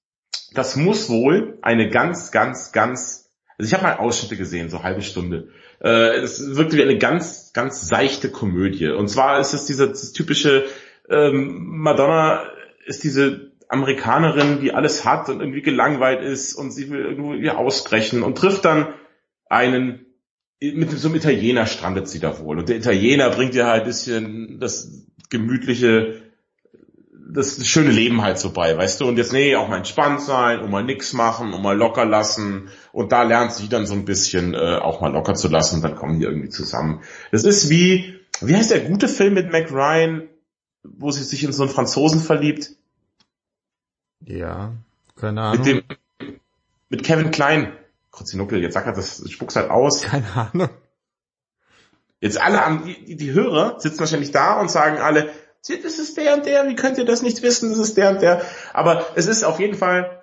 Das 0.54 0.74
muss 0.74 1.10
wohl 1.10 1.58
eine 1.60 1.90
ganz, 1.90 2.30
ganz, 2.30 2.72
ganz, 2.72 3.27
also 3.58 3.68
ich 3.68 3.74
habe 3.74 3.82
mal 3.82 3.96
Ausschnitte 3.96 4.36
gesehen, 4.36 4.70
so 4.70 4.84
halbe 4.84 5.02
Stunde. 5.02 5.48
Äh, 5.80 6.18
es 6.18 6.56
wirkt 6.56 6.74
wie 6.74 6.82
eine 6.82 6.96
ganz, 6.96 7.52
ganz 7.52 7.88
seichte 7.88 8.30
Komödie. 8.30 8.88
Und 8.88 9.08
zwar 9.08 9.40
ist 9.40 9.52
es 9.52 9.66
diese 9.66 9.92
typische 10.12 10.64
ähm, 11.10 11.66
Madonna 11.66 12.44
ist 12.86 13.02
diese 13.04 13.52
Amerikanerin, 13.68 14.60
die 14.60 14.72
alles 14.72 15.04
hat 15.04 15.28
und 15.28 15.40
irgendwie 15.40 15.62
gelangweilt 15.62 16.22
ist 16.22 16.54
und 16.54 16.70
sie 16.70 16.90
will 16.90 17.04
irgendwie 17.04 17.50
ausbrechen 17.50 18.22
und 18.22 18.38
trifft 18.38 18.64
dann 18.64 18.94
einen 19.48 20.06
mit 20.60 20.90
so 20.90 21.08
einem 21.08 21.16
Italiener 21.16 21.66
strandet 21.66 22.08
sie 22.08 22.18
da 22.18 22.40
wohl. 22.40 22.58
Und 22.58 22.68
der 22.68 22.76
Italiener 22.76 23.30
bringt 23.30 23.54
ihr 23.54 23.66
halt 23.66 23.82
ein 23.82 23.86
bisschen 23.86 24.58
das 24.58 25.06
gemütliche 25.30 26.22
das 27.30 27.66
schöne 27.66 27.90
Leben 27.90 28.22
halt 28.22 28.38
so 28.38 28.50
bei, 28.50 28.76
weißt 28.76 29.00
du? 29.00 29.08
Und 29.08 29.18
jetzt, 29.18 29.32
nee, 29.32 29.54
auch 29.54 29.68
mal 29.68 29.76
entspannt 29.76 30.22
sein 30.22 30.60
und 30.60 30.70
mal 30.70 30.82
nix 30.82 31.12
machen 31.12 31.52
und 31.52 31.62
mal 31.62 31.76
locker 31.76 32.04
lassen. 32.04 32.70
Und 32.92 33.12
da 33.12 33.22
lernt 33.22 33.52
sie 33.52 33.68
dann 33.68 33.86
so 33.86 33.94
ein 33.94 34.04
bisschen 34.04 34.54
äh, 34.54 34.76
auch 34.76 35.00
mal 35.00 35.12
locker 35.12 35.34
zu 35.34 35.48
lassen 35.48 35.76
und 35.76 35.82
dann 35.82 35.94
kommen 35.94 36.18
die 36.18 36.26
irgendwie 36.26 36.48
zusammen. 36.48 37.02
Das 37.30 37.44
ist 37.44 37.68
wie, 37.68 38.18
wie 38.40 38.56
heißt 38.56 38.70
der 38.70 38.80
gute 38.80 39.08
Film 39.08 39.34
mit 39.34 39.52
Mac 39.52 39.70
Ryan, 39.70 40.28
wo 40.82 41.10
sie 41.10 41.22
sich 41.22 41.44
in 41.44 41.52
so 41.52 41.64
einen 41.64 41.72
Franzosen 41.72 42.20
verliebt? 42.20 42.70
Ja, 44.24 44.72
keine 45.16 45.42
Ahnung. 45.42 45.58
Mit 45.58 45.66
dem, 45.66 46.38
mit 46.88 47.04
Kevin 47.04 47.30
Klein. 47.30 47.72
Kruzzinuckel, 48.10 48.60
jetzt 48.62 48.74
sagt 48.74 48.86
er, 48.86 48.94
das 48.94 49.22
spuckt 49.30 49.54
halt 49.54 49.70
aus. 49.70 50.02
Keine 50.02 50.34
Ahnung. 50.34 50.70
Jetzt 52.20 52.40
alle 52.40 52.64
an, 52.64 52.84
die, 52.84 53.16
die 53.16 53.32
Hörer 53.32 53.78
sitzen 53.78 54.00
wahrscheinlich 54.00 54.32
da 54.32 54.60
und 54.60 54.70
sagen 54.70 54.98
alle, 54.98 55.30
das 55.76 55.98
ist 55.98 56.16
der 56.16 56.34
und 56.34 56.46
der, 56.46 56.66
wie 56.68 56.74
könnt 56.74 56.98
ihr 56.98 57.04
das 57.04 57.22
nicht 57.22 57.42
wissen, 57.42 57.70
das 57.70 57.78
ist 57.78 57.96
der 57.96 58.10
und 58.10 58.22
der. 58.22 58.42
Aber 58.72 59.06
es 59.14 59.26
ist 59.26 59.44
auf 59.44 59.60
jeden 59.60 59.76
Fall 59.76 60.22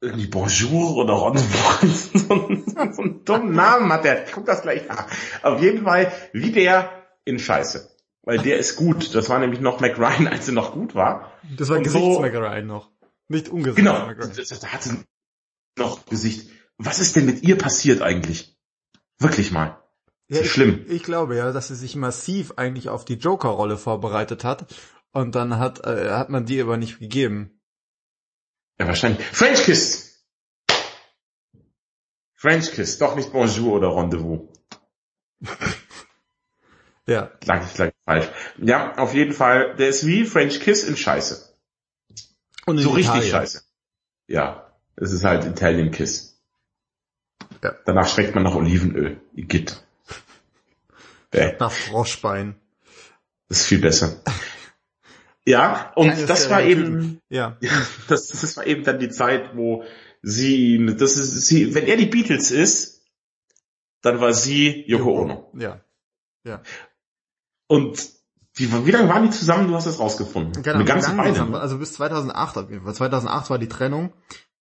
irgendwie 0.00 0.26
Bonjour 0.26 0.96
oder 0.96 1.14
Ronneborn. 1.14 1.90
so, 2.14 2.92
so 2.92 3.02
einen 3.02 3.24
dummen 3.24 3.52
Namen 3.52 3.92
hat 3.92 4.04
der. 4.04 4.26
Ich 4.26 4.32
guck 4.32 4.46
das 4.46 4.62
gleich 4.62 4.86
nach. 4.88 5.06
Auf 5.42 5.60
jeden 5.60 5.84
Fall 5.84 6.12
wie 6.32 6.52
der 6.52 6.90
in 7.24 7.38
Scheiße. 7.38 7.90
Weil 8.22 8.38
der 8.38 8.58
ist 8.58 8.76
gut. 8.76 9.14
Das 9.14 9.28
war 9.28 9.38
nämlich 9.38 9.60
noch 9.60 9.80
McRyan, 9.80 10.28
als 10.28 10.48
er 10.48 10.54
noch 10.54 10.72
gut 10.72 10.94
war. 10.94 11.32
Das 11.56 11.68
war 11.68 11.78
Gesichts 11.78 12.14
so, 12.14 12.20
McRyan 12.20 12.66
noch. 12.66 12.90
Nicht 13.28 13.48
ungesund. 13.48 13.76
Genau. 13.76 14.12
Das, 14.14 14.32
das, 14.34 14.48
das 14.48 14.72
hat 14.72 14.88
noch 15.76 16.06
Gesicht. 16.06 16.50
Was 16.76 17.00
ist 17.00 17.16
denn 17.16 17.26
mit 17.26 17.42
ihr 17.42 17.58
passiert 17.58 18.02
eigentlich? 18.02 18.56
Wirklich 19.18 19.50
mal. 19.50 19.82
Ja, 20.28 20.42
ich, 20.42 20.50
schlimm. 20.50 20.84
Ich 20.88 21.02
glaube 21.02 21.36
ja, 21.36 21.52
dass 21.52 21.68
sie 21.68 21.74
sich 21.74 21.96
massiv 21.96 22.52
eigentlich 22.56 22.88
auf 22.90 23.04
die 23.04 23.14
Joker-Rolle 23.14 23.78
vorbereitet 23.78 24.44
hat 24.44 24.66
und 25.12 25.34
dann 25.34 25.58
hat, 25.58 25.86
äh, 25.86 26.10
hat 26.10 26.28
man 26.28 26.44
die 26.44 26.60
aber 26.60 26.76
nicht 26.76 26.98
gegeben. 26.98 27.60
Ja, 28.78 28.86
wahrscheinlich. 28.86 29.24
French 29.26 29.64
Kiss! 29.64 30.26
French 32.34 32.70
Kiss, 32.72 32.98
doch 32.98 33.16
nicht 33.16 33.32
Bonjour 33.32 33.72
oder 33.74 33.96
Rendezvous. 33.96 34.48
ja. 37.06 37.32
Lag 37.44 37.66
ich 37.66 37.74
gleich 37.74 37.92
falsch. 38.04 38.28
Ja, 38.58 38.96
auf 38.96 39.14
jeden 39.14 39.32
Fall, 39.32 39.74
der 39.76 39.88
ist 39.88 40.06
wie 40.06 40.24
French 40.24 40.60
Kiss 40.60 40.84
in 40.84 40.96
Scheiße. 40.96 41.56
Und 42.66 42.76
in 42.76 42.84
so 42.84 42.90
Italien. 42.90 43.12
richtig 43.12 43.30
Scheiße. 43.32 43.62
Ja, 44.28 44.72
es 44.94 45.12
ist 45.12 45.24
halt 45.24 45.46
Italian 45.46 45.90
Kiss. 45.90 46.38
Ja. 47.62 47.74
Danach 47.86 48.06
schmeckt 48.06 48.34
man 48.34 48.44
nach 48.44 48.54
Olivenöl. 48.54 49.20
Igitt. 49.34 49.82
Nach 51.32 51.70
Froschbein. 51.70 52.56
Das 53.48 53.60
ist 53.60 53.66
viel 53.66 53.80
besser. 53.80 54.22
Ja, 55.48 55.92
und 55.96 56.10
Eines 56.10 56.26
das 56.26 56.50
war 56.50 56.62
eben, 56.62 57.22
ja. 57.30 57.56
das, 58.06 58.28
das 58.28 58.58
war 58.58 58.66
eben 58.66 58.84
dann 58.84 58.98
die 58.98 59.08
Zeit, 59.08 59.56
wo 59.56 59.82
sie, 60.20 60.94
das 60.98 61.16
ist 61.16 61.46
sie, 61.46 61.74
wenn 61.74 61.86
er 61.86 61.96
die 61.96 62.04
Beatles 62.04 62.50
ist, 62.50 63.00
dann 64.02 64.20
war 64.20 64.34
sie 64.34 64.84
Yoko 64.86 65.22
Ono. 65.22 65.50
Ja. 65.58 65.80
Ja. 66.44 66.60
Und 67.66 68.10
die, 68.58 68.70
wie 68.86 68.90
lange 68.90 69.08
waren 69.08 69.22
die 69.22 69.30
zusammen? 69.30 69.68
Du 69.68 69.74
hast 69.74 69.86
es 69.86 69.98
rausgefunden. 69.98 70.62
Genau, 70.62 70.76
Eine 70.76 70.84
ganze 70.84 71.16
Weile. 71.16 71.58
Also 71.58 71.78
bis 71.78 71.94
2008 71.94 72.58
auf 72.58 72.70
jeden 72.70 72.84
Fall. 72.84 72.94
2008 72.94 73.48
war 73.48 73.58
die 73.58 73.68
Trennung. 73.68 74.12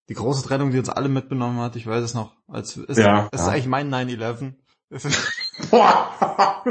Die 0.07 0.13
große 0.13 0.47
Trennung, 0.47 0.72
die 0.72 0.80
uns 0.80 0.89
alle 0.89 1.09
mitbenommen 1.09 1.59
hat. 1.59 1.76
Ich 1.76 1.86
weiß 1.86 2.03
es 2.03 2.13
noch. 2.13 2.34
Als, 2.47 2.78
ist, 2.78 2.97
ja, 2.97 3.28
ist 3.34 3.41
ja. 3.41 3.47
eigentlich 3.47 3.68
mein 3.68 3.93
9-11. 3.93 4.53
Boah. 5.71 6.63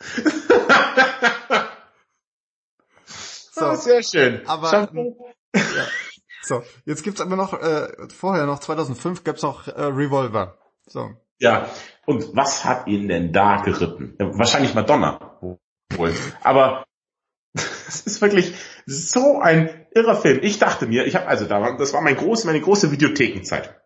so, 3.04 3.74
sehr 3.74 4.02
schön. 4.02 4.46
Aber 4.46 4.72
ja. 4.72 4.88
so, 6.42 6.62
jetzt 6.84 7.02
gibt's 7.02 7.20
aber 7.20 7.36
noch 7.36 7.52
äh, 7.54 7.88
vorher 8.14 8.46
noch 8.46 8.60
2005 8.60 9.24
gab's 9.24 9.42
noch 9.42 9.68
äh, 9.68 9.82
Revolver. 9.82 10.58
So. 10.86 11.10
Ja. 11.38 11.68
Und 12.06 12.36
was 12.36 12.64
hat 12.64 12.86
ihn 12.86 13.08
denn 13.08 13.32
da 13.32 13.62
geritten? 13.62 14.16
Wahrscheinlich 14.18 14.74
Madonna. 14.74 15.38
Wohl. 15.96 16.14
Aber 16.42 16.84
es 17.54 18.02
ist 18.06 18.20
wirklich 18.20 18.54
so 18.86 19.40
ein 19.40 19.86
irrer 19.92 20.16
Film. 20.16 20.40
Ich 20.42 20.58
dachte 20.58 20.86
mir, 20.86 21.06
ich 21.06 21.16
habe 21.16 21.26
also 21.26 21.46
da, 21.46 21.76
das 21.76 21.92
war 21.92 22.00
mein 22.00 22.16
groß, 22.16 22.44
meine 22.44 22.60
große 22.60 22.92
Videothekenzeit. 22.92 23.80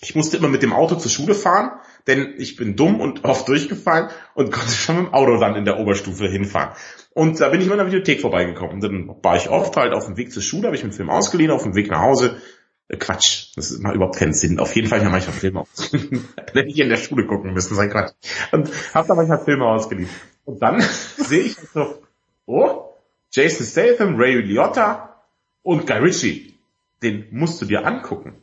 Ich 0.00 0.14
musste 0.14 0.36
immer 0.36 0.48
mit 0.48 0.62
dem 0.62 0.72
Auto 0.72 0.94
zur 0.94 1.10
Schule 1.10 1.34
fahren, 1.34 1.72
denn 2.06 2.34
ich 2.38 2.56
bin 2.56 2.76
dumm 2.76 3.00
und 3.00 3.24
oft 3.24 3.48
durchgefallen 3.48 4.10
und 4.34 4.52
konnte 4.52 4.72
schon 4.72 4.96
mit 4.96 5.06
dem 5.06 5.14
Auto 5.14 5.38
dann 5.38 5.56
in 5.56 5.64
der 5.64 5.78
Oberstufe 5.78 6.28
hinfahren. 6.28 6.74
Und 7.14 7.40
da 7.40 7.48
bin 7.48 7.60
ich 7.60 7.66
immer 7.66 7.74
in 7.74 7.78
der 7.78 7.88
Videothek 7.88 8.20
vorbeigekommen. 8.20 8.80
Dann 8.80 9.08
war 9.22 9.36
ich 9.36 9.48
oft 9.48 9.76
halt 9.76 9.92
auf 9.92 10.06
dem 10.06 10.16
Weg 10.16 10.32
zur 10.32 10.42
Schule, 10.42 10.66
habe 10.66 10.76
ich 10.76 10.82
mir 10.82 10.90
einen 10.90 10.96
Film 10.96 11.10
ausgeliehen, 11.10 11.50
auf 11.50 11.64
dem 11.64 11.74
Weg 11.74 11.90
nach 11.90 12.00
Hause. 12.00 12.40
Äh, 12.88 12.96
Quatsch, 12.96 13.52
das 13.56 13.76
macht 13.80 13.96
überhaupt 13.96 14.16
keinen 14.16 14.34
Sinn. 14.34 14.60
Auf 14.60 14.74
jeden 14.76 14.88
Fall 14.88 15.00
habe 15.00 15.08
ich 15.08 15.12
manchmal 15.12 15.36
Filme 15.36 15.60
ausgeliehen. 15.60 16.28
Hätte 16.36 16.68
ich 16.68 16.78
in 16.78 16.88
der 16.88 16.96
Schule 16.96 17.26
gucken 17.26 17.52
müssen, 17.52 17.74
sein 17.74 17.90
Quatsch. 17.90 18.12
Und 18.52 18.70
habe 18.94 19.08
da 19.08 19.14
manchmal 19.14 19.44
Filme 19.44 19.66
ausgeliehen. 19.66 20.10
Und 20.44 20.62
dann 20.62 20.80
sehe 21.16 21.42
ich 21.42 21.56
halt 21.56 21.68
so, 21.74 22.02
oh, 22.46 22.94
Jason 23.32 23.66
Statham, 23.66 24.16
Ray 24.16 24.40
Liotta 24.40 25.24
und 25.62 25.86
Guy 25.86 25.98
Ritchie. 25.98 26.54
Den 27.02 27.26
musst 27.30 27.60
du 27.60 27.66
dir 27.66 27.84
angucken 27.84 28.42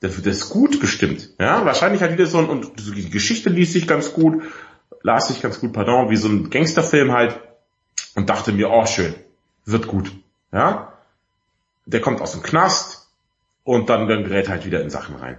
das, 0.00 0.16
das 0.16 0.36
ist 0.38 0.50
gut 0.50 0.80
bestimmt. 0.80 1.30
Ja, 1.38 1.64
wahrscheinlich 1.64 2.02
hat 2.02 2.12
wieder 2.12 2.26
so 2.26 2.38
ein, 2.38 2.48
und 2.48 2.72
die 2.78 3.10
Geschichte 3.10 3.50
liest 3.50 3.72
sich 3.72 3.86
ganz 3.86 4.12
gut, 4.12 4.42
las 5.02 5.28
sich 5.28 5.40
ganz 5.40 5.60
gut, 5.60 5.72
pardon, 5.72 6.10
wie 6.10 6.16
so 6.16 6.28
ein 6.28 6.50
Gangsterfilm 6.50 7.12
halt, 7.12 7.40
und 8.14 8.30
dachte 8.30 8.52
mir, 8.52 8.70
oh 8.70 8.86
schön, 8.86 9.14
wird 9.64 9.86
gut. 9.86 10.12
Ja, 10.52 10.92
der 11.86 12.00
kommt 12.00 12.20
aus 12.20 12.32
dem 12.32 12.42
Knast 12.42 13.08
und 13.64 13.88
dann, 13.90 14.08
dann 14.08 14.24
gerät 14.24 14.48
halt 14.48 14.64
wieder 14.64 14.80
in 14.80 14.90
Sachen 14.90 15.16
rein. 15.16 15.38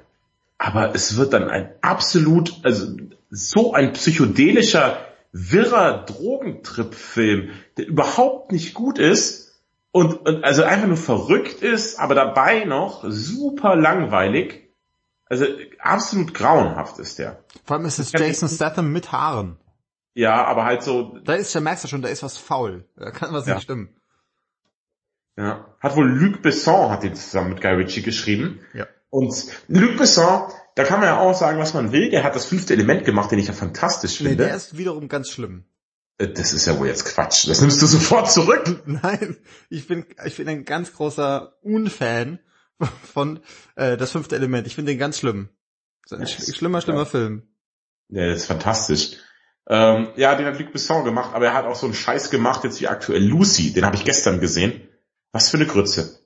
Aber 0.58 0.94
es 0.94 1.16
wird 1.16 1.34
dann 1.34 1.50
ein 1.50 1.70
absolut, 1.82 2.60
also 2.64 2.98
so 3.30 3.74
ein 3.74 3.94
psychedelischer, 3.94 5.06
wirrer 5.32 6.06
Drogentrip-Film, 6.06 7.52
der 7.78 7.88
überhaupt 7.88 8.52
nicht 8.52 8.74
gut 8.74 9.00
ist, 9.00 9.49
und, 9.92 10.26
und 10.26 10.44
also 10.44 10.64
einfach 10.64 10.88
nur 10.88 10.98
verrückt 10.98 11.62
ist, 11.62 12.00
aber 12.00 12.16
dabei 12.16 12.66
noch 12.66 13.04
super 13.08 13.76
langweilig. 13.76 14.70
Also 15.26 15.46
absolut 15.80 16.34
grauenhaft 16.34 17.00
ist 17.00 17.20
der. 17.20 17.44
Vor 17.64 17.78
allem 17.78 17.86
ist 17.86 18.00
es 18.00 18.12
Jason 18.12 18.50
Statham 18.50 18.92
mit 18.92 19.12
Haaren. 19.12 19.58
Ja, 20.14 20.44
aber 20.46 20.66
halt 20.66 20.84
so. 20.84 21.18
Da 21.24 21.36
ist, 21.36 21.54
der 21.54 21.62
merkst 21.62 21.84
du 21.84 21.88
schon, 21.88 22.02
da 22.02 22.10
ist 22.10 22.24
was 22.24 22.38
faul. 22.38 22.86
Da 22.98 23.12
kann 23.12 23.32
was 23.32 23.48
ja. 23.48 23.56
nicht 23.56 23.64
stimmen. 23.64 23.96
Ja. 25.38 25.66
Hat 25.80 25.96
wohl 25.96 26.10
Luc 26.10 26.42
Besson 26.42 26.92
hat 26.92 27.04
den 27.04 27.16
zusammen 27.16 27.52
mit 27.52 27.62
Guy 27.62 27.72
Ritchie 27.72 28.02
geschrieben. 28.02 28.60
Ja. 28.74 28.88
Und 29.10 29.34
Luc 29.68 29.98
Besson, 29.98 30.52
da 30.76 30.84
kann 30.84 31.00
man 31.00 31.08
ja 31.08 31.20
auch 31.20 31.34
sagen, 31.34 31.60
was 31.60 31.74
man 31.74 31.92
will. 31.92 32.10
Der 32.10 32.24
hat 32.24 32.36
das 32.36 32.46
fünfte 32.46 32.74
Element 32.74 33.06
gemacht, 33.06 33.32
den 33.32 33.40
ich 33.40 33.48
ja 33.48 33.54
fantastisch 33.54 34.18
finde. 34.18 34.32
Nee, 34.32 34.38
der 34.38 34.56
ist 34.56 34.78
wiederum 34.78 35.08
ganz 35.08 35.30
schlimm. 35.30 35.64
Das 36.20 36.52
ist 36.52 36.66
ja 36.66 36.78
wohl 36.78 36.88
jetzt 36.88 37.06
Quatsch. 37.06 37.48
Das 37.48 37.62
nimmst 37.62 37.82
du 37.82 37.86
sofort 37.86 38.30
zurück. 38.30 38.84
Nein, 38.86 39.38
ich 39.70 39.88
bin, 39.88 40.06
ich 40.26 40.36
bin 40.36 40.50
ein 40.50 40.66
ganz 40.66 40.94
großer 40.94 41.58
Unfan 41.62 42.40
von 43.14 43.40
äh, 43.76 43.96
das 43.96 44.12
fünfte 44.12 44.36
Element. 44.36 44.68
Ich 44.68 44.76
finde 44.76 44.92
den 44.92 45.00
ganz 45.00 45.18
schlimm. 45.18 45.48
Das 46.04 46.20
ist 46.20 46.20
ein 46.20 46.54
sch 46.54 46.58
schlimmer, 46.58 46.82
schlimmer 46.82 47.00
ja. 47.00 47.06
Film. 47.06 47.44
Ja, 48.10 48.28
das 48.28 48.40
ist 48.40 48.46
fantastisch. 48.48 49.18
Ähm, 49.68 50.10
ja, 50.18 50.36
den 50.36 50.46
hat 50.46 50.60
Luc 50.60 50.74
Besson 50.74 51.06
gemacht, 51.06 51.34
aber 51.34 51.46
er 51.46 51.54
hat 51.54 51.66
auch 51.66 51.76
so 51.76 51.86
einen 51.86 51.96
Scheiß 51.96 52.32
gemacht, 52.32 52.66
jetzt 52.66 52.82
wie 52.82 52.88
aktuell 52.88 53.24
Lucy. 53.24 53.72
Den 53.72 53.86
habe 53.86 53.96
ich 53.96 54.04
gestern 54.04 54.42
gesehen. 54.42 54.90
Was 55.32 55.50
für 55.50 55.58
eine 55.58 55.68
Grütze. 55.68 56.20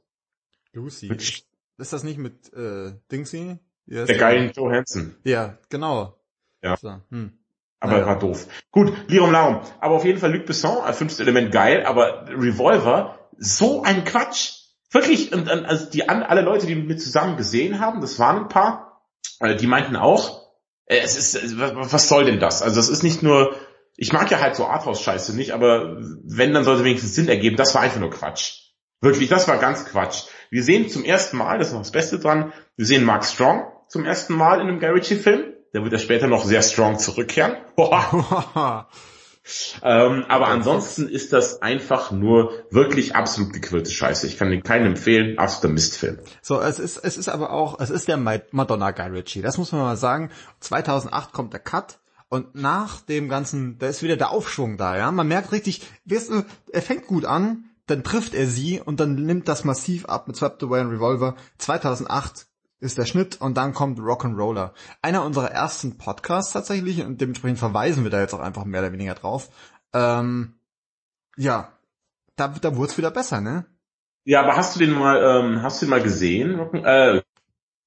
Lucy. 0.71 1.07
Mit, 1.07 1.21
ist 1.21 1.93
das 1.93 2.03
nicht 2.03 2.17
mit 2.17 2.51
äh, 2.53 2.93
Dingsy? 3.11 3.59
Der 3.85 4.05
geilen 4.17 4.53
Joe 4.53 4.73
Hansen. 4.73 5.17
Ja, 5.23 5.59
genau. 5.69 6.17
Ja. 6.63 6.77
So, 6.77 7.01
hm. 7.09 7.37
Aber 7.83 7.95
naja. 7.95 8.05
war 8.05 8.17
doof. 8.17 8.47
Gut, 8.71 8.93
Lirum 9.09 9.33
Larum. 9.33 9.59
Aber 9.81 9.95
auf 9.95 10.05
jeden 10.05 10.17
Fall 10.17 10.33
Luc 10.33 10.45
Besson, 10.45 10.81
fünftes 10.93 11.19
Element 11.19 11.51
geil, 11.51 11.85
aber 11.85 12.29
Revolver, 12.29 13.19
so 13.37 13.83
ein 13.83 14.05
Quatsch. 14.05 14.53
Wirklich, 14.89 15.33
und, 15.33 15.49
also 15.49 15.89
die 15.89 16.07
alle 16.07 16.41
Leute, 16.41 16.65
die 16.65 16.75
mit 16.75 16.87
mir 16.87 16.95
zusammen 16.95 17.35
gesehen 17.35 17.81
haben, 17.81 17.99
das 17.99 18.19
waren 18.19 18.43
ein 18.43 18.47
paar, 18.47 19.01
äh, 19.41 19.57
die 19.57 19.67
meinten 19.67 19.97
auch, 19.97 20.47
äh, 20.85 20.99
es 20.99 21.17
ist, 21.17 21.59
was 21.59 22.07
soll 22.07 22.23
denn 22.23 22.39
das? 22.39 22.61
Also 22.61 22.77
das 22.77 22.87
ist 22.87 23.03
nicht 23.03 23.21
nur, 23.21 23.53
ich 23.97 24.13
mag 24.13 24.31
ja 24.31 24.39
halt 24.39 24.55
so 24.55 24.65
Arthouse-Scheiße 24.65 25.35
nicht, 25.35 25.51
aber 25.51 25.97
wenn, 26.23 26.53
dann 26.53 26.63
sollte 26.63 26.85
wenigstens 26.85 27.15
Sinn 27.15 27.27
ergeben, 27.27 27.57
das 27.57 27.75
war 27.75 27.81
einfach 27.81 27.99
nur 27.99 28.11
Quatsch. 28.11 28.59
Wirklich, 29.01 29.27
das 29.27 29.49
war 29.49 29.57
ganz 29.57 29.83
Quatsch. 29.83 30.27
Wir 30.51 30.63
sehen 30.63 30.87
zum 30.87 31.03
ersten 31.03 31.35
Mal, 31.35 31.57
das 31.57 31.67
ist 31.67 31.73
noch 31.73 31.81
das 31.81 31.91
Beste 31.91 32.17
dran, 32.17 32.53
wir 32.77 32.85
sehen 32.85 33.03
Mark 33.03 33.25
Strong 33.25 33.73
zum 33.89 34.05
ersten 34.05 34.35
Mal 34.35 34.61
in 34.61 34.69
einem 34.69 34.79
Guy 34.79 34.91
Ritchie-Film. 34.91 35.52
Der 35.73 35.83
wird 35.83 35.93
ja 35.93 35.99
später 35.99 36.27
noch 36.27 36.45
sehr 36.45 36.61
strong 36.61 36.99
zurückkehren. 36.99 37.57
ähm, 39.81 40.25
aber 40.27 40.47
ansonsten 40.47 41.07
ist 41.07 41.33
das 41.33 41.61
einfach 41.63 42.11
nur 42.11 42.51
wirklich 42.69 43.15
absolut 43.15 43.53
gequirlte 43.53 43.89
Scheiße. 43.89 44.27
Ich 44.27 44.37
kann 44.37 44.51
den 44.51 44.61
keinen 44.61 44.85
empfehlen. 44.85 45.39
Absoluter 45.39 45.73
Mistfilm. 45.73 46.19
So, 46.41 46.61
es 46.61 46.77
ist, 46.77 46.97
es 46.97 47.17
ist 47.17 47.27
aber 47.27 47.51
auch, 47.51 47.79
es 47.79 47.89
ist 47.89 48.07
der 48.07 48.17
Madonna 48.17 48.91
Guy 48.91 49.07
Ritchie. 49.07 49.41
Das 49.41 49.57
muss 49.57 49.71
man 49.71 49.81
mal 49.81 49.97
sagen. 49.97 50.29
2008 50.59 51.33
kommt 51.33 51.53
der 51.53 51.59
Cut. 51.59 51.99
Und 52.29 52.55
nach 52.55 53.01
dem 53.01 53.29
ganzen, 53.29 53.77
da 53.77 53.87
ist 53.87 54.01
wieder 54.01 54.17
der 54.17 54.31
Aufschwung 54.31 54.77
da, 54.77 54.97
ja. 54.97 55.11
Man 55.11 55.27
merkt 55.27 55.51
richtig, 55.51 55.81
weißt 56.05 56.31
du, 56.31 56.43
er 56.71 56.81
fängt 56.81 57.05
gut 57.05 57.25
an, 57.25 57.65
dann 57.85 58.03
trifft 58.03 58.33
er 58.33 58.47
sie 58.47 58.81
und 58.81 58.99
dann 58.99 59.13
nimmt 59.13 59.47
das 59.47 59.63
massiv 59.63 60.05
ab 60.05 60.27
mit 60.27 60.35
Swept 60.35 60.63
Away 60.63 60.81
and 60.81 60.91
Revolver. 60.91 61.35
2008 61.59 62.47
ist 62.83 62.97
der 62.97 63.05
Schnitt 63.05 63.39
und 63.39 63.55
dann 63.55 63.73
kommt 63.73 63.97
Rock'n'Roller. 63.97 64.71
Einer 65.01 65.23
unserer 65.23 65.49
ersten 65.49 65.97
Podcasts 65.97 66.51
tatsächlich 66.51 67.01
und 67.03 67.21
dementsprechend 67.21 67.59
verweisen 67.59 68.03
wir 68.03 68.11
da 68.11 68.19
jetzt 68.19 68.33
auch 68.33 68.41
einfach 68.41 68.65
mehr 68.65 68.81
oder 68.81 68.91
weniger 68.91 69.15
drauf. 69.15 69.49
Ähm, 69.93 70.55
ja, 71.37 71.71
da, 72.35 72.49
da 72.49 72.75
wurde 72.75 72.91
es 72.91 72.97
wieder 72.97 73.11
besser, 73.11 73.39
ne? 73.39 73.65
Ja, 74.25 74.41
aber 74.41 74.57
hast 74.57 74.75
du 74.75 74.79
den 74.79 74.91
mal, 74.91 75.21
ähm, 75.23 75.61
hast 75.61 75.81
du 75.81 75.85
den 75.85 75.91
mal 75.91 76.01
gesehen? 76.01 76.59
Äh, 76.83 77.21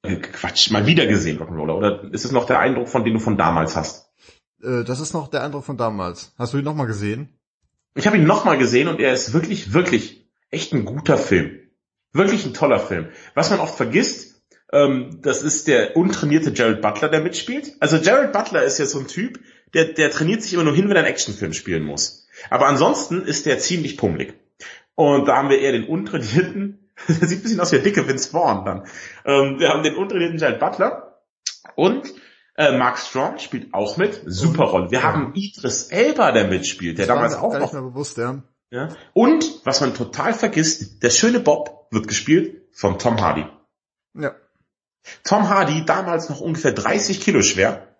Quatsch, 0.02 0.70
mal 0.70 0.86
wieder 0.86 1.06
gesehen, 1.06 1.38
Rock'n'Roller? 1.38 1.74
Oder 1.74 2.04
ist 2.12 2.24
es 2.24 2.32
noch 2.32 2.46
der 2.46 2.58
Eindruck, 2.58 2.88
von 2.88 3.04
dem 3.04 3.14
du 3.14 3.20
von 3.20 3.36
damals 3.36 3.76
hast? 3.76 4.10
Äh, 4.62 4.82
das 4.84 5.00
ist 5.00 5.12
noch 5.12 5.28
der 5.28 5.42
Eindruck 5.42 5.64
von 5.64 5.76
damals. 5.76 6.32
Hast 6.38 6.54
du 6.54 6.58
ihn 6.58 6.64
nochmal 6.64 6.86
gesehen? 6.86 7.38
Ich 7.94 8.06
habe 8.06 8.16
ihn 8.16 8.24
nochmal 8.24 8.56
gesehen 8.56 8.88
und 8.88 9.00
er 9.00 9.12
ist 9.12 9.34
wirklich, 9.34 9.74
wirklich 9.74 10.26
echt 10.50 10.72
ein 10.72 10.86
guter 10.86 11.18
Film. 11.18 11.60
Wirklich 12.12 12.46
ein 12.46 12.54
toller 12.54 12.78
Film. 12.78 13.08
Was 13.34 13.50
man 13.50 13.60
oft 13.60 13.74
vergisst, 13.74 14.35
ähm, 14.72 15.20
das 15.22 15.42
ist 15.42 15.68
der 15.68 15.96
untrainierte 15.96 16.50
Jared 16.50 16.82
Butler, 16.82 17.08
der 17.08 17.20
mitspielt. 17.20 17.72
Also 17.80 17.96
Jared 17.96 18.32
Butler 18.32 18.62
ist 18.62 18.78
ja 18.78 18.86
so 18.86 18.98
ein 18.98 19.06
Typ, 19.06 19.40
der, 19.74 19.86
der 19.86 20.10
trainiert 20.10 20.42
sich 20.42 20.54
immer 20.54 20.64
nur 20.64 20.74
hin, 20.74 20.88
wenn 20.88 20.96
er 20.96 21.04
einen 21.04 21.12
Actionfilm 21.12 21.52
spielen 21.52 21.84
muss. 21.84 22.26
Aber 22.50 22.66
ansonsten 22.66 23.22
ist 23.22 23.46
der 23.46 23.58
ziemlich 23.58 23.96
pummelig. 23.96 24.34
Und 24.94 25.26
da 25.26 25.36
haben 25.36 25.50
wir 25.50 25.60
eher 25.60 25.72
den 25.72 25.84
untrainierten 25.84 26.86
der 27.08 27.28
sieht 27.28 27.40
ein 27.40 27.42
bisschen 27.42 27.60
aus 27.60 27.72
wie 27.72 27.76
der 27.76 27.84
dicke 27.84 28.08
Vince 28.08 28.30
Vaughn 28.30 28.64
dann. 28.64 28.86
Ähm, 29.24 29.58
wir 29.58 29.68
haben 29.68 29.82
den 29.82 29.96
untrainierten 29.96 30.38
Giant 30.38 30.58
Butler 30.58 31.20
und 31.74 32.12
äh, 32.56 32.76
Mark 32.76 32.98
Strong 32.98 33.38
spielt 33.38 33.74
auch 33.74 33.96
mit. 33.96 34.22
Super 34.24 34.64
Rolle. 34.64 34.90
Wir 34.90 35.00
ja. 35.00 35.04
haben 35.04 35.34
Idris 35.34 35.88
Elba, 35.88 36.32
der 36.32 36.46
mitspielt, 36.48 36.98
der 36.98 37.06
das 37.06 37.14
damals 37.14 37.34
auch 37.34 37.58
noch... 37.58 37.72
bewusst, 37.72 38.16
ja. 38.16 38.42
ja. 38.70 38.88
Und, 39.12 39.44
was 39.64 39.82
man 39.82 39.92
total 39.92 40.32
vergisst, 40.32 41.02
der 41.02 41.10
schöne 41.10 41.40
Bob 41.40 41.88
wird 41.90 42.08
gespielt 42.08 42.62
von 42.72 42.98
Tom 42.98 43.20
Hardy. 43.20 43.44
Ja. 44.14 44.34
Tom 45.24 45.48
Hardy, 45.48 45.84
damals 45.84 46.28
noch 46.28 46.40
ungefähr 46.40 46.72
30 46.72 47.20
Kilo 47.20 47.42
schwer. 47.42 47.96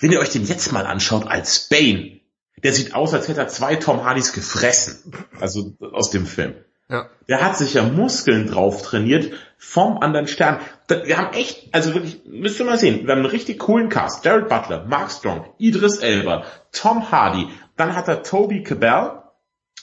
Wenn 0.00 0.12
ihr 0.12 0.20
euch 0.20 0.30
den 0.30 0.46
jetzt 0.46 0.72
mal 0.72 0.86
anschaut 0.86 1.26
als 1.26 1.68
Bane, 1.68 2.20
der 2.62 2.72
sieht 2.72 2.94
aus, 2.94 3.12
als 3.14 3.28
hätte 3.28 3.40
er 3.40 3.48
zwei 3.48 3.76
Tom 3.76 4.04
Hardys 4.04 4.32
gefressen. 4.32 5.12
Also 5.40 5.76
aus 5.92 6.10
dem 6.10 6.26
Film. 6.26 6.54
Ja. 6.88 7.08
Der 7.28 7.42
hat 7.42 7.56
sich 7.56 7.74
ja 7.74 7.82
Muskeln 7.82 8.46
drauf 8.46 8.82
trainiert 8.82 9.32
vom 9.56 9.98
anderen 9.98 10.26
Stern. 10.26 10.60
Wir 10.88 11.16
haben 11.16 11.32
echt, 11.32 11.72
also 11.72 11.94
wirklich, 11.94 12.20
müsst 12.26 12.58
ihr 12.58 12.66
mal 12.66 12.78
sehen, 12.78 13.06
wir 13.06 13.12
haben 13.12 13.20
einen 13.20 13.26
richtig 13.26 13.60
coolen 13.60 13.88
Cast. 13.88 14.24
Jared 14.24 14.48
Butler, 14.48 14.84
Mark 14.84 15.10
Strong, 15.10 15.46
Idris 15.58 15.98
Elba, 15.98 16.44
Tom 16.70 17.10
Hardy. 17.10 17.48
Dann 17.76 17.96
hat 17.96 18.08
er 18.08 18.22
Toby 18.22 18.62
Cabell, 18.62 19.22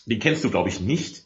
den 0.05 0.19
kennst 0.19 0.43
du 0.43 0.51
glaube 0.51 0.69
ich 0.69 0.81
nicht. 0.81 1.23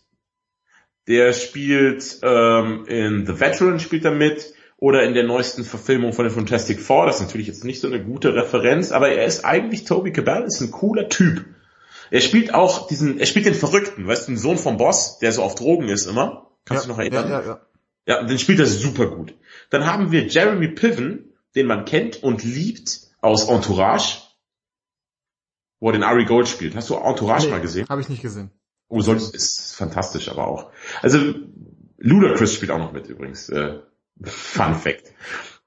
Der 1.08 1.34
spielt 1.34 2.20
ähm, 2.24 2.86
in 2.88 3.26
The 3.26 3.40
Veteran 3.40 3.82
spielt 3.82 4.06
er 4.06 4.12
mit 4.12 4.54
oder 4.84 5.04
in 5.04 5.14
der 5.14 5.24
neuesten 5.24 5.64
Verfilmung 5.64 6.12
von 6.12 6.26
den 6.26 6.34
Fantastic 6.34 6.82
Four. 6.82 7.06
Das 7.06 7.16
ist 7.16 7.22
natürlich 7.22 7.48
jetzt 7.48 7.64
nicht 7.64 7.80
so 7.80 7.88
eine 7.88 8.04
gute 8.04 8.36
Referenz, 8.36 8.92
aber 8.92 9.08
er 9.08 9.26
ist 9.26 9.46
eigentlich 9.46 9.86
Toby 9.86 10.12
Cabell, 10.12 10.44
ist 10.44 10.60
ein 10.60 10.72
cooler 10.72 11.08
Typ. 11.08 11.46
Er 12.12 12.20
spielt 12.20 12.54
auch 12.54 12.88
diesen, 12.88 13.18
er 13.18 13.26
spielt 13.26 13.46
den 13.46 13.54
Verrückten, 13.54 14.06
weißt 14.06 14.28
du, 14.28 14.34
den 14.34 14.38
Sohn 14.38 14.58
vom 14.58 14.76
Boss, 14.76 15.20
der 15.20 15.32
so 15.32 15.42
auf 15.42 15.56
Drogen 15.56 15.88
ist 15.88 16.06
immer. 16.06 16.52
Kannst 16.66 16.84
ja, 16.84 16.88
du 16.88 16.92
noch 16.92 17.00
erinnern? 17.00 17.30
Ja, 17.30 17.40
ja, 17.40 17.48
ja. 17.48 17.62
Ja, 18.06 18.24
den 18.24 18.38
spielt 18.38 18.60
er 18.60 18.66
super 18.66 19.08
gut. 19.08 19.34
Dann 19.70 19.86
haben 19.86 20.12
wir 20.12 20.28
Jeremy 20.28 20.68
Piven, 20.68 21.32
den 21.56 21.66
man 21.66 21.86
kennt 21.86 22.22
und 22.22 22.44
liebt 22.44 23.04
aus 23.22 23.48
Entourage, 23.48 24.18
wo 25.80 25.88
er 25.88 25.94
den 25.94 26.04
Ari 26.04 26.26
Gold 26.26 26.50
spielt. 26.50 26.76
Hast 26.76 26.90
du 26.90 26.96
Entourage 26.96 27.46
nee, 27.46 27.52
mal 27.52 27.62
gesehen? 27.62 27.88
Habe 27.88 28.02
ich 28.02 28.10
nicht 28.10 28.22
gesehen. 28.22 28.52
Oh, 28.90 29.00
sonst 29.00 29.34
ist 29.34 29.76
fantastisch, 29.78 30.28
aber 30.28 30.46
auch. 30.46 30.72
Also 31.02 31.20
Ludacris 32.00 32.54
spielt 32.54 32.72
auch 32.72 32.80
noch 32.80 32.92
mit 32.92 33.08
übrigens. 33.08 33.48
Äh, 33.48 33.80
Fun 34.22 34.76
Fact. 34.76 35.14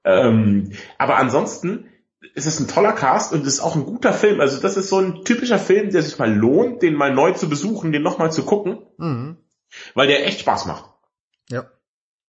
Ähm, 0.03 0.71
aber 0.97 1.17
ansonsten 1.17 1.89
ist 2.33 2.45
es 2.45 2.59
ein 2.59 2.67
toller 2.67 2.93
Cast 2.93 3.33
und 3.33 3.41
es 3.41 3.55
ist 3.55 3.59
auch 3.59 3.75
ein 3.75 3.85
guter 3.85 4.13
Film. 4.13 4.39
Also 4.41 4.61
das 4.61 4.77
ist 4.77 4.89
so 4.89 4.99
ein 4.99 5.23
typischer 5.23 5.59
Film, 5.59 5.91
der 5.91 6.03
sich 6.03 6.17
mal 6.17 6.33
lohnt, 6.33 6.81
den 6.81 6.93
mal 6.93 7.13
neu 7.13 7.33
zu 7.33 7.49
besuchen, 7.49 7.91
den 7.91 8.03
nochmal 8.03 8.31
zu 8.31 8.43
gucken. 8.43 8.79
Mhm. 8.97 9.37
Weil 9.93 10.07
der 10.07 10.25
echt 10.25 10.39
Spaß 10.41 10.65
macht. 10.65 10.85
Ja. 11.49 11.69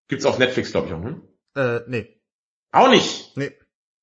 Gibt's 0.08 0.26
auf 0.26 0.38
Netflix, 0.38 0.72
glaube 0.72 0.88
ich, 0.88 0.94
auch, 0.94 1.00
ne? 1.00 1.20
Äh, 1.54 1.80
nee. 1.88 2.20
Auch 2.72 2.90
nicht? 2.90 3.36
Nee. 3.36 3.52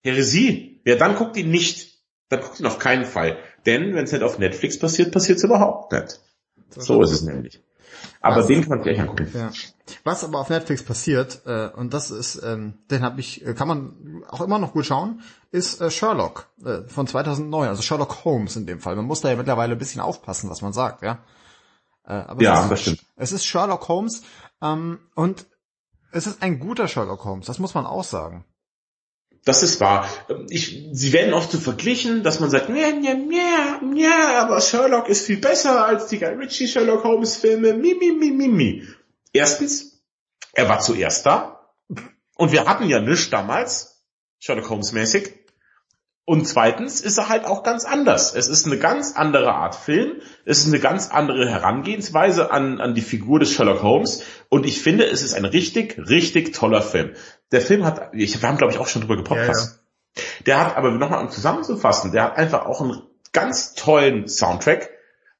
Heresie. 0.01 0.81
Ja, 0.85 0.95
dann 0.95 1.15
guckt 1.15 1.35
ihn 1.37 1.49
nicht. 1.49 1.99
Dann 2.29 2.41
guckt 2.41 2.59
ihn 2.59 2.65
auf 2.65 2.79
keinen 2.79 3.05
Fall. 3.05 3.37
Denn 3.65 3.95
wenn 3.95 4.05
es 4.05 4.11
nicht 4.11 4.23
auf 4.23 4.39
Netflix 4.39 4.79
passiert, 4.79 5.11
passiert 5.11 5.37
es 5.37 5.43
überhaupt 5.43 5.91
nicht. 5.91 6.19
So 6.69 7.01
ist 7.01 7.11
es 7.11 7.21
nämlich. 7.23 7.61
Aber 8.21 8.37
Was? 8.37 8.47
den 8.47 8.61
kann 8.61 8.69
man 8.69 8.81
gleich 8.81 8.99
angucken. 8.99 9.29
Ja. 9.33 9.51
Was 10.03 10.23
aber 10.23 10.39
auf 10.39 10.49
Netflix 10.49 10.83
passiert, 10.83 11.41
äh, 11.45 11.69
und 11.75 11.93
das 11.93 12.11
ist, 12.11 12.41
ähm, 12.43 12.79
den 12.89 13.03
habe 13.03 13.19
ich, 13.19 13.45
äh, 13.45 13.53
kann 13.53 13.67
man 13.67 14.23
auch 14.29 14.41
immer 14.41 14.57
noch 14.57 14.73
gut 14.73 14.85
schauen, 14.85 15.21
ist 15.51 15.79
äh, 15.81 15.91
Sherlock 15.91 16.47
äh, 16.63 16.81
von 16.87 17.07
2009, 17.07 17.69
also 17.69 17.81
Sherlock 17.81 18.25
Holmes 18.25 18.55
in 18.55 18.65
dem 18.65 18.79
Fall. 18.79 18.95
Man 18.95 19.05
muss 19.05 19.21
da 19.21 19.29
ja 19.29 19.35
mittlerweile 19.35 19.73
ein 19.73 19.77
bisschen 19.77 20.01
aufpassen, 20.01 20.49
was 20.49 20.61
man 20.61 20.73
sagt, 20.73 21.03
ja. 21.03 21.19
Äh, 22.03 22.13
aber 22.13 22.41
ja, 22.41 22.63
ist, 22.63 22.69
das 22.71 22.81
stimmt. 22.81 23.05
Es 23.15 23.31
ist 23.31 23.45
Sherlock 23.45 23.87
Holmes 23.87 24.23
ähm, 24.61 24.99
und 25.15 25.45
es 26.11 26.27
ist 26.27 26.41
ein 26.41 26.59
guter 26.59 26.87
Sherlock 26.87 27.23
Holmes, 27.25 27.45
das 27.45 27.59
muss 27.59 27.73
man 27.73 27.85
auch 27.85 28.03
sagen. 28.03 28.45
Das 29.45 29.61
ist 29.61 29.79
wahr. 29.79 30.09
Ich, 30.49 30.87
sie 30.91 31.13
werden 31.13 31.35
oft 31.35 31.51
so 31.51 31.59
verglichen, 31.59 32.23
dass 32.23 32.39
man 32.39 32.49
sagt, 32.49 32.67
ja, 32.69 32.89
ja, 32.89 33.13
ja, 33.13 33.79
ja, 33.95 34.41
aber 34.41 34.59
Sherlock 34.59 35.07
ist 35.07 35.27
viel 35.27 35.37
besser 35.37 35.85
als 35.85 36.07
die 36.07 36.17
Guy 36.17 36.29
Ritchie 36.29 36.67
Sherlock 36.67 37.03
Holmes 37.03 37.37
Filme. 37.37 37.73
Mi, 37.73 37.93
mi, 37.93 38.11
mi, 38.11 38.31
mi, 38.31 38.47
mi. 38.47 38.83
Erstens, 39.31 40.01
er 40.51 40.67
war 40.67 40.79
zuerst 40.79 41.27
da. 41.27 41.69
Und 42.35 42.51
wir 42.51 42.65
hatten 42.65 42.89
ja 42.89 42.99
nichts 42.99 43.29
damals, 43.29 44.03
Sherlock 44.39 44.67
Holmes 44.71 44.91
mäßig. 44.93 45.44
Und 46.27 46.47
zweitens 46.47 47.01
ist 47.01 47.19
er 47.19 47.29
halt 47.29 47.45
auch 47.45 47.61
ganz 47.61 47.85
anders. 47.85 48.33
Es 48.33 48.47
ist 48.47 48.65
eine 48.65 48.79
ganz 48.79 49.15
andere 49.15 49.53
Art 49.53 49.75
Film. 49.75 50.21
Es 50.43 50.57
ist 50.57 50.67
eine 50.67 50.79
ganz 50.79 51.11
andere 51.11 51.47
Herangehensweise 51.47 52.51
an, 52.51 52.81
an 52.81 52.95
die 52.95 53.01
Figur 53.01 53.39
des 53.39 53.51
Sherlock 53.51 53.83
Holmes. 53.83 54.23
Und 54.49 54.65
ich 54.65 54.81
finde, 54.81 55.05
es 55.05 55.21
ist 55.21 55.35
ein 55.35 55.45
richtig, 55.45 55.99
richtig 55.99 56.55
toller 56.55 56.81
Film. 56.81 57.11
Der 57.51 57.61
Film 57.61 57.85
hat, 57.85 58.09
ich, 58.13 58.41
wir 58.41 58.49
haben 58.49 58.57
glaube 58.57 58.73
ich 58.73 58.79
auch 58.79 58.87
schon 58.87 59.03
drüber 59.03 59.17
gepodcast. 59.17 59.79
Ja, 60.17 60.23
ja. 60.23 60.43
Der 60.47 60.59
hat 60.59 60.77
aber 60.77 60.91
nochmal 60.91 61.21
um 61.21 61.29
zusammenzufassen, 61.29 62.11
der 62.11 62.23
hat 62.23 62.37
einfach 62.37 62.65
auch 62.65 62.81
einen 62.81 63.03
ganz 63.31 63.75
tollen 63.75 64.27
Soundtrack. 64.27 64.89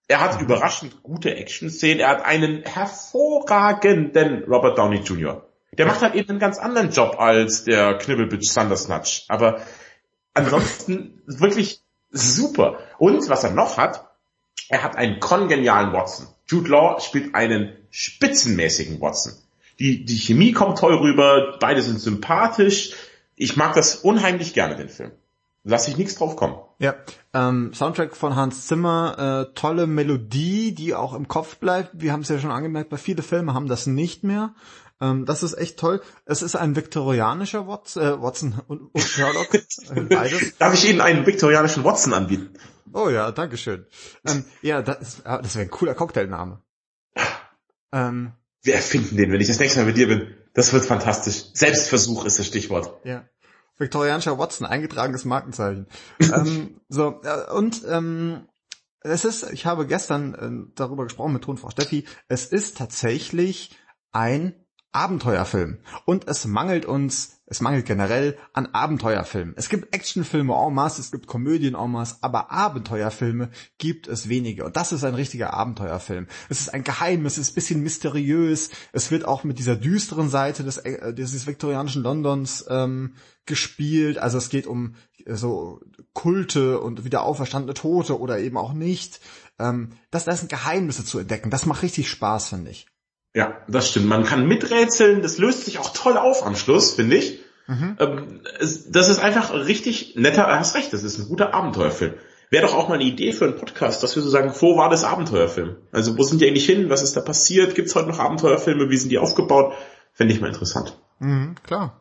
Er 0.08 0.20
hat 0.20 0.36
mhm. 0.36 0.46
überraschend 0.46 1.02
gute 1.02 1.36
Action-Szenen. 1.36 2.00
Er 2.00 2.10
hat 2.10 2.26
einen 2.26 2.62
hervorragenden 2.62 4.44
Robert 4.44 4.78
Downey 4.78 4.98
Jr. 4.98 5.48
Der 5.72 5.88
macht 5.88 6.02
halt 6.02 6.14
eben 6.14 6.30
einen 6.30 6.40
ganz 6.40 6.60
anderen 6.60 6.92
Job 6.92 7.20
als 7.20 7.64
der 7.64 7.98
Knibbelbitch 7.98 8.50
Sandersnatch. 8.50 9.26
Aber 9.30 9.62
ansonsten 10.36 11.22
wirklich 11.26 11.82
super. 12.12 12.80
Und 13.00 13.28
was 13.30 13.44
er 13.44 13.52
noch 13.52 13.78
hat, 13.78 14.08
er 14.70 14.84
hat 14.84 14.96
einen 14.96 15.20
kongenialen 15.20 15.94
Watson. 15.94 16.28
Jude 16.48 16.70
Law 16.70 17.00
spielt 17.00 17.34
einen 17.34 17.76
spitzenmäßigen 17.90 19.02
Watson. 19.02 19.34
Die, 19.80 20.06
die 20.06 20.18
Chemie 20.18 20.52
kommt 20.52 20.78
toll 20.78 20.96
rüber, 20.96 21.58
beide 21.60 21.82
sind 21.82 22.00
sympathisch. 22.00 22.94
Ich 23.36 23.58
mag 23.58 23.74
das 23.74 23.96
unheimlich 23.96 24.54
gerne, 24.54 24.76
den 24.76 24.90
Film. 24.90 25.12
Lass 25.68 25.88
ich 25.88 25.98
nichts 25.98 26.16
drauf 26.16 26.36
kommen. 26.36 26.58
Ja, 26.78 26.94
ähm, 27.34 27.74
Soundtrack 27.74 28.16
von 28.16 28.36
Hans 28.36 28.68
Zimmer, 28.68 29.48
äh, 29.50 29.54
tolle 29.56 29.88
Melodie, 29.88 30.76
die 30.76 30.94
auch 30.94 31.14
im 31.16 31.28
Kopf 31.28 31.58
bleibt. 31.58 31.90
Wir 31.94 32.14
haben 32.14 32.22
es 32.22 32.30
ja 32.30 32.38
schon 32.38 32.52
angemerkt, 32.52 32.92
bei 32.92 32.98
viele 32.98 33.24
Filme 33.24 33.56
haben 33.56 33.68
das 33.68 33.88
nicht 33.88 34.24
mehr. 34.24 34.54
Ähm, 35.02 35.26
das 35.26 35.44
ist 35.44 35.54
echt 35.54 35.78
toll. 35.78 36.02
Es 36.26 36.42
ist 36.42 36.56
ein 36.56 36.76
viktorianischer 36.76 37.68
Watson, 37.68 38.04
äh, 38.04 38.22
Watson 38.22 38.62
und, 38.68 38.82
und 38.94 39.02
Sherlock. 39.02 39.54
Äh, 39.54 39.62
beides. 40.10 40.58
Darf 40.58 40.74
ich 40.74 40.90
Ihnen 40.90 41.02
einen 41.02 41.26
viktorianischen 41.26 41.84
Watson 41.84 42.14
anbieten? 42.14 42.54
Oh 42.94 43.10
ja, 43.10 43.32
danke 43.32 43.58
schön. 43.58 43.86
Ähm, 44.26 44.46
ja, 44.62 44.82
das, 44.82 45.22
das 45.24 45.56
wäre 45.56 45.66
ein 45.66 45.72
cooler 45.72 45.96
Cocktailname. 45.96 46.62
Ähm, 47.92 48.34
Wir 48.64 48.76
erfinden 48.76 49.18
den, 49.18 49.32
wenn 49.32 49.42
ich 49.42 49.48
das 49.48 49.60
nächste 49.60 49.80
Mal 49.80 49.88
mit 49.88 49.98
dir 49.98 50.08
bin. 50.08 50.34
Das 50.54 50.72
wird 50.72 50.86
fantastisch. 50.86 51.46
Selbstversuch 51.54 52.24
ist 52.26 52.40
das 52.40 52.48
Stichwort. 52.48 53.06
Ja. 53.06 53.28
Viktorianischer 53.78 54.38
Watson, 54.38 54.66
eingetragenes 54.66 55.26
Markenzeichen. 55.26 55.88
ähm, 56.22 56.80
so, 56.88 57.20
äh, 57.24 57.52
und 57.52 57.82
ähm, 57.90 58.48
es 59.02 59.26
ist, 59.26 59.52
ich 59.52 59.66
habe 59.66 59.86
gestern 59.86 60.34
äh, 60.34 60.72
darüber 60.76 61.04
gesprochen 61.04 61.34
mit 61.34 61.44
Tonfrau 61.44 61.70
Steffi, 61.70 62.06
es 62.30 62.46
ist 62.46 62.78
tatsächlich 62.78 63.78
ein 64.14 64.65
Abenteuerfilm. 64.96 65.80
Und 66.06 66.28
es 66.30 66.46
mangelt 66.46 66.86
uns, 66.86 67.42
es 67.48 67.60
mangelt 67.60 67.86
generell 67.86 68.38
an 68.54 68.68
Abenteuerfilmen. 68.68 69.54
Es 69.58 69.68
gibt 69.68 69.94
Actionfilme 69.94 70.54
en 70.54 70.74
masse, 70.74 71.02
es 71.02 71.12
gibt 71.12 71.28
Komödien 71.28 71.76
en 71.76 71.92
masse, 71.92 72.16
aber 72.22 72.50
Abenteuerfilme 72.50 73.50
gibt 73.78 74.08
es 74.08 74.30
wenige. 74.30 74.64
Und 74.64 74.78
das 74.78 74.94
ist 74.94 75.04
ein 75.04 75.14
richtiger 75.14 75.54
Abenteuerfilm. 75.54 76.28
Es 76.48 76.62
ist 76.62 76.74
ein 76.74 76.86
Geheimnis, 76.86 77.34
es 77.34 77.50
ist 77.50 77.52
ein 77.52 77.56
bisschen 77.56 77.84
mysteriös. 77.84 78.70
Es 78.94 79.12
wird 79.12 79.26
auch 79.26 79.44
mit 79.44 79.60
dieser 79.60 79.76
düsteren 79.76 80.30
Seite 80.30 80.64
des, 80.64 80.78
äh, 80.78 81.14
dieses 81.14 81.46
viktorianischen 81.46 82.02
Londons 82.02 82.66
ähm, 82.70 83.16
gespielt. 83.46 84.18
Also 84.18 84.38
es 84.38 84.48
geht 84.48 84.66
um 84.66 84.96
äh, 85.26 85.36
so 85.36 85.82
Kulte 86.14 86.80
und 86.80 87.04
wieder 87.04 87.24
auferstandene 87.24 87.74
Tote 87.74 88.18
oder 88.18 88.40
eben 88.40 88.58
auch 88.58 88.72
nicht. 88.72 89.20
Ähm, 89.60 89.90
das, 90.10 90.24
das 90.24 90.40
sind 90.40 90.50
Geheimnisse 90.50 91.04
zu 91.04 91.20
entdecken. 91.20 91.50
Das 91.50 91.66
macht 91.66 91.84
richtig 91.84 92.10
Spaß, 92.10 92.48
finde 92.48 92.72
ich. 92.72 92.88
Ja, 93.36 93.58
das 93.68 93.90
stimmt. 93.90 94.08
Man 94.08 94.24
kann 94.24 94.48
miträtseln, 94.48 95.22
das 95.22 95.38
löst 95.38 95.66
sich 95.66 95.78
auch 95.78 95.92
toll 95.92 96.18
auf 96.18 96.46
am 96.46 96.56
Schluss, 96.56 96.94
finde 96.94 97.18
ich. 97.18 97.42
Mhm. 97.68 97.98
Ähm, 98.00 98.42
das 98.90 99.10
ist 99.10 99.20
einfach 99.20 99.54
richtig 99.54 100.16
netter, 100.16 100.48
hast 100.48 100.74
recht, 100.74 100.94
das 100.94 101.04
ist 101.04 101.20
ein 101.20 101.28
guter 101.28 101.54
Abenteuerfilm. 101.54 102.14
Wäre 102.50 102.66
doch 102.66 102.74
auch 102.74 102.88
mal 102.88 102.96
eine 102.96 103.04
Idee 103.04 103.34
für 103.34 103.44
einen 103.44 103.58
Podcast, 103.58 104.02
dass 104.04 104.16
wir 104.16 104.24
so 104.24 104.30
sagen, 104.30 104.54
wo 104.62 104.78
war 104.78 104.90
das 104.90 105.04
Abenteuerfilm? 105.04 105.76
Also 105.92 106.18
wo 106.18 106.24
sind 106.24 106.40
die 106.40 106.48
eigentlich 106.48 106.66
hin? 106.66 106.90
Was 106.90 107.02
ist 107.02 107.18
da 107.18 107.22
passiert? 107.22 107.76
Gibt 107.76 107.90
es 107.90 107.96
heute 107.96 108.08
noch 108.08 108.20
Abenteuerfilme? 108.20 108.90
Wie 108.90 108.98
sind 108.98 109.10
die 109.10 109.18
aufgebaut? 109.18 109.74
Fände 110.14 110.34
ich 110.34 110.40
mal 110.40 110.48
interessant. 110.48 110.98
Mhm, 111.20 111.56
klar. 111.66 112.00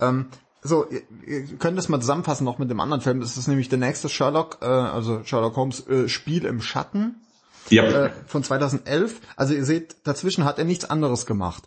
Ähm, 0.00 0.26
so, 0.62 0.86
ihr, 0.90 1.02
ihr 1.26 1.58
könnt 1.58 1.78
das 1.78 1.90
mal 1.90 2.00
zusammenfassen 2.00 2.44
noch 2.44 2.58
mit 2.58 2.70
dem 2.70 2.80
anderen 2.80 3.02
Film. 3.02 3.20
Das 3.20 3.36
ist 3.36 3.46
nämlich 3.46 3.68
der 3.68 3.78
nächste 3.78 4.08
Sherlock, 4.08 4.58
äh, 4.62 4.64
also 4.64 5.22
Sherlock 5.22 5.54
Holmes 5.54 5.86
äh, 5.86 6.08
Spiel 6.08 6.44
im 6.44 6.60
Schatten 6.60 7.20
ja. 7.70 7.84
äh, 7.84 8.10
von 8.26 8.44
2011. 8.44 9.20
Also 9.36 9.54
ihr 9.54 9.64
seht, 9.64 9.96
dazwischen 10.04 10.44
hat 10.44 10.58
er 10.58 10.64
nichts 10.64 10.84
anderes 10.84 11.26
gemacht. 11.26 11.64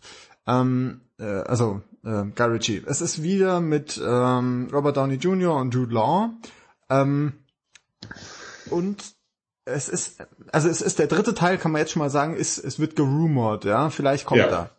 Ähm, 0.47 1.01
äh, 1.19 1.23
also 1.23 1.81
äh, 2.03 2.23
Guy 2.35 2.47
Ritchie. 2.47 2.83
Es 2.85 3.01
ist 3.01 3.23
wieder 3.23 3.61
mit 3.61 4.01
ähm, 4.03 4.69
Robert 4.71 4.97
Downey 4.97 5.15
Jr. 5.15 5.55
und 5.55 5.73
Jude 5.73 5.93
Law. 5.93 6.29
Ähm, 6.89 7.33
und 8.69 9.03
es 9.65 9.89
ist, 9.89 10.23
also 10.51 10.69
es 10.69 10.81
ist 10.81 10.99
der 10.99 11.07
dritte 11.07 11.33
Teil, 11.33 11.57
kann 11.57 11.71
man 11.71 11.79
jetzt 11.79 11.91
schon 11.91 12.01
mal 12.01 12.11
sagen, 12.11 12.35
ist, 12.35 12.59
es 12.59 12.79
wird 12.79 12.95
gerumort, 12.95 13.65
ja, 13.65 13.89
vielleicht 13.89 14.25
kommt 14.25 14.41
ja. 14.41 14.69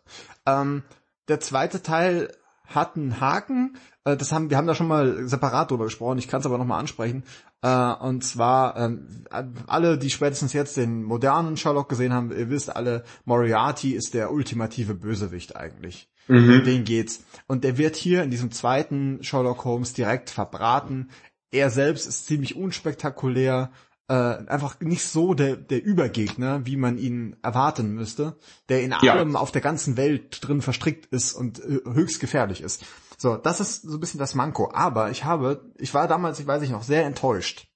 er. 0.45 0.61
Ähm, 0.61 0.83
der 1.27 1.41
zweite 1.41 1.83
Teil 1.83 2.31
hat 2.65 2.95
einen 2.95 3.19
Haken, 3.19 3.77
das 4.15 4.31
haben, 4.31 4.49
wir 4.49 4.57
haben 4.57 4.67
da 4.67 4.75
schon 4.75 4.87
mal 4.87 5.27
separat 5.27 5.71
drüber 5.71 5.85
gesprochen, 5.85 6.19
ich 6.19 6.27
kann 6.27 6.39
es 6.39 6.45
aber 6.45 6.57
nochmal 6.57 6.79
ansprechen. 6.79 7.23
Äh, 7.61 7.93
und 7.93 8.23
zwar, 8.23 8.77
ähm, 8.77 9.25
alle, 9.67 9.97
die 9.97 10.09
spätestens 10.09 10.53
jetzt 10.53 10.77
den 10.77 11.03
modernen 11.03 11.57
Sherlock 11.57 11.89
gesehen 11.89 12.13
haben, 12.13 12.31
ihr 12.31 12.49
wisst 12.49 12.73
alle, 12.73 13.03
Moriarty 13.25 13.91
ist 13.91 14.13
der 14.13 14.31
ultimative 14.31 14.93
Bösewicht 14.93 15.55
eigentlich. 15.55 16.09
Mhm. 16.27 16.49
Um 16.49 16.63
den 16.63 16.83
geht's. 16.83 17.23
Und 17.47 17.63
der 17.63 17.77
wird 17.77 17.95
hier 17.95 18.23
in 18.23 18.31
diesem 18.31 18.51
zweiten 18.51 19.23
Sherlock 19.23 19.65
Holmes 19.65 19.93
direkt 19.93 20.29
verbraten. 20.29 21.09
Er 21.51 21.69
selbst 21.69 22.05
ist 22.05 22.27
ziemlich 22.27 22.55
unspektakulär, 22.55 23.71
äh, 24.09 24.13
einfach 24.13 24.79
nicht 24.79 25.03
so 25.03 25.33
der, 25.33 25.55
der 25.55 25.83
Übergegner, 25.83 26.65
wie 26.65 26.77
man 26.77 26.97
ihn 26.97 27.35
erwarten 27.41 27.93
müsste, 27.93 28.37
der 28.69 28.81
in 28.81 28.93
ja. 29.01 29.13
allem 29.13 29.35
auf 29.35 29.51
der 29.51 29.61
ganzen 29.61 29.97
Welt 29.97 30.39
drin 30.41 30.61
verstrickt 30.61 31.07
ist 31.07 31.33
und 31.33 31.59
äh, 31.59 31.81
höchst 31.91 32.19
gefährlich 32.19 32.61
ist. 32.61 32.85
So, 33.17 33.35
das 33.35 33.59
ist 33.59 33.81
so 33.81 33.97
ein 33.97 33.99
bisschen 33.99 34.19
das 34.19 34.35
Manko. 34.35 34.71
Aber 34.73 35.09
ich 35.09 35.25
habe, 35.25 35.71
ich 35.77 35.93
war 35.93 36.07
damals, 36.07 36.39
ich 36.39 36.47
weiß 36.47 36.61
nicht 36.61 36.71
noch, 36.71 36.83
sehr 36.83 37.05
enttäuscht. 37.05 37.67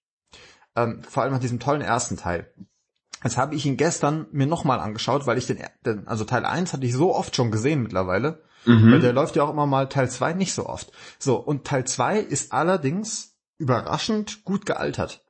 Ähm, 0.76 1.04
vor 1.04 1.24
allem 1.24 1.34
nach 1.34 1.39
diesem 1.39 1.60
tollen 1.60 1.82
ersten 1.82 2.16
Teil. 2.16 2.54
Jetzt 3.24 3.38
habe 3.38 3.56
ich 3.56 3.66
ihn 3.66 3.78
gestern 3.78 4.28
mir 4.32 4.48
nochmal 4.48 4.80
angeschaut, 4.80 5.28
weil 5.28 5.38
ich 5.38 5.48
den, 5.48 5.60
den, 5.86 6.08
also 6.08 6.26
Teil 6.26 6.46
1 6.46 6.74
hatte 6.74 6.86
ich 6.86 6.94
so 6.94 7.14
oft 7.14 7.36
schon 7.36 7.52
gesehen 7.52 7.84
mittlerweile. 7.84 8.44
Mhm. 8.66 8.92
Weil 8.92 9.00
der 9.02 9.14
läuft 9.14 9.36
ja 9.36 9.44
auch 9.44 9.50
immer 9.50 9.66
mal 9.66 9.89
Teil 9.89 10.10
2 10.10 10.34
nicht 10.34 10.54
so 10.54 10.68
oft. 10.68 10.92
So, 11.20 11.38
und 11.38 11.66
Teil 11.66 11.86
2 11.86 12.20
ist 12.20 12.54
allerdings 12.54 13.36
überraschend 13.58 14.44
gut 14.44 14.66
gealtert. 14.66 15.24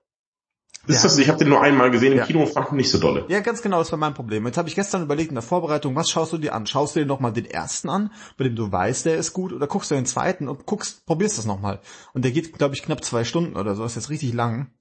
Ist 0.87 0.97
ja. 0.97 1.03
das, 1.03 1.17
ich 1.19 1.29
habe 1.29 1.37
den 1.37 1.49
nur 1.49 1.61
einmal 1.61 1.91
gesehen 1.91 2.13
im 2.13 2.17
ja. 2.17 2.25
Kino 2.25 2.41
und 2.41 2.49
fand 2.49 2.71
ihn 2.71 2.77
nicht 2.77 2.89
so 2.89 2.97
dolle. 2.97 3.25
Ja, 3.27 3.39
ganz 3.41 3.61
genau, 3.61 3.79
das 3.79 3.91
war 3.91 3.99
mein 3.99 4.15
Problem. 4.15 4.45
Jetzt 4.47 4.57
habe 4.57 4.67
ich 4.67 4.75
gestern 4.75 5.03
überlegt 5.03 5.29
in 5.29 5.35
der 5.35 5.43
Vorbereitung, 5.43 5.95
was 5.95 6.09
schaust 6.09 6.33
du 6.33 6.39
dir 6.39 6.55
an? 6.55 6.65
Schaust 6.65 6.95
du 6.95 6.99
dir 6.99 7.05
nochmal 7.05 7.33
den 7.33 7.45
ersten 7.45 7.89
an, 7.89 8.11
bei 8.37 8.45
dem 8.45 8.55
du 8.55 8.71
weißt, 8.71 9.05
der 9.05 9.17
ist 9.17 9.33
gut, 9.33 9.53
oder 9.53 9.67
guckst 9.67 9.91
du 9.91 9.95
den 9.95 10.07
zweiten 10.07 10.47
und 10.47 10.65
guckst, 10.65 11.05
probierst 11.05 11.37
das 11.37 11.45
nochmal. 11.45 11.79
Und 12.13 12.25
der 12.25 12.31
geht, 12.31 12.57
glaube 12.57 12.73
ich, 12.73 12.81
knapp 12.81 13.03
zwei 13.03 13.23
Stunden 13.23 13.55
oder 13.55 13.75
so, 13.75 13.85
ist 13.85 13.95
jetzt 13.95 14.09
richtig 14.09 14.33
lang. 14.33 14.71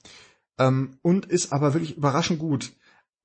Ähm, 0.59 0.99
und 1.03 1.27
ist 1.27 1.53
aber 1.53 1.75
wirklich 1.75 1.99
überraschend 1.99 2.39
gut. 2.39 2.73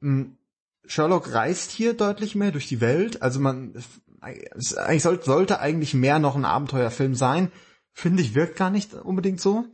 Ähm, 0.04 0.38
Sherlock 0.86 1.34
reist 1.34 1.72
hier 1.72 1.94
deutlich 1.94 2.36
mehr 2.36 2.52
durch 2.52 2.68
die 2.68 2.82
Welt, 2.82 3.22
also 3.22 3.40
man, 3.40 3.74
eigentlich 4.22 5.04
sollte, 5.04 5.26
sollte 5.26 5.60
eigentlich 5.60 5.94
mehr 5.94 6.20
noch 6.20 6.36
ein 6.36 6.46
Abenteuerfilm 6.46 7.16
sein. 7.16 7.52
Finde 7.94 8.22
ich, 8.22 8.36
wirkt 8.36 8.58
gar 8.58 8.70
nicht 8.70 8.94
unbedingt 8.94 9.40
so. 9.40 9.66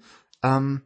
Ähm, 0.43 0.81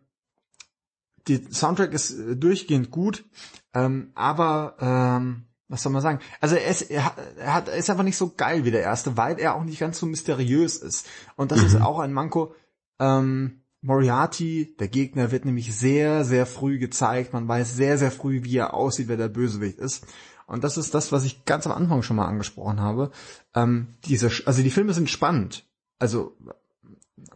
die 1.27 1.45
Soundtrack 1.51 1.93
ist 1.93 2.11
äh, 2.11 2.35
durchgehend 2.35 2.91
gut, 2.91 3.25
ähm, 3.73 4.11
aber 4.15 4.75
ähm, 4.79 5.45
was 5.67 5.81
soll 5.81 5.91
man 5.91 6.01
sagen? 6.01 6.19
Also 6.41 6.55
er 6.55 6.67
ist, 6.67 6.83
er, 6.83 7.05
hat, 7.05 7.17
er, 7.37 7.53
hat, 7.53 7.67
er 7.69 7.75
ist 7.75 7.89
einfach 7.89 8.03
nicht 8.03 8.17
so 8.17 8.33
geil 8.35 8.65
wie 8.65 8.71
der 8.71 8.83
erste, 8.83 9.17
weil 9.17 9.39
er 9.39 9.55
auch 9.55 9.63
nicht 9.63 9.79
ganz 9.79 9.99
so 9.99 10.05
mysteriös 10.05 10.77
ist. 10.77 11.07
Und 11.35 11.51
das 11.51 11.61
mhm. 11.61 11.65
ist 11.65 11.81
auch 11.81 11.99
ein 11.99 12.13
Manko. 12.13 12.53
Ähm, 12.99 13.61
Moriarty, 13.81 14.75
der 14.79 14.87
Gegner, 14.87 15.31
wird 15.31 15.45
nämlich 15.45 15.75
sehr, 15.75 16.23
sehr 16.25 16.45
früh 16.45 16.79
gezeigt. 16.79 17.33
Man 17.33 17.47
weiß 17.47 17.75
sehr, 17.75 17.97
sehr 17.97 18.11
früh, 18.11 18.43
wie 18.43 18.57
er 18.57 18.73
aussieht, 18.73 19.07
wer 19.07 19.17
der 19.17 19.27
Bösewicht 19.27 19.79
ist. 19.79 20.05
Und 20.47 20.63
das 20.63 20.77
ist 20.77 20.93
das, 20.93 21.11
was 21.11 21.23
ich 21.23 21.45
ganz 21.45 21.65
am 21.65 21.73
Anfang 21.73 22.03
schon 22.03 22.17
mal 22.17 22.27
angesprochen 22.27 22.79
habe. 22.79 23.11
Ähm, 23.55 23.87
diese, 24.05 24.29
also 24.45 24.61
die 24.61 24.71
Filme 24.71 24.93
sind 24.93 25.09
spannend. 25.09 25.67
Also, 25.97 26.37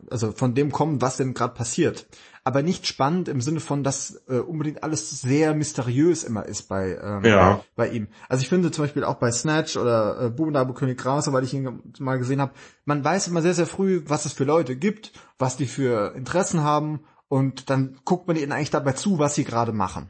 also 0.10 0.32
von 0.32 0.54
dem 0.54 0.72
kommen, 0.72 1.02
was 1.02 1.18
denn 1.18 1.34
gerade 1.34 1.56
passiert 1.56 2.08
aber 2.50 2.64
nicht 2.64 2.88
spannend 2.88 3.28
im 3.28 3.42
Sinne 3.42 3.60
von, 3.60 3.84
dass 3.84 4.24
äh, 4.28 4.40
unbedingt 4.40 4.84
alles 4.84 5.22
sehr 5.22 5.54
mysteriös 5.54 6.24
immer 6.24 6.48
ist 6.48 6.64
bei 6.64 6.98
ähm, 7.00 7.24
ja. 7.24 7.64
bei 7.76 7.90
ihm. 7.90 8.08
Also 8.28 8.42
ich 8.42 8.50
finde 8.50 8.72
zum 8.72 8.86
Beispiel 8.86 9.04
auch 9.04 9.18
bei 9.20 9.32
Snatch 9.32 9.78
oder 9.78 10.20
äh, 10.20 10.30
Bubendabu 10.32 10.74
König 10.74 10.98
Grau, 10.98 11.22
soweit 11.22 11.44
ich 11.44 11.54
ihn 11.54 11.84
mal 12.00 12.18
gesehen 12.18 12.42
habe, 12.42 12.54
man 12.86 13.04
weiß 13.04 13.28
immer 13.28 13.44
sehr, 13.44 13.54
sehr 13.54 13.68
früh, 13.68 14.02
was 14.08 14.26
es 14.26 14.34
für 14.34 14.46
Leute 14.46 14.76
gibt, 14.76 15.12
was 15.38 15.58
die 15.58 15.68
für 15.68 16.16
Interessen 16.16 16.64
haben 16.64 17.02
und 17.28 17.70
dann 17.70 18.00
guckt 18.04 18.28
man 18.28 18.36
ihnen 18.36 18.52
eigentlich 18.52 18.72
dabei 18.72 18.94
zu, 18.94 19.20
was 19.20 19.36
sie 19.36 19.44
gerade 19.44 19.72
machen. 19.72 20.10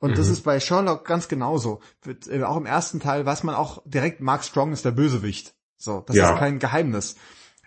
Und 0.00 0.10
mhm. 0.10 0.14
das 0.16 0.26
ist 0.26 0.42
bei 0.42 0.58
Sherlock 0.58 1.04
ganz 1.04 1.28
genauso. 1.28 1.78
Äh, 2.28 2.42
auch 2.42 2.56
im 2.56 2.66
ersten 2.66 2.98
Teil 2.98 3.24
weiß 3.24 3.44
man 3.44 3.54
auch 3.54 3.84
direkt, 3.84 4.20
Mark 4.20 4.42
Strong 4.42 4.72
ist 4.72 4.84
der 4.84 4.90
Bösewicht. 4.90 5.54
So, 5.76 6.02
das 6.04 6.16
ja. 6.16 6.32
ist 6.32 6.40
kein 6.40 6.58
Geheimnis. 6.58 7.14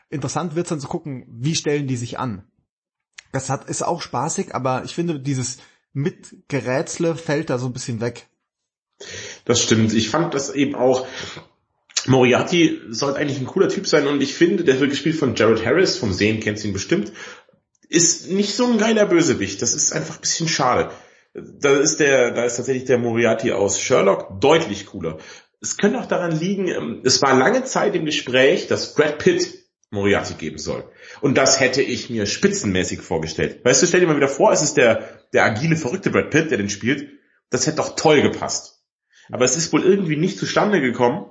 Interessant 0.10 0.54
wird's 0.54 0.68
dann 0.68 0.82
zu 0.82 0.90
gucken, 0.90 1.26
wie 1.30 1.56
stellen 1.56 1.88
die 1.88 1.96
sich 1.96 2.20
an. 2.20 2.44
Das 3.36 3.50
hat, 3.50 3.70
ist 3.70 3.84
auch 3.84 4.02
spaßig, 4.02 4.56
aber 4.56 4.84
ich 4.86 4.96
finde, 4.96 5.20
dieses 5.20 5.58
Mitgerätsle 5.92 7.16
fällt 7.16 7.50
da 7.50 7.58
so 7.58 7.66
ein 7.66 7.74
bisschen 7.74 8.00
weg. 8.00 8.28
Das 9.44 9.62
stimmt. 9.62 9.94
Ich 9.94 10.10
fand 10.10 10.34
das 10.34 10.50
eben 10.50 10.74
auch, 10.74 11.06
Moriarty 12.06 12.80
sollte 12.88 13.20
eigentlich 13.20 13.40
ein 13.40 13.46
cooler 13.46 13.68
Typ 13.68 13.88
sein 13.88 14.08
und 14.08 14.22
ich 14.24 14.36
finde, 14.36 14.64
der 14.64 14.80
wird 14.80 14.92
gespielt 14.92 15.18
von 15.18 15.36
Jared 15.36 15.66
Harris, 15.66 15.98
vom 15.98 16.14
Sehen 16.14 16.40
kennst 16.40 16.64
du 16.64 16.70
ihn 16.70 16.74
bestimmt, 16.74 17.12
ist 17.90 18.32
nicht 18.32 18.56
so 18.56 18.72
ein 18.72 18.78
geiler 18.78 19.06
Bösewicht. 19.06 19.62
Das 19.62 19.74
ist 19.74 19.92
einfach 19.92 20.16
ein 20.16 20.22
bisschen 20.22 20.48
schade. 20.48 20.92
Da 21.34 21.76
ist 21.78 21.98
der, 21.98 22.32
da 22.32 22.46
ist 22.46 22.56
tatsächlich 22.56 22.86
der 22.86 23.00
Moriarty 23.00 23.52
aus 23.52 23.82
Sherlock 23.82 24.40
deutlich 24.40 24.86
cooler. 24.86 25.18
Es 25.60 25.76
könnte 25.76 26.00
auch 26.00 26.06
daran 26.06 26.32
liegen, 26.32 26.70
ähm, 26.70 27.02
es 27.04 27.22
war 27.22 27.38
lange 27.38 27.66
Zeit 27.66 27.96
im 27.96 28.06
Gespräch, 28.06 28.68
dass 28.68 28.94
Brad 28.94 29.18
Pitt 29.18 29.65
Moriarty 29.96 30.36
geben 30.36 30.60
soll. 30.60 30.84
Und 31.22 31.38
das 31.38 31.60
hätte 31.60 31.82
ich 31.82 32.10
mir 32.10 32.28
spitzenmäßig 32.28 33.02
vorgestellt. 33.02 33.66
Weißt 33.66 33.82
du, 33.82 33.88
stell 33.88 34.02
dir 34.02 34.08
mal 34.08 34.16
wieder 34.16 34.28
vor, 34.28 34.52
es 34.52 34.62
ist 34.62 34.78
der, 34.78 35.26
der 35.34 35.44
agile, 35.46 35.76
verrückte 35.76 36.12
Brad 36.12 36.30
Pitt, 36.30 36.52
der 36.52 36.60
den 36.60 36.70
spielt. 36.70 37.10
Das 37.50 37.66
hätte 37.66 37.78
doch 37.78 37.96
toll 37.96 38.22
gepasst. 38.22 38.84
Aber 39.32 39.46
es 39.46 39.58
ist 39.58 39.74
wohl 39.74 39.84
irgendwie 39.84 40.18
nicht 40.18 40.38
zustande 40.38 40.82
gekommen. 40.82 41.26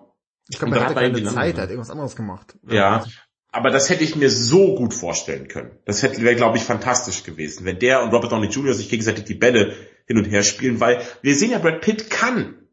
Ich 0.49 0.59
glaube, 0.59 0.77
er 0.77 0.85
hatte 0.85 0.95
keine 0.95 1.23
Zeit, 1.25 1.57
er 1.57 1.63
hat 1.63 1.71
irgendwas 1.71 1.91
anderes 1.91 2.17
gemacht. 2.17 2.57
Ja, 2.69 3.05
aber 3.51 3.71
das 3.71 3.89
hätte 3.89 4.03
ich 4.03 4.17
mir 4.17 4.31
so 4.31 4.75
gut 4.75 4.93
vorstellen 4.93 5.47
können. 5.47 5.79
Das 5.85 6.03
hätte 6.03 6.21
wäre, 6.23 6.35
glaube 6.35 6.59
ich, 6.59 6.65
fantastisch 6.65 7.23
gewesen, 7.23 7.65
wenn 7.65 7.79
der 7.79 8.03
und 8.03 8.13
Robert 8.13 8.33
Downey 8.33 8.49
Jr. 8.49 8.75
sich 8.75 8.89
gegenseitig 8.89 9.25
die 9.25 9.35
Bälle 9.35 9.75
hin 10.07 10.19
und 10.19 10.25
her 10.25 10.43
spielen, 10.43 10.81
weil 10.81 11.01
wir 11.23 11.37
sehen 11.37 11.53
ja, 11.53 11.59
Brad 11.59 11.81
Pitt 11.81 12.11
kann 12.11 12.67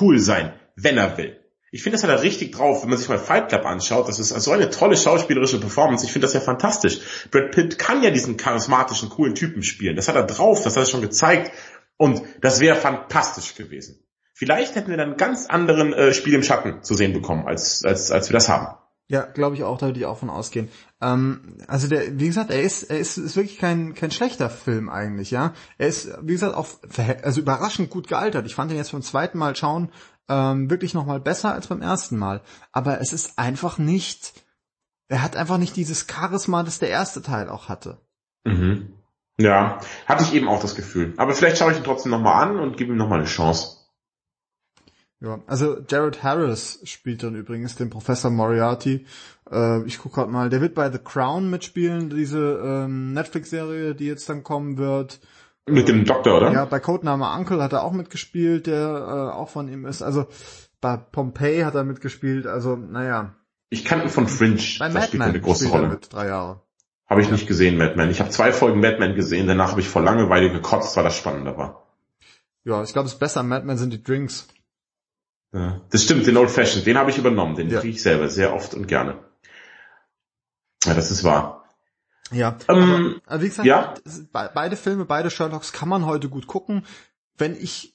cool 0.00 0.20
sein, 0.20 0.52
wenn 0.76 0.96
er 0.96 1.18
will. 1.18 1.41
Ich 1.74 1.82
finde, 1.82 1.96
das 1.96 2.02
hat 2.02 2.10
er 2.10 2.22
richtig 2.22 2.52
drauf, 2.52 2.82
wenn 2.82 2.90
man 2.90 2.98
sich 2.98 3.08
mal 3.08 3.18
Fight 3.18 3.48
Club 3.48 3.64
anschaut. 3.64 4.06
Das 4.06 4.18
ist 4.18 4.28
so 4.28 4.52
eine 4.52 4.68
tolle 4.68 4.94
schauspielerische 4.94 5.58
Performance. 5.58 6.04
Ich 6.04 6.12
finde 6.12 6.26
das 6.26 6.34
ja 6.34 6.40
fantastisch. 6.40 7.00
Brad 7.30 7.50
Pitt 7.50 7.78
kann 7.78 8.02
ja 8.02 8.10
diesen 8.10 8.36
charismatischen, 8.36 9.08
coolen 9.08 9.34
Typen 9.34 9.62
spielen. 9.62 9.96
Das 9.96 10.06
hat 10.06 10.14
er 10.14 10.24
drauf, 10.24 10.62
das 10.62 10.76
hat 10.76 10.82
er 10.82 10.86
schon 10.86 11.00
gezeigt. 11.00 11.50
Und 11.96 12.22
das 12.42 12.60
wäre 12.60 12.76
fantastisch 12.76 13.54
gewesen. 13.54 14.04
Vielleicht 14.34 14.74
hätten 14.74 14.90
wir 14.90 14.98
dann 14.98 15.10
einen 15.10 15.16
ganz 15.16 15.46
anderen 15.46 15.94
äh, 15.94 16.12
Spiel 16.12 16.34
im 16.34 16.42
Schatten 16.42 16.82
zu 16.82 16.92
sehen 16.92 17.14
bekommen, 17.14 17.46
als, 17.46 17.82
als, 17.86 18.10
als 18.10 18.28
wir 18.28 18.34
das 18.34 18.50
haben. 18.50 18.76
Ja, 19.08 19.22
glaube 19.22 19.56
ich 19.56 19.64
auch, 19.64 19.78
da 19.78 19.86
würde 19.86 19.98
ich 19.98 20.06
auch 20.06 20.18
von 20.18 20.30
ausgehen. 20.30 20.68
Ähm, 21.00 21.58
also 21.68 21.86
der, 21.86 22.18
wie 22.18 22.26
gesagt, 22.26 22.50
er 22.50 22.62
ist, 22.62 22.84
er 22.84 22.98
ist, 22.98 23.18
ist 23.18 23.36
wirklich 23.36 23.58
kein, 23.58 23.94
kein 23.94 24.10
schlechter 24.10 24.48
Film 24.48 24.88
eigentlich, 24.88 25.30
ja. 25.30 25.52
Er 25.76 25.88
ist, 25.88 26.10
wie 26.22 26.32
gesagt, 26.32 26.54
auch 26.54 26.66
also 27.22 27.40
überraschend 27.40 27.90
gut 27.90 28.08
gealtert. 28.08 28.46
Ich 28.46 28.54
fand 28.54 28.70
ihn 28.70 28.78
jetzt 28.78 28.92
beim 28.92 29.02
zweiten 29.02 29.38
Mal 29.38 29.54
schauen 29.54 29.90
ähm, 30.28 30.70
wirklich 30.70 30.94
nochmal 30.94 31.20
besser 31.20 31.52
als 31.52 31.66
beim 31.66 31.82
ersten 31.82 32.18
Mal. 32.18 32.42
Aber 32.72 33.00
es 33.00 33.12
ist 33.12 33.38
einfach 33.38 33.78
nicht, 33.78 34.32
er 35.08 35.22
hat 35.22 35.36
einfach 35.36 35.58
nicht 35.58 35.76
dieses 35.76 36.06
Charisma, 36.10 36.62
das 36.62 36.78
der 36.78 36.90
erste 36.90 37.22
Teil 37.22 37.48
auch 37.48 37.68
hatte. 37.68 38.00
Mhm. 38.44 38.94
Ja, 39.38 39.80
hatte 40.06 40.24
ich 40.24 40.34
eben 40.34 40.48
auch 40.48 40.60
das 40.60 40.74
Gefühl. 40.74 41.14
Aber 41.16 41.34
vielleicht 41.34 41.58
schaue 41.58 41.72
ich 41.72 41.78
ihn 41.78 41.84
trotzdem 41.84 42.12
nochmal 42.12 42.48
an 42.48 42.58
und 42.58 42.76
gebe 42.76 42.92
ihm 42.92 42.98
nochmal 42.98 43.20
eine 43.20 43.28
Chance. 43.28 43.78
Ja, 45.20 45.40
also 45.46 45.78
Jared 45.88 46.24
Harris 46.24 46.80
spielt 46.84 47.22
dann 47.22 47.36
übrigens 47.36 47.76
den 47.76 47.90
Professor 47.90 48.30
Moriarty. 48.30 49.06
Äh, 49.50 49.84
ich 49.84 49.98
gucke 49.98 50.16
gerade 50.16 50.32
mal, 50.32 50.50
der 50.50 50.60
wird 50.60 50.74
bei 50.74 50.90
The 50.90 50.98
Crown 50.98 51.48
mitspielen, 51.48 52.10
diese 52.10 52.60
ähm, 52.62 53.12
Netflix-Serie, 53.12 53.94
die 53.94 54.06
jetzt 54.06 54.28
dann 54.28 54.42
kommen 54.42 54.78
wird. 54.78 55.20
Mit 55.68 55.88
dem 55.88 56.04
Doktor, 56.04 56.38
oder? 56.38 56.52
Ja, 56.52 56.64
bei 56.64 56.80
Codename 56.80 57.30
Uncle 57.30 57.62
hat 57.62 57.72
er 57.72 57.84
auch 57.84 57.92
mitgespielt, 57.92 58.66
der 58.66 59.30
äh, 59.32 59.36
auch 59.36 59.48
von 59.48 59.68
ihm 59.68 59.86
ist. 59.86 60.02
Also 60.02 60.26
bei 60.80 60.96
Pompeii 60.96 61.62
hat 61.62 61.74
er 61.74 61.84
mitgespielt. 61.84 62.46
Also 62.46 62.76
naja. 62.76 63.34
Ich 63.70 63.84
kannte 63.84 64.08
von 64.08 64.26
Fringe. 64.26 64.60
Bei 64.78 64.88
Madman 64.88 65.28
eine 65.28 65.40
große 65.40 65.68
Rolle. 65.68 65.88
mit 65.88 66.12
drei 66.12 66.26
Jahre. 66.26 66.60
Habe 67.06 67.22
ich 67.22 67.30
nicht 67.30 67.46
gesehen, 67.46 67.78
Madman. 67.78 68.10
Ich 68.10 68.20
habe 68.20 68.30
zwei 68.30 68.52
Folgen 68.52 68.80
Madman 68.80 69.14
gesehen. 69.14 69.46
Danach 69.46 69.70
habe 69.70 69.80
ich 69.80 69.88
vor 69.88 70.02
Langeweile 70.02 70.50
gekotzt, 70.50 70.96
weil 70.96 71.04
das 71.04 71.16
spannender 71.16 71.56
war. 71.56 71.86
Ja, 72.64 72.82
ich 72.82 72.92
glaube, 72.92 73.06
es 73.06 73.14
ist 73.14 73.18
besser. 73.18 73.42
Madman 73.42 73.76
sind 73.76 73.92
die 73.92 74.02
Drinks. 74.02 74.48
Ja, 75.52 75.80
das 75.90 76.04
stimmt, 76.04 76.26
den 76.26 76.36
Old 76.38 76.50
Fashioned, 76.50 76.86
den 76.86 76.96
habe 76.96 77.10
ich 77.10 77.18
übernommen. 77.18 77.54
Den 77.54 77.68
ja. 77.68 77.80
kriege 77.80 77.94
ich 77.94 78.02
selber 78.02 78.28
sehr 78.28 78.54
oft 78.54 78.74
und 78.74 78.88
gerne. 78.88 79.18
Ja, 80.84 80.94
das 80.94 81.10
ist 81.10 81.24
wahr. 81.24 81.61
Ja, 82.32 82.56
ähm, 82.68 83.20
aber, 83.26 83.42
wie 83.42 83.48
gesagt, 83.48 83.66
ja? 83.66 83.94
beide 84.32 84.76
Filme, 84.76 85.04
beide 85.04 85.30
Sherlocks 85.30 85.72
kann 85.72 85.88
man 85.88 86.06
heute 86.06 86.28
gut 86.28 86.46
gucken. 86.46 86.84
Wenn 87.36 87.54
ich 87.54 87.94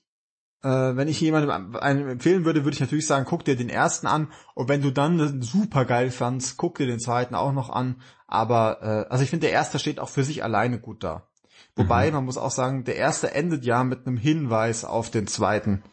äh, 0.64 0.96
wenn 0.96 1.08
ich 1.08 1.22
jemandem 1.22 1.76
einen 1.76 2.10
empfehlen 2.10 2.46
würde, 2.46 2.64
würde 2.64 2.76
ich 2.76 2.82
natürlich 2.82 3.08
sagen, 3.08 3.26
guck 3.26 3.46
dir 3.46 3.56
den 3.56 3.70
ersten 3.70 4.08
an 4.08 4.32
und 4.56 4.70
wenn 4.70 4.82
du 4.82 4.92
dann 4.92 5.42
super 5.42 5.86
geil 5.86 6.12
fandst, 6.12 6.58
guck 6.58 6.78
dir 6.78 6.88
den 6.88 7.00
zweiten 7.00 7.36
auch 7.36 7.54
noch 7.54 7.70
an. 7.70 8.02
Aber 8.28 8.80
äh, 8.82 9.12
also 9.12 9.24
ich 9.24 9.30
finde, 9.30 9.48
der 9.48 9.54
erste 9.54 9.80
steht 9.80 10.00
auch 10.00 10.10
für 10.10 10.24
sich 10.24 10.44
alleine 10.44 10.80
gut 10.80 11.04
da. 11.04 11.28
Wobei, 11.76 12.08
mhm. 12.08 12.16
man 12.16 12.26
muss 12.26 12.38
auch 12.38 12.52
sagen, 12.52 12.84
der 12.84 12.96
erste 12.96 13.34
endet 13.34 13.64
ja 13.64 13.84
mit 13.84 14.08
einem 14.08 14.18
Hinweis 14.18 14.84
auf 14.84 15.12
den 15.12 15.28
zweiten. 15.28 15.84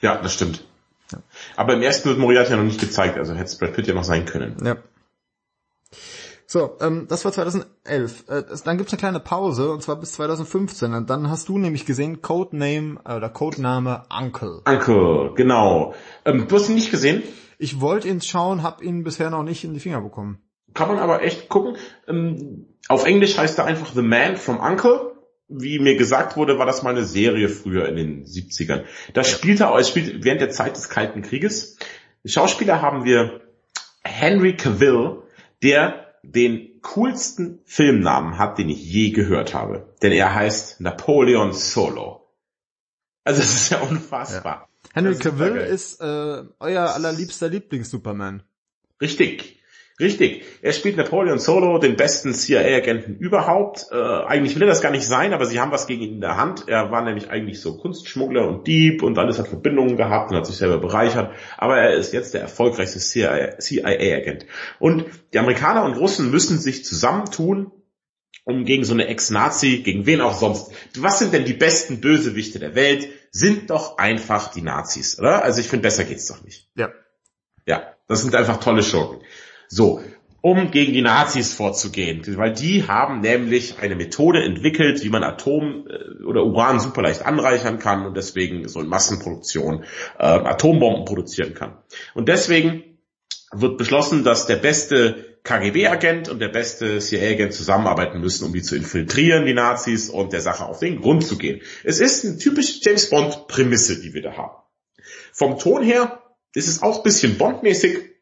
Ja, 0.00 0.16
das 0.16 0.32
stimmt. 0.32 0.64
Ja. 1.12 1.18
Aber 1.56 1.74
im 1.74 1.82
ersten 1.82 2.08
wird 2.08 2.18
Moriarty 2.18 2.52
ja 2.52 2.56
noch 2.56 2.64
nicht 2.64 2.80
gezeigt, 2.80 3.18
also 3.18 3.34
hätte 3.34 3.44
es 3.44 3.58
Brad 3.58 3.74
Pitt 3.74 3.86
ja 3.86 3.94
noch 3.94 4.04
sein 4.04 4.24
können. 4.24 4.56
Ja. 4.64 4.78
So, 6.52 6.76
ähm, 6.82 7.06
das 7.08 7.24
war 7.24 7.32
2011. 7.32 8.28
Äh, 8.28 8.42
dann 8.62 8.76
gibt's 8.76 8.92
eine 8.92 8.98
kleine 8.98 9.20
Pause, 9.20 9.72
und 9.72 9.82
zwar 9.82 9.96
bis 9.96 10.12
2015. 10.12 10.92
Und 10.92 11.08
dann 11.08 11.30
hast 11.30 11.48
du 11.48 11.56
nämlich 11.56 11.86
gesehen 11.86 12.20
Codename 12.20 13.00
äh, 13.06 13.14
oder 13.14 13.30
Codename 13.30 14.02
Uncle. 14.14 14.60
Uncle, 14.66 15.32
genau. 15.34 15.94
Ähm, 16.26 16.48
du 16.48 16.54
hast 16.54 16.68
ihn 16.68 16.74
nicht 16.74 16.90
gesehen? 16.90 17.22
Ich 17.56 17.80
wollte 17.80 18.08
ihn 18.08 18.20
schauen, 18.20 18.62
hab 18.62 18.82
ihn 18.82 19.02
bisher 19.02 19.30
noch 19.30 19.44
nicht 19.44 19.64
in 19.64 19.72
die 19.72 19.80
Finger 19.80 20.02
bekommen. 20.02 20.42
Kann 20.74 20.88
man 20.88 20.98
aber 20.98 21.22
echt 21.22 21.48
gucken. 21.48 21.78
Ähm, 22.06 22.66
auf 22.86 23.06
Englisch 23.06 23.38
heißt 23.38 23.56
er 23.56 23.64
einfach 23.64 23.94
The 23.94 24.02
Man 24.02 24.36
from 24.36 24.60
Uncle. 24.60 25.12
Wie 25.48 25.78
mir 25.78 25.96
gesagt 25.96 26.36
wurde, 26.36 26.58
war 26.58 26.66
das 26.66 26.82
mal 26.82 26.90
eine 26.90 27.06
Serie 27.06 27.48
früher 27.48 27.88
in 27.88 27.96
den 27.96 28.24
70ern. 28.26 28.82
Da 29.14 29.24
spielte 29.24 29.64
er, 29.64 29.78
es 29.78 29.88
spielt 29.88 30.22
während 30.22 30.42
der 30.42 30.50
Zeit 30.50 30.76
des 30.76 30.90
Kalten 30.90 31.22
Krieges. 31.22 31.78
Schauspieler 32.26 32.82
haben 32.82 33.06
wir 33.06 33.40
Henry 34.04 34.54
Cavill, 34.54 35.22
der 35.62 36.11
den 36.22 36.80
coolsten 36.82 37.60
Filmnamen 37.64 38.38
hat, 38.38 38.58
den 38.58 38.68
ich 38.68 38.84
je 38.84 39.10
gehört 39.10 39.54
habe. 39.54 39.94
Denn 40.02 40.12
er 40.12 40.34
heißt 40.34 40.80
Napoleon 40.80 41.52
Solo. 41.52 42.28
Also 43.24 43.40
das 43.40 43.54
ist 43.54 43.70
ja 43.70 43.80
unfassbar. 43.80 44.68
Ja. 44.68 44.92
Henry 44.94 45.16
Cavill 45.16 45.56
ist, 45.56 46.00
äh, 46.00 46.42
euer 46.58 46.94
allerliebster 46.94 47.48
Lieblings-Superman. 47.48 48.42
Richtig. 49.00 49.61
Richtig. 50.02 50.42
Er 50.62 50.72
spielt 50.72 50.96
Napoleon 50.96 51.38
Solo, 51.38 51.78
den 51.78 51.94
besten 51.94 52.34
CIA-Agenten 52.34 53.16
überhaupt. 53.18 53.86
Äh, 53.92 53.94
eigentlich 53.94 54.56
will 54.56 54.62
er 54.62 54.68
das 54.68 54.82
gar 54.82 54.90
nicht 54.90 55.06
sein, 55.06 55.32
aber 55.32 55.46
sie 55.46 55.60
haben 55.60 55.70
was 55.70 55.86
gegen 55.86 56.02
ihn 56.02 56.14
in 56.14 56.20
der 56.20 56.36
Hand. 56.36 56.64
Er 56.66 56.90
war 56.90 57.02
nämlich 57.04 57.30
eigentlich 57.30 57.60
so 57.60 57.78
Kunstschmuggler 57.78 58.48
und 58.48 58.66
Dieb 58.66 59.04
und 59.04 59.16
alles 59.16 59.38
hat 59.38 59.46
Verbindungen 59.46 59.96
gehabt 59.96 60.30
und 60.30 60.36
hat 60.36 60.46
sich 60.46 60.56
selber 60.56 60.78
bereichert. 60.78 61.32
Aber 61.56 61.78
er 61.78 61.94
ist 61.94 62.12
jetzt 62.12 62.34
der 62.34 62.40
erfolgreichste 62.40 62.98
CIA-Agent. 62.98 64.46
Und 64.80 65.04
die 65.32 65.38
Amerikaner 65.38 65.84
und 65.84 65.94
Russen 65.94 66.32
müssen 66.32 66.58
sich 66.58 66.84
zusammentun, 66.84 67.70
um 68.44 68.64
gegen 68.64 68.84
so 68.84 68.94
eine 68.94 69.06
Ex-Nazi, 69.06 69.82
gegen 69.84 70.04
wen 70.04 70.20
auch 70.20 70.34
sonst. 70.34 70.72
Was 70.98 71.20
sind 71.20 71.32
denn 71.32 71.44
die 71.44 71.52
besten 71.52 72.00
Bösewichte 72.00 72.58
der 72.58 72.74
Welt? 72.74 73.08
Sind 73.30 73.70
doch 73.70 73.98
einfach 73.98 74.50
die 74.50 74.62
Nazis, 74.62 75.18
oder? 75.18 75.44
Also 75.44 75.60
ich 75.60 75.68
finde, 75.68 75.84
besser 75.84 76.02
geht's 76.02 76.26
doch 76.26 76.42
nicht. 76.42 76.68
Ja. 76.74 76.90
Ja, 77.66 77.94
das 78.08 78.22
sind 78.22 78.34
einfach 78.34 78.58
tolle 78.58 78.82
Schurken. 78.82 79.21
So, 79.74 80.02
um 80.42 80.70
gegen 80.70 80.92
die 80.92 81.00
Nazis 81.00 81.54
vorzugehen, 81.54 82.22
weil 82.36 82.52
die 82.52 82.86
haben 82.88 83.20
nämlich 83.20 83.78
eine 83.78 83.96
Methode 83.96 84.42
entwickelt, 84.42 85.02
wie 85.02 85.08
man 85.08 85.24
Atom 85.24 85.86
äh, 85.88 86.24
oder 86.24 86.44
Uran 86.44 86.78
super 86.78 87.00
leicht 87.00 87.24
anreichern 87.24 87.78
kann 87.78 88.04
und 88.04 88.14
deswegen 88.14 88.68
so 88.68 88.80
in 88.80 88.88
Massenproduktion 88.88 89.84
äh, 90.18 90.24
Atombomben 90.24 91.06
produzieren 91.06 91.54
kann. 91.54 91.78
Und 92.12 92.28
deswegen 92.28 92.98
wird 93.50 93.78
beschlossen, 93.78 94.24
dass 94.24 94.46
der 94.46 94.56
beste 94.56 95.38
KGB-Agent 95.42 96.28
und 96.28 96.40
der 96.40 96.48
beste 96.48 96.98
CIA-Agent 96.98 97.54
zusammenarbeiten 97.54 98.20
müssen, 98.20 98.44
um 98.44 98.52
die 98.52 98.62
zu 98.62 98.76
infiltrieren, 98.76 99.46
die 99.46 99.54
Nazis, 99.54 100.10
und 100.10 100.34
der 100.34 100.42
Sache 100.42 100.66
auf 100.66 100.80
den 100.80 101.00
Grund 101.00 101.24
zu 101.24 101.38
gehen. 101.38 101.62
Es 101.82 101.98
ist 101.98 102.26
eine 102.26 102.36
typische 102.36 102.78
James 102.82 103.08
Bond-Prämisse, 103.08 104.02
die 104.02 104.12
wir 104.12 104.20
da 104.20 104.36
haben. 104.36 104.62
Vom 105.32 105.58
Ton 105.58 105.82
her 105.82 106.20
ist 106.54 106.68
es 106.68 106.82
auch 106.82 106.98
ein 106.98 107.02
bisschen 107.04 107.38
Bond-mäßig. 107.38 108.12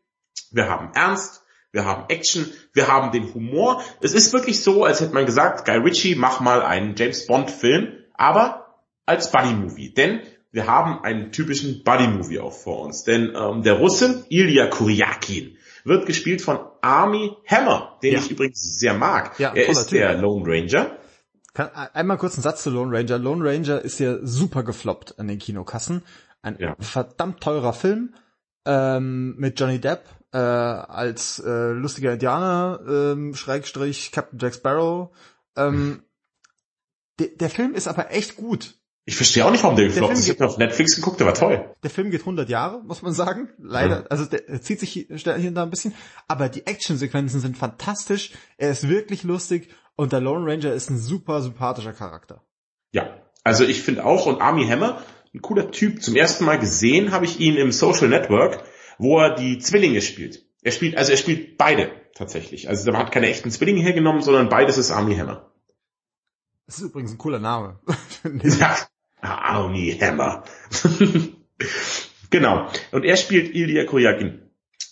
Wir 0.52 0.68
haben 0.68 0.90
Ernst, 0.94 1.42
wir 1.72 1.84
haben 1.84 2.04
Action, 2.08 2.50
wir 2.72 2.88
haben 2.88 3.12
den 3.12 3.32
Humor. 3.34 3.82
Es 4.00 4.12
ist 4.12 4.32
wirklich 4.32 4.62
so, 4.62 4.84
als 4.84 5.00
hätte 5.00 5.14
man 5.14 5.26
gesagt, 5.26 5.64
Guy 5.64 5.76
Ritchie, 5.76 6.14
mach 6.14 6.40
mal 6.40 6.62
einen 6.62 6.94
James 6.96 7.26
Bond 7.26 7.50
Film, 7.50 7.92
aber 8.14 8.76
als 9.06 9.30
Buddy 9.30 9.52
Movie. 9.52 9.94
Denn 9.94 10.20
wir 10.52 10.66
haben 10.66 11.04
einen 11.04 11.30
typischen 11.32 11.84
Buddy 11.84 12.08
Movie 12.08 12.40
auch 12.40 12.52
vor 12.52 12.80
uns. 12.80 13.04
Denn 13.04 13.32
ähm, 13.36 13.62
der 13.62 13.74
Russe, 13.74 14.24
Ilya 14.28 14.66
Kuryakin, 14.66 15.56
wird 15.84 16.06
gespielt 16.06 16.42
von 16.42 16.58
Army 16.80 17.36
Hammer, 17.46 17.98
den 18.02 18.14
ja. 18.14 18.18
ich 18.18 18.30
übrigens 18.30 18.78
sehr 18.78 18.94
mag. 18.94 19.38
Ja, 19.38 19.54
er 19.54 19.68
ist 19.68 19.92
der 19.92 20.14
Lone 20.14 20.44
Ranger. 20.46 20.98
Kann, 21.54 21.70
einmal 21.94 22.18
kurz 22.18 22.34
einen 22.34 22.42
Satz 22.42 22.62
zu 22.62 22.70
Lone 22.70 22.96
Ranger. 22.96 23.18
Lone 23.18 23.48
Ranger 23.48 23.80
ist 23.80 23.98
ja 23.98 24.18
super 24.22 24.62
gefloppt 24.62 25.18
an 25.18 25.28
den 25.28 25.38
Kinokassen. 25.38 26.02
Ein 26.42 26.56
ja. 26.58 26.76
verdammt 26.78 27.40
teurer 27.40 27.72
Film 27.72 28.14
ähm, 28.66 29.36
mit 29.36 29.58
Johnny 29.58 29.78
Depp 29.78 30.04
äh, 30.32 30.38
als 30.38 31.38
äh, 31.40 31.70
lustiger 31.70 32.12
Indianer, 32.12 32.80
ähm, 32.88 33.34
Schrägstrich 33.34 34.12
Captain 34.12 34.38
Jack 34.38 34.54
Sparrow. 34.54 35.10
Ähm, 35.56 36.02
de 37.18 37.36
der 37.36 37.50
Film 37.50 37.74
ist 37.74 37.88
aber 37.88 38.12
echt 38.12 38.36
gut. 38.36 38.76
Ich 39.06 39.16
verstehe 39.16 39.44
auch 39.44 39.50
nicht, 39.50 39.64
warum 39.64 39.76
der 39.76 39.86
gefloppt 39.86 40.12
ist. 40.12 40.28
Ich 40.28 40.30
habe 40.30 40.46
auf 40.46 40.58
Netflix 40.58 40.94
geguckt, 40.94 41.18
der 41.18 41.26
war 41.26 41.34
toll. 41.34 41.74
Der 41.82 41.90
Film 41.90 42.10
geht 42.10 42.20
100 42.20 42.48
Jahre, 42.48 42.82
muss 42.84 43.02
man 43.02 43.12
sagen. 43.12 43.48
Leider, 43.58 44.00
mhm. 44.00 44.06
also 44.08 44.24
der, 44.24 44.42
der 44.42 44.62
zieht 44.62 44.78
sich 44.78 44.92
hier, 44.92 45.06
hier 45.08 45.48
und 45.48 45.54
da 45.54 45.64
ein 45.64 45.70
bisschen. 45.70 45.94
Aber 46.28 46.48
die 46.48 46.66
Actionsequenzen 46.66 47.40
sind 47.40 47.56
fantastisch. 47.56 48.32
Er 48.56 48.70
ist 48.70 48.88
wirklich 48.88 49.24
lustig 49.24 49.70
und 49.96 50.12
der 50.12 50.20
Lone 50.20 50.50
Ranger 50.50 50.72
ist 50.72 50.90
ein 50.90 50.98
super 50.98 51.42
sympathischer 51.42 51.92
Charakter. 51.92 52.44
Ja, 52.92 53.16
also 53.42 53.64
ich 53.64 53.82
finde 53.82 54.04
auch 54.04 54.26
und 54.26 54.40
Army 54.40 54.66
Hammer, 54.68 55.02
ein 55.34 55.42
cooler 55.42 55.70
Typ. 55.70 56.02
Zum 56.02 56.14
ersten 56.14 56.44
Mal 56.44 56.58
gesehen 56.58 57.10
habe 57.10 57.24
ich 57.24 57.40
ihn 57.40 57.56
im 57.56 57.72
Social 57.72 58.08
Network 58.08 58.62
wo 59.00 59.18
er 59.18 59.34
die 59.34 59.58
Zwillinge 59.58 60.02
spielt. 60.02 60.44
Er 60.62 60.72
spielt, 60.72 60.96
also 60.96 61.10
er 61.10 61.16
spielt 61.16 61.56
beide 61.56 61.90
tatsächlich. 62.14 62.68
Also 62.68 62.90
man 62.92 63.00
hat 63.00 63.12
keine 63.12 63.28
echten 63.28 63.50
Zwillinge 63.50 63.80
hergenommen, 63.80 64.20
sondern 64.20 64.50
beides 64.50 64.76
ist 64.76 64.90
Army 64.90 65.16
Hammer. 65.16 65.50
Das 66.66 66.76
ist 66.76 66.84
übrigens 66.84 67.12
ein 67.12 67.18
cooler 67.18 67.38
Name. 67.38 67.80
ja, 68.42 68.76
Army 69.22 69.96
Hammer. 69.98 70.44
genau. 72.30 72.68
Und 72.92 73.04
er 73.04 73.16
spielt 73.16 73.54
Ilya 73.54 73.86
Kuryakin. 73.86 74.42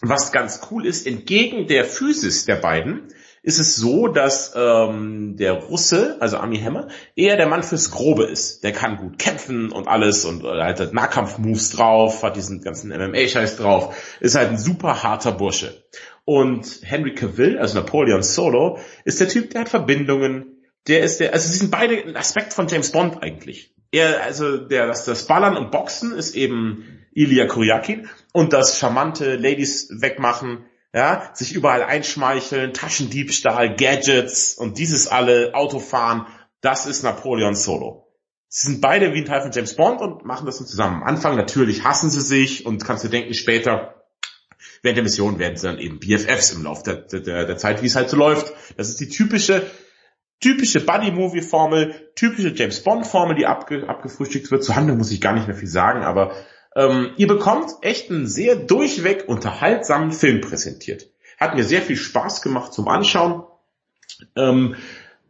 Was 0.01 0.33
ganz 0.33 0.63
cool 0.71 0.87
ist, 0.87 1.07
entgegen 1.07 1.67
der 1.67 1.85
Physis 1.85 2.47
der 2.47 2.57
beiden, 2.57 3.13
ist 3.49 3.59
es 3.59 3.77
so, 3.77 4.09
dass 4.09 4.53
ähm, 4.55 5.39
der 5.39 5.55
Russe, 5.55 6.19
also 6.21 6.37
Ami 6.37 6.59
Hammer, 6.59 6.89
eher 7.17 7.39
der 7.39 7.49
Mann 7.49 7.63
fürs 7.63 7.91
Grobe 7.91 8.25
ist. 8.25 8.63
Der 8.63 8.73
kann 8.73 8.99
gut 8.99 9.19
kämpfen 9.19 9.73
und 9.73 9.89
alles 9.89 10.27
und 10.27 10.45
äh, 10.45 10.63
hat 10.63 10.93
Nahkampf-Moves 10.93 11.71
drauf, 11.71 12.23
hat 12.23 12.37
diesen 12.37 12.61
ganzen 12.61 12.91
MMA-Scheiß 12.91 13.57
drauf, 13.57 13.97
ist 14.21 14.35
halt 14.35 14.51
ein 14.51 14.59
super 14.59 15.03
harter 15.03 15.33
Bursche. 15.33 15.83
Und 16.27 16.81
Henry 16.83 17.15
Cavill, 17.15 17.59
also 17.59 17.79
Napoleon 17.79 18.23
Solo, 18.23 18.81
ist 19.07 19.19
der 19.19 19.29
Typ, 19.31 19.49
der 19.49 19.63
hat 19.63 19.71
Verbindungen, 19.71 20.59
der 20.87 21.01
ist 21.01 21.19
der, 21.19 21.33
also 21.33 21.49
sie 21.49 21.57
sind 21.57 21.71
beide 21.71 21.97
ein 21.97 22.17
Aspekt 22.17 22.53
von 22.53 22.69
James 22.69 22.93
Bond 22.93 23.23
eigentlich. 23.23 23.75
Er, 23.93 24.25
also 24.25 24.59
der, 24.59 24.87
das, 24.87 25.07
das 25.07 25.27
Ballern 25.27 25.57
und 25.57 25.71
Boxen 25.71 26.13
ist 26.13 26.37
eben 26.37 27.07
Ilya 27.15 27.47
Kuryakin 27.47 28.11
und 28.35 28.53
das 28.53 28.79
charmante 28.79 29.37
Ladies 29.37 29.89
wegmachen 30.03 30.67
ja, 30.95 31.31
sich 31.35 31.55
überall 31.55 31.83
einschmeicheln, 31.83 32.73
Taschendiebstahl, 32.73 33.77
Gadgets 33.77 34.55
und 34.55 34.79
dieses 34.79 35.09
alle, 35.09 35.55
Autofahren, 35.55 36.27
das 36.61 36.87
ist 36.87 37.03
Napoleon 37.03 37.55
Solo. 37.55 38.07
Sie 38.49 38.69
sind 38.69 38.81
beide 38.81 39.13
wie 39.13 39.19
ein 39.19 39.27
Teil 39.27 39.43
von 39.43 39.53
James 39.53 39.77
Bond 39.77 40.01
und 40.01 40.25
machen 40.25 40.47
das 40.47 40.57
zusammen. 40.57 41.03
Am 41.03 41.09
Anfang 41.09 41.37
natürlich 41.37 41.85
hassen 41.85 42.09
sie 42.09 42.23
sich 42.23 42.65
und 42.65 42.85
kannst 42.85 43.05
du 43.05 43.09
denken, 43.09 43.35
später 43.35 43.95
während 44.83 44.97
der 44.97 45.05
Mission 45.05 45.39
werden 45.39 45.57
sie 45.57 45.67
dann 45.67 45.79
eben 45.79 46.01
BFFs 46.01 46.53
im 46.53 46.63
Laufe 46.63 46.83
der, 46.85 47.21
der, 47.21 47.47
der 47.47 47.57
Zeit, 47.59 47.83
wie 47.83 47.87
es 47.87 47.97
halt 47.97 48.09
so 48.09 48.17
läuft. 48.17 48.53
Das 48.79 48.89
ist 48.89 49.01
die 49.01 49.09
typische, 49.09 49.71
typische 50.41 50.81
Buddy-Movie-Formel, 50.81 52.13
typische 52.15 52.55
James 52.55 52.83
Bond-Formel, 52.83 53.37
die 53.37 53.45
abge, 53.45 53.87
abgefrühstückt 53.87 54.51
wird. 54.51 54.65
Zur 54.65 54.77
Handlung 54.77 54.97
muss 54.97 55.11
ich 55.11 55.21
gar 55.21 55.35
nicht 55.35 55.47
mehr 55.47 55.57
viel 55.57 55.69
sagen, 55.69 56.03
aber 56.03 56.35
ähm, 56.79 57.11
ihr 57.17 57.27
bekommt 57.27 57.73
echt 57.83 58.09
einen 58.09 58.29
sehr 58.29 58.55
durchweg 58.55 59.29
unterhaltsamen 59.29 60.13
Film 60.13 60.41
präsentiert. 60.41 61.11
Hat 61.37 61.57
mir 61.57 61.65
sehr 61.65 61.83
viel 61.83 61.97
Spaß 61.97 62.41
gemacht 62.41 62.73
zum 62.73 62.87
Anschauen. 62.87 63.43
Ähm, 64.37 64.77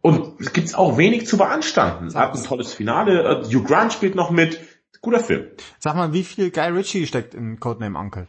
und 0.03 0.40
es 0.40 0.53
gibt 0.53 0.74
auch 0.74 0.99
wenig 0.99 1.26
zu 1.26 1.38
beanstanden. 1.38 2.14
Hat 2.14 2.34
ein 2.34 2.44
tolles 2.44 2.74
Finale. 2.74 3.22
Äh, 3.22 3.44
Hugh 3.46 3.64
Grant 3.64 3.94
spielt 3.94 4.14
noch 4.14 4.30
mit. 4.30 4.61
Guter 5.01 5.20
Film. 5.20 5.46
Sag 5.78 5.94
mal, 5.94 6.12
wie 6.12 6.24
viel 6.24 6.51
Guy 6.51 6.68
Ritchie 6.68 7.07
steckt 7.07 7.32
in 7.32 7.61
Codename 7.61 7.99
Uncle? 7.99 8.26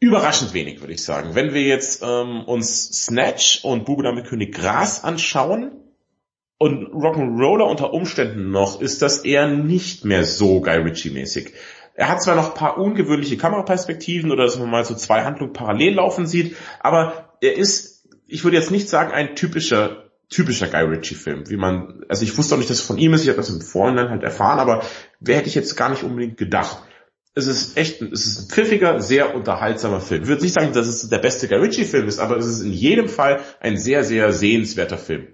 Überraschend 0.00 0.54
wenig, 0.54 0.80
würde 0.80 0.94
ich 0.94 1.04
sagen. 1.04 1.34
Wenn 1.34 1.52
wir 1.54 1.62
jetzt 1.62 2.02
ähm, 2.02 2.42
uns 2.44 3.04
Snatch 3.04 3.64
und 3.64 3.84
Bube 3.84 4.02
damit 4.02 4.26
König 4.26 4.54
Gras 4.54 5.04
anschauen, 5.04 5.77
und 6.58 6.88
Rock'n'Roller 6.88 7.64
unter 7.64 7.92
Umständen 7.92 8.50
noch 8.50 8.80
ist 8.80 9.00
das 9.00 9.24
eher 9.24 9.48
nicht 9.48 10.04
mehr 10.04 10.24
so 10.24 10.60
Guy 10.60 10.78
Ritchie-mäßig. 10.78 11.52
Er 11.94 12.08
hat 12.08 12.22
zwar 12.22 12.36
noch 12.36 12.48
ein 12.48 12.54
paar 12.54 12.78
ungewöhnliche 12.78 13.36
Kameraperspektiven 13.36 14.30
oder 14.30 14.44
dass 14.44 14.58
man 14.58 14.70
mal 14.70 14.84
so 14.84 14.94
zwei 14.94 15.24
Handlungen 15.24 15.52
parallel 15.52 15.94
laufen 15.94 16.26
sieht, 16.26 16.56
aber 16.80 17.36
er 17.40 17.56
ist, 17.56 18.08
ich 18.26 18.44
würde 18.44 18.56
jetzt 18.56 18.70
nicht 18.70 18.88
sagen, 18.88 19.12
ein 19.12 19.34
typischer 19.34 20.08
typischer 20.28 20.68
Guy 20.68 20.82
Ritchie-Film, 20.82 21.48
wie 21.48 21.56
man, 21.56 22.04
also 22.08 22.22
ich 22.22 22.36
wusste 22.36 22.54
auch 22.54 22.58
nicht, 22.58 22.68
dass 22.68 22.80
es 22.80 22.84
von 22.84 22.98
ihm 22.98 23.14
ist, 23.14 23.22
ich 23.22 23.28
habe 23.28 23.38
das 23.38 23.48
im 23.48 23.62
Vorhinein 23.62 24.10
halt 24.10 24.22
erfahren, 24.22 24.58
aber 24.58 24.82
wer 25.20 25.36
hätte 25.36 25.48
ich 25.48 25.54
jetzt 25.54 25.74
gar 25.74 25.88
nicht 25.88 26.02
unbedingt 26.02 26.36
gedacht. 26.36 26.82
Es 27.34 27.46
ist 27.46 27.76
echt, 27.76 28.02
es 28.02 28.26
ist 28.26 28.38
ein 28.40 28.48
pfiffiger, 28.48 29.00
sehr 29.00 29.34
unterhaltsamer 29.34 30.00
Film. 30.00 30.22
Ich 30.22 30.28
würde 30.28 30.42
nicht 30.42 30.54
sagen, 30.54 30.72
dass 30.72 30.86
es 30.86 31.08
der 31.08 31.18
beste 31.18 31.48
Guy 31.48 31.58
Ritchie-Film 31.58 32.08
ist, 32.08 32.18
aber 32.18 32.36
es 32.36 32.46
ist 32.46 32.60
in 32.60 32.72
jedem 32.72 33.08
Fall 33.08 33.40
ein 33.60 33.78
sehr, 33.78 34.04
sehr 34.04 34.32
sehenswerter 34.32 34.98
Film. 34.98 35.28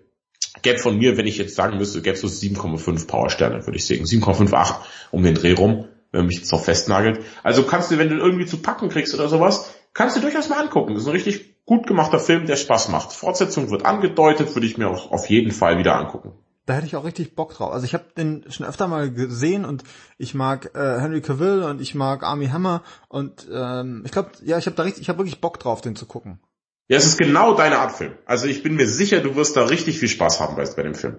Gäbe 0.62 0.78
von 0.78 0.98
mir, 0.98 1.16
wenn 1.16 1.26
ich 1.26 1.38
jetzt 1.38 1.54
sagen 1.54 1.78
müsste, 1.78 2.02
gäbe 2.02 2.16
so 2.16 2.26
7,5 2.26 3.06
Powersterne, 3.06 3.66
würde 3.66 3.76
ich 3.76 3.86
sagen. 3.86 4.04
7,58 4.04 4.74
um 5.10 5.22
den 5.22 5.34
Dreh 5.34 5.52
rum, 5.52 5.88
wenn 6.12 6.26
mich 6.26 6.38
jetzt 6.38 6.52
noch 6.52 6.62
festnagelt. 6.62 7.20
Also 7.42 7.64
kannst 7.64 7.90
du, 7.90 7.98
wenn 7.98 8.08
du 8.08 8.16
irgendwie 8.16 8.46
zu 8.46 8.58
packen 8.58 8.88
kriegst 8.88 9.14
oder 9.14 9.28
sowas, 9.28 9.74
kannst 9.92 10.16
du 10.16 10.20
durchaus 10.20 10.48
mal 10.48 10.60
angucken. 10.60 10.94
Das 10.94 11.02
ist 11.02 11.08
ein 11.08 11.14
richtig 11.14 11.64
gut 11.66 11.86
gemachter 11.86 12.18
Film, 12.18 12.46
der 12.46 12.56
Spaß 12.56 12.88
macht. 12.88 13.12
Fortsetzung 13.12 13.70
wird 13.70 13.86
angedeutet, 13.86 14.54
würde 14.54 14.66
ich 14.66 14.76
mir 14.76 14.88
auch 14.88 15.10
auf 15.10 15.28
jeden 15.30 15.52
Fall 15.52 15.78
wieder 15.78 15.96
angucken. 15.96 16.32
Da 16.66 16.74
hätte 16.74 16.86
ich 16.86 16.96
auch 16.96 17.04
richtig 17.04 17.34
Bock 17.34 17.52
drauf. 17.54 17.72
Also 17.72 17.84
ich 17.84 17.92
habe 17.92 18.04
den 18.16 18.50
schon 18.50 18.64
öfter 18.64 18.88
mal 18.88 19.12
gesehen 19.12 19.66
und 19.66 19.84
ich 20.16 20.34
mag 20.34 20.74
äh, 20.74 20.98
Henry 20.98 21.20
Cavill 21.20 21.62
und 21.62 21.80
ich 21.80 21.94
mag 21.94 22.22
Army 22.22 22.48
Hammer 22.48 22.82
und 23.08 23.46
ähm, 23.52 24.02
ich 24.06 24.12
glaube, 24.12 24.30
ja, 24.42 24.56
ich 24.56 24.64
habe 24.64 24.76
da 24.76 24.82
richtig, 24.82 25.02
ich 25.02 25.08
habe 25.10 25.18
wirklich 25.18 25.42
Bock 25.42 25.60
drauf, 25.60 25.82
den 25.82 25.94
zu 25.94 26.06
gucken. 26.06 26.40
Ja, 26.88 26.98
es 26.98 27.06
ist 27.06 27.16
genau 27.16 27.54
deine 27.54 27.78
Art 27.78 27.92
Film. 27.92 28.12
Also 28.26 28.46
ich 28.46 28.62
bin 28.62 28.74
mir 28.74 28.86
sicher, 28.86 29.20
du 29.20 29.36
wirst 29.36 29.56
da 29.56 29.64
richtig 29.64 29.98
viel 29.98 30.08
Spaß 30.08 30.40
haben 30.40 30.56
bei, 30.56 30.64
bei 30.64 30.82
dem 30.82 30.94
Film. 30.94 31.18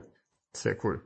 Sehr 0.54 0.78
cool. 0.84 1.02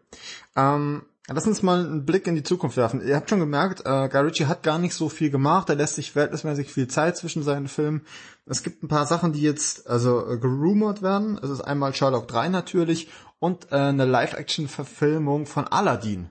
Ähm, 0.55 1.03
lass 1.27 1.47
uns 1.47 1.63
mal 1.63 1.79
einen 1.79 2.05
Blick 2.05 2.27
in 2.27 2.35
die 2.35 2.43
Zukunft 2.43 2.75
werfen. 2.75 3.05
Ihr 3.05 3.15
habt 3.15 3.29
schon 3.29 3.39
gemerkt, 3.39 3.81
äh, 3.85 4.09
Guy 4.09 4.21
Ritchie 4.21 4.45
hat 4.47 4.61
gar 4.61 4.77
nicht 4.77 4.93
so 4.93 5.07
viel 5.07 5.29
gemacht. 5.29 5.69
Er 5.69 5.75
lässt 5.75 5.95
sich 5.95 6.11
verhältnismäßig 6.11 6.71
viel 6.71 6.87
Zeit 6.87 7.15
zwischen 7.15 7.41
seinen 7.41 7.69
Filmen. 7.69 8.05
Es 8.45 8.61
gibt 8.61 8.83
ein 8.83 8.89
paar 8.89 9.05
Sachen, 9.05 9.31
die 9.31 9.41
jetzt 9.41 9.87
also 9.87 10.29
äh, 10.29 10.37
gerumort 10.37 11.01
werden. 11.01 11.39
Es 11.41 11.49
ist 11.49 11.61
einmal 11.61 11.93
Sherlock 11.93 12.27
3 12.27 12.49
natürlich 12.49 13.09
und 13.39 13.71
äh, 13.71 13.75
eine 13.75 14.05
Live-Action-Verfilmung 14.05 15.45
von 15.45 15.67
Aladdin. 15.67 16.29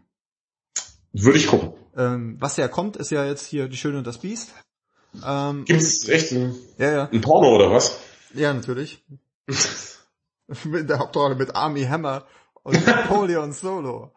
Würde 1.12 1.38
ich 1.38 1.46
gucken. 1.46 1.72
Ähm, 1.96 2.36
was 2.38 2.58
ja 2.58 2.68
kommt, 2.68 2.96
ist 2.96 3.10
ja 3.10 3.24
jetzt 3.24 3.46
hier 3.46 3.68
Die 3.68 3.76
Schöne 3.76 3.98
und 3.98 4.06
das 4.06 4.18
Biest. 4.18 4.52
Ähm, 5.26 5.64
Gibt 5.64 5.80
es 5.80 6.06
echt 6.08 6.32
ein, 6.32 6.54
ja, 6.76 6.92
ja. 6.92 7.08
ein 7.10 7.22
Porno 7.22 7.54
oder 7.54 7.72
was? 7.72 7.98
Ja, 8.34 8.52
natürlich. 8.52 9.04
mit 10.64 10.88
der 10.88 10.98
Hauptrolle 10.98 11.34
mit 11.34 11.54
Army 11.54 11.84
Hammer 11.84 12.26
und 12.62 12.86
Napoleon 12.86 13.52
Solo. 13.52 14.14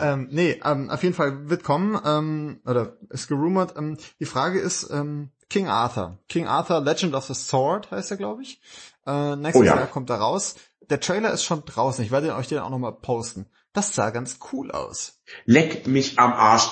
ähm, 0.00 0.28
nee, 0.30 0.60
ähm, 0.64 0.90
auf 0.90 1.02
jeden 1.02 1.14
Fall 1.14 1.48
wird 1.48 1.64
kommen, 1.64 2.00
ähm, 2.04 2.60
oder 2.66 2.96
ist 3.10 3.28
gerumort. 3.28 3.74
Ähm, 3.76 3.98
die 4.20 4.26
Frage 4.26 4.60
ist, 4.60 4.90
ähm, 4.90 5.30
King 5.48 5.68
Arthur. 5.68 6.18
King 6.28 6.46
Arthur, 6.46 6.80
Legend 6.80 7.14
of 7.14 7.24
the 7.24 7.34
Sword 7.34 7.90
heißt 7.90 8.10
er, 8.10 8.16
glaube 8.16 8.42
ich. 8.42 8.60
Äh, 9.06 9.36
nächstes 9.36 9.62
oh 9.62 9.64
ja. 9.64 9.76
Jahr 9.76 9.86
kommt 9.86 10.10
er 10.10 10.16
raus. 10.16 10.56
Der 10.90 11.00
Trailer 11.00 11.32
ist 11.32 11.44
schon 11.44 11.64
draußen. 11.64 12.04
Ich 12.04 12.10
werde 12.10 12.34
euch 12.34 12.48
den 12.48 12.58
auch 12.58 12.70
nochmal 12.70 12.92
posten. 12.92 13.46
Das 13.72 13.94
sah 13.94 14.10
ganz 14.10 14.38
cool 14.52 14.70
aus. 14.70 15.20
Leck 15.44 15.86
mich 15.86 16.18
am 16.18 16.32
Arsch. 16.32 16.68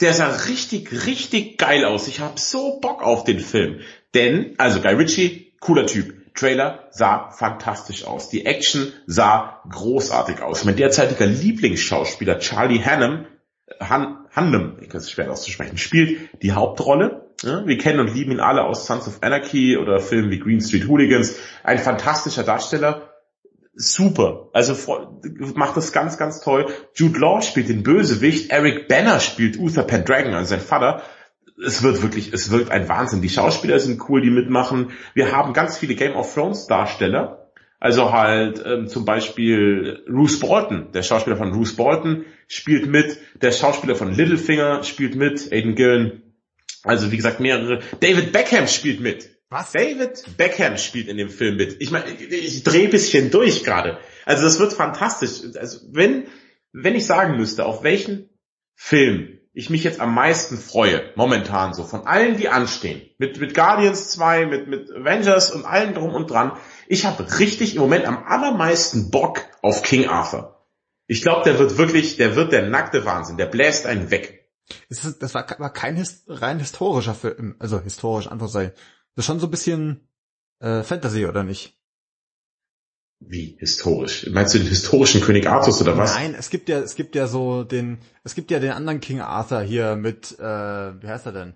Der 0.00 0.12
sah 0.12 0.26
richtig, 0.26 1.06
richtig 1.06 1.58
geil 1.58 1.84
aus. 1.84 2.08
Ich 2.08 2.20
habe 2.20 2.38
so 2.38 2.80
Bock 2.80 3.02
auf 3.02 3.24
den 3.24 3.38
Film. 3.38 3.80
Denn, 4.14 4.54
also 4.58 4.80
Guy 4.80 4.94
Ritchie, 4.94 5.54
cooler 5.60 5.86
Typ. 5.86 6.14
Trailer 6.34 6.88
sah 6.90 7.30
fantastisch 7.30 8.04
aus. 8.04 8.28
Die 8.28 8.44
Action 8.44 8.92
sah 9.06 9.60
großartig 9.70 10.42
aus. 10.42 10.64
Mein 10.64 10.76
derzeitiger 10.76 11.26
Lieblingsschauspieler 11.26 12.40
Charlie 12.40 12.82
Hannum, 12.82 13.26
Han, 13.80 14.26
Hannum, 14.34 14.76
ich 14.80 14.88
kann 14.88 15.00
es 15.00 15.10
schwer 15.10 15.30
auszusprechen, 15.30 15.78
spielt 15.78 16.42
die 16.42 16.52
Hauptrolle. 16.52 17.30
Wir 17.42 17.78
kennen 17.78 18.00
und 18.00 18.14
lieben 18.14 18.32
ihn 18.32 18.40
alle 18.40 18.64
aus 18.64 18.86
Sons 18.86 19.06
of 19.06 19.18
Anarchy 19.22 19.76
oder 19.76 20.00
Filmen 20.00 20.30
wie 20.30 20.38
Green 20.38 20.60
Street 20.60 20.88
Hooligans. 20.88 21.36
Ein 21.62 21.78
fantastischer 21.78 22.42
Darsteller. 22.42 23.10
Super. 23.74 24.48
Also 24.52 24.76
macht 25.54 25.76
das 25.76 25.92
ganz, 25.92 26.16
ganz 26.16 26.40
toll. 26.40 26.66
Jude 26.94 27.18
Law 27.18 27.42
spielt 27.42 27.68
den 27.68 27.82
Bösewicht. 27.82 28.50
Eric 28.50 28.88
Banner 28.88 29.20
spielt 29.20 29.58
Uther 29.58 29.82
Pendragon, 29.82 30.34
also 30.34 30.50
sein 30.50 30.60
Vater 30.60 31.02
es 31.62 31.82
wird 31.82 32.02
wirklich, 32.02 32.32
es 32.32 32.50
wirkt 32.50 32.70
ein 32.70 32.88
Wahnsinn. 32.88 33.22
Die 33.22 33.28
Schauspieler 33.28 33.78
sind 33.78 34.08
cool, 34.08 34.20
die 34.20 34.30
mitmachen. 34.30 34.90
Wir 35.14 35.32
haben 35.32 35.52
ganz 35.52 35.78
viele 35.78 35.94
Game 35.94 36.14
of 36.14 36.32
Thrones 36.32 36.66
Darsteller. 36.66 37.50
Also 37.80 38.12
halt 38.12 38.62
ähm, 38.64 38.88
zum 38.88 39.04
Beispiel 39.04 40.04
Bruce 40.08 40.40
Bolton, 40.40 40.90
der 40.92 41.02
Schauspieler 41.02 41.36
von 41.36 41.52
Bruce 41.52 41.76
Bolton 41.76 42.24
spielt 42.48 42.86
mit, 42.86 43.18
der 43.42 43.52
Schauspieler 43.52 43.94
von 43.94 44.12
Littlefinger 44.12 44.82
spielt 44.84 45.16
mit, 45.16 45.52
Aiden 45.52 45.74
Gillen. 45.74 46.22
Also 46.82 47.12
wie 47.12 47.16
gesagt 47.16 47.40
mehrere. 47.40 47.80
David 48.00 48.32
Beckham 48.32 48.68
spielt 48.68 49.00
mit. 49.00 49.30
Was? 49.50 49.72
David 49.72 50.36
Beckham 50.36 50.78
spielt 50.78 51.08
in 51.08 51.16
dem 51.16 51.28
Film 51.28 51.56
mit. 51.56 51.76
Ich 51.80 51.90
meine, 51.90 52.06
ich, 52.10 52.32
ich 52.32 52.62
drehe 52.64 52.88
bisschen 52.88 53.30
durch 53.30 53.64
gerade. 53.64 53.98
Also 54.24 54.42
das 54.44 54.58
wird 54.58 54.72
fantastisch. 54.72 55.54
Also 55.58 55.80
wenn, 55.92 56.24
wenn 56.72 56.94
ich 56.94 57.06
sagen 57.06 57.36
müsste, 57.36 57.66
auf 57.66 57.84
welchen 57.84 58.30
Film 58.74 59.40
ich 59.54 59.70
mich 59.70 59.84
jetzt 59.84 60.00
am 60.00 60.12
meisten 60.12 60.58
freue, 60.58 61.12
momentan 61.14 61.74
so, 61.74 61.84
von 61.84 62.06
allen, 62.06 62.36
die 62.36 62.48
anstehen, 62.48 63.08
mit, 63.18 63.40
mit 63.40 63.54
Guardians 63.54 64.10
2, 64.10 64.46
mit, 64.46 64.68
mit 64.68 64.90
Avengers 64.90 65.52
und 65.52 65.64
allen 65.64 65.94
drum 65.94 66.12
und 66.12 66.28
dran, 66.28 66.52
ich 66.88 67.06
habe 67.06 67.38
richtig 67.38 67.76
im 67.76 67.80
Moment 67.80 68.04
am 68.04 68.24
allermeisten 68.24 69.12
Bock 69.12 69.42
auf 69.62 69.82
King 69.82 70.08
Arthur. 70.08 70.66
Ich 71.06 71.22
glaube, 71.22 71.44
der 71.44 71.58
wird 71.60 71.78
wirklich, 71.78 72.16
der 72.16 72.34
wird 72.34 72.52
der 72.52 72.68
nackte 72.68 73.04
Wahnsinn, 73.04 73.36
der 73.36 73.46
bläst 73.46 73.86
einen 73.86 74.10
weg. 74.10 74.50
Das 74.88 75.34
war, 75.34 75.46
war 75.58 75.72
kein 75.72 75.94
his, 75.96 76.24
rein 76.26 76.58
historischer 76.58 77.14
Film, 77.14 77.54
also 77.60 77.80
historisch, 77.80 78.30
einfach 78.30 78.48
sei. 78.48 78.72
Das 79.14 79.22
ist 79.22 79.26
schon 79.26 79.38
so 79.38 79.46
ein 79.46 79.50
bisschen 79.52 80.08
äh, 80.58 80.82
Fantasy, 80.82 81.26
oder 81.26 81.44
nicht? 81.44 81.78
Wie 83.20 83.56
historisch? 83.58 84.28
Meinst 84.30 84.54
du 84.54 84.58
den 84.58 84.68
historischen 84.68 85.20
König 85.20 85.48
Arthurs 85.48 85.80
oder 85.80 85.96
was? 85.96 86.14
Nein, 86.14 86.34
es 86.38 86.50
gibt 86.50 86.68
ja, 86.68 86.80
es 86.80 86.94
gibt 86.94 87.14
ja 87.14 87.26
so 87.26 87.64
den, 87.64 87.98
es 88.22 88.34
gibt 88.34 88.50
ja 88.50 88.58
den 88.58 88.72
anderen 88.72 89.00
King 89.00 89.20
Arthur 89.20 89.62
hier 89.62 89.96
mit, 89.96 90.38
äh, 90.38 90.42
wie 90.42 91.08
heißt 91.08 91.26
er 91.26 91.32
denn? 91.32 91.54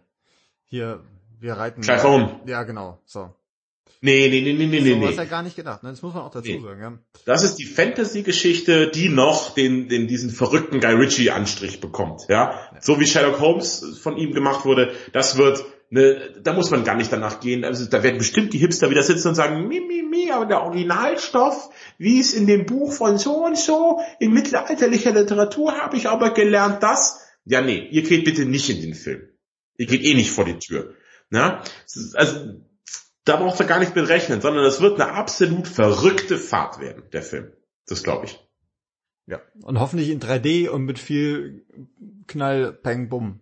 Hier, 0.65 1.05
wir 1.41 1.55
reiten. 1.55 1.83
Clive 1.83 2.09
Owen. 2.09 2.31
Ja, 2.47 2.63
genau, 2.63 3.01
so. 3.05 3.35
Nee, 4.01 4.29
nee, 4.29 4.41
nee, 4.41 4.53
nee, 4.53 4.67
nee, 4.67 4.79
so, 4.79 4.97
nee. 4.97 5.07
Das 5.07 5.17
ja 5.17 5.25
gar 5.25 5.43
nicht 5.43 5.57
gedacht, 5.57 5.83
ne? 5.83 5.91
Das 5.91 6.03
muss 6.03 6.15
man 6.15 6.23
auch 6.23 6.31
dazu 6.31 6.49
nee. 6.49 6.61
sagen, 6.61 6.81
ja. 6.81 6.99
Das 7.25 7.43
ist 7.43 7.57
die 7.57 7.65
Fantasy-Geschichte, 7.65 8.91
die 8.91 9.09
noch 9.09 9.55
den, 9.55 9.89
den, 9.89 10.07
diesen 10.07 10.31
verrückten 10.31 10.79
Guy 10.81 10.93
Ritchie-Anstrich 10.93 11.81
bekommt, 11.81 12.23
ja? 12.29 12.71
ja. 12.73 12.81
So 12.81 13.01
wie 13.01 13.07
Sherlock 13.07 13.41
Holmes 13.41 13.99
von 14.01 14.17
ihm 14.17 14.35
gemacht 14.35 14.65
wurde, 14.65 14.93
das 15.13 15.37
wird 15.37 15.65
Ne, 15.91 16.35
da 16.43 16.53
muss 16.53 16.71
man 16.71 16.85
gar 16.85 16.97
nicht 16.97 17.11
danach 17.11 17.41
gehen. 17.41 17.65
Also 17.65 17.87
da 17.87 18.03
werden 18.03 18.19
bestimmt 18.19 18.53
die 18.53 18.59
Hipster 18.59 18.91
wieder 18.91 19.03
sitzen 19.03 19.29
und 19.29 19.35
sagen, 19.35 19.69
mi, 19.69 19.81
mi, 19.81 20.03
mi, 20.03 20.31
aber 20.31 20.45
der 20.45 20.63
Originalstoff, 20.63 21.71
wie 21.97 22.21
es 22.21 22.35
in 22.35 22.47
dem 22.47 22.67
Buch 22.67 22.93
von 22.93 23.17
so 23.17 23.47
und 23.47 23.57
so, 23.57 24.01
in 24.21 24.33
mittelalterlicher 24.33 25.13
Literatur 25.13 25.79
habe 25.79 25.97
ich 25.97 26.09
aber 26.09 26.31
gelernt, 26.31 26.83
dass. 26.83 27.27
Ja, 27.45 27.63
nee, 27.63 27.89
ihr 27.91 28.03
geht 28.03 28.25
bitte 28.25 28.45
nicht 28.45 28.69
in 28.69 28.83
den 28.83 28.95
Film. 28.95 29.29
Ihr 29.79 29.87
geht 29.87 30.03
eh 30.03 30.15
nicht 30.15 30.31
vor 30.31 30.45
die 30.45 30.59
Tür. 30.59 30.95
Na? 31.31 31.63
Also, 32.15 32.61
da 33.25 33.37
braucht 33.37 33.61
ihr 33.61 33.67
gar 33.67 33.79
nicht 33.79 33.97
mit 33.97 34.09
rechnen, 34.09 34.43
sondern 34.43 34.65
es 34.67 34.81
wird 34.81 35.01
eine 35.01 35.13
absolut 35.13 35.69
verrückte 35.69 36.37
Fahrt 36.37 36.81
werden, 36.81 37.05
der 37.13 37.23
Film. 37.23 37.53
Das 37.87 38.03
glaube 38.03 38.27
ich. 38.27 38.39
Ja. 39.27 39.41
Und 39.63 39.79
hoffentlich 39.79 40.11
in 40.11 40.21
3D 40.21 40.69
und 40.69 40.85
mit 40.85 40.99
viel 40.99 41.65
Knall, 42.27 42.73
Peng, 42.73 43.09
Bumm. 43.09 43.41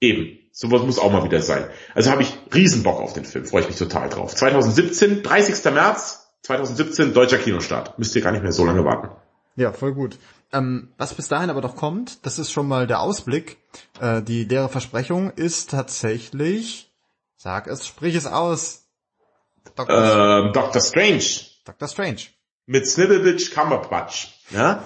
Eben. 0.00 0.38
Sowas 0.52 0.82
muss 0.82 0.98
auch 0.98 1.12
mal 1.12 1.24
wieder 1.24 1.40
sein. 1.40 1.68
Also 1.94 2.10
habe 2.10 2.22
ich 2.22 2.36
riesen 2.52 2.82
Bock 2.82 3.00
auf 3.00 3.12
den 3.12 3.24
Film, 3.24 3.46
freue 3.46 3.62
ich 3.62 3.68
mich 3.68 3.76
total 3.76 4.08
drauf. 4.08 4.34
2017, 4.34 5.22
30. 5.22 5.72
März 5.72 6.28
2017, 6.42 7.14
deutscher 7.14 7.38
Kinostart. 7.38 7.98
Müsst 7.98 8.16
ihr 8.16 8.22
gar 8.22 8.32
nicht 8.32 8.42
mehr 8.42 8.52
so 8.52 8.64
lange 8.64 8.84
warten. 8.84 9.10
Ja, 9.56 9.72
voll 9.72 9.94
gut. 9.94 10.18
Ähm, 10.52 10.88
was 10.96 11.14
bis 11.14 11.28
dahin 11.28 11.50
aber 11.50 11.60
doch 11.60 11.76
kommt, 11.76 12.24
das 12.26 12.38
ist 12.38 12.50
schon 12.50 12.66
mal 12.66 12.86
der 12.86 13.00
Ausblick. 13.00 13.58
Äh, 14.00 14.22
die 14.22 14.44
leere 14.44 14.68
Versprechung 14.68 15.30
ist 15.30 15.70
tatsächlich, 15.70 16.90
sag 17.36 17.66
es, 17.68 17.86
sprich 17.86 18.16
es 18.16 18.26
aus. 18.26 18.86
Dr. 19.76 20.46
Ähm, 20.46 20.52
Doctor 20.52 20.80
Strange. 20.80 21.24
Dr. 21.64 21.88
Strange. 21.88 22.20
Mit 22.66 22.88
Snibblebitch 22.88 23.52
Cumberbatch. 23.52 24.40
Ja? 24.50 24.82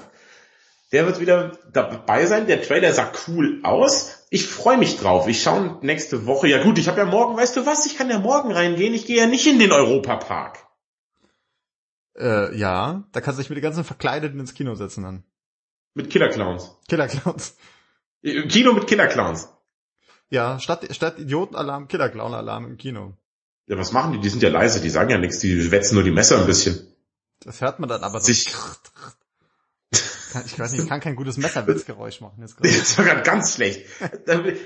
Der 0.93 1.07
wird 1.07 1.21
wieder 1.21 1.59
dabei 1.73 2.27
sein. 2.27 2.47
Der 2.47 2.62
Trailer 2.62 2.93
sah 2.93 3.11
cool 3.27 3.61
aus. 3.62 4.14
Ich 4.35 4.49
freue 4.49 4.78
mich 4.78 4.97
drauf. 4.97 5.28
Ich 5.28 5.45
schaue 5.45 5.78
nächste 5.82 6.26
Woche. 6.26 6.49
Ja 6.49 6.61
gut, 6.61 6.76
ich 6.80 6.89
habe 6.89 6.99
ja 6.99 7.05
morgen, 7.05 7.37
weißt 7.37 7.57
du 7.57 7.66
was, 7.66 7.87
ich 7.87 7.97
kann 7.97 8.11
ja 8.11 8.18
morgen 8.18 8.51
reingehen. 8.51 8.93
Ich 8.93 9.07
gehe 9.07 9.16
ja 9.16 9.28
nicht 9.28 9.47
in 9.47 9.61
den 9.61 9.70
Europapark. 9.70 10.59
Äh, 12.18 12.53
ja, 12.59 13.05
da 13.12 13.20
kannst 13.20 13.39
du 13.39 13.43
dich 13.43 13.51
mit 13.51 13.59
den 13.59 13.62
ganzen 13.62 13.85
Verkleideten 13.85 14.41
ins 14.41 14.55
Kino 14.55 14.74
setzen 14.74 15.05
dann. 15.05 15.22
Mit 15.95 16.11
Killerclowns. 16.11 16.76
Killerclowns. 16.89 17.57
Im 18.22 18.49
Kino 18.49 18.72
mit 18.72 18.89
Killerclowns. 18.89 19.51
Ja, 20.30 20.59
statt, 20.59 20.85
statt 20.91 21.20
Idiotenalarm, 21.20 21.87
Killerclown-Alarm 21.87 22.64
im 22.64 22.76
Kino. 22.76 23.16
Ja, 23.68 23.78
was 23.78 23.93
machen 23.93 24.14
die? 24.14 24.18
Die 24.18 24.30
sind 24.30 24.43
ja 24.43 24.49
leise, 24.49 24.80
die 24.80 24.91
sagen 24.91 25.11
ja 25.11 25.18
nichts, 25.18 25.39
die 25.39 25.70
wetzen 25.70 25.95
nur 25.95 26.03
die 26.03 26.11
Messer 26.11 26.41
ein 26.41 26.47
bisschen. 26.47 26.93
Das 27.39 27.61
hört 27.61 27.78
man 27.78 27.89
dann 27.89 28.03
aber 28.03 28.18
so. 28.18 28.26
Sich, 28.26 28.53
ich 30.47 30.59
weiß 30.59 30.72
nicht, 30.72 30.82
ich 30.82 30.89
kann 30.89 31.01
kein 31.01 31.16
gutes 31.16 31.37
Messerwitzgeräusch 31.37 32.20
machen. 32.20 32.41
Jetzt 32.41 32.57
das 32.61 32.99
war 32.99 33.05
gerade 33.05 33.22
ganz 33.22 33.55
schlecht. 33.55 33.87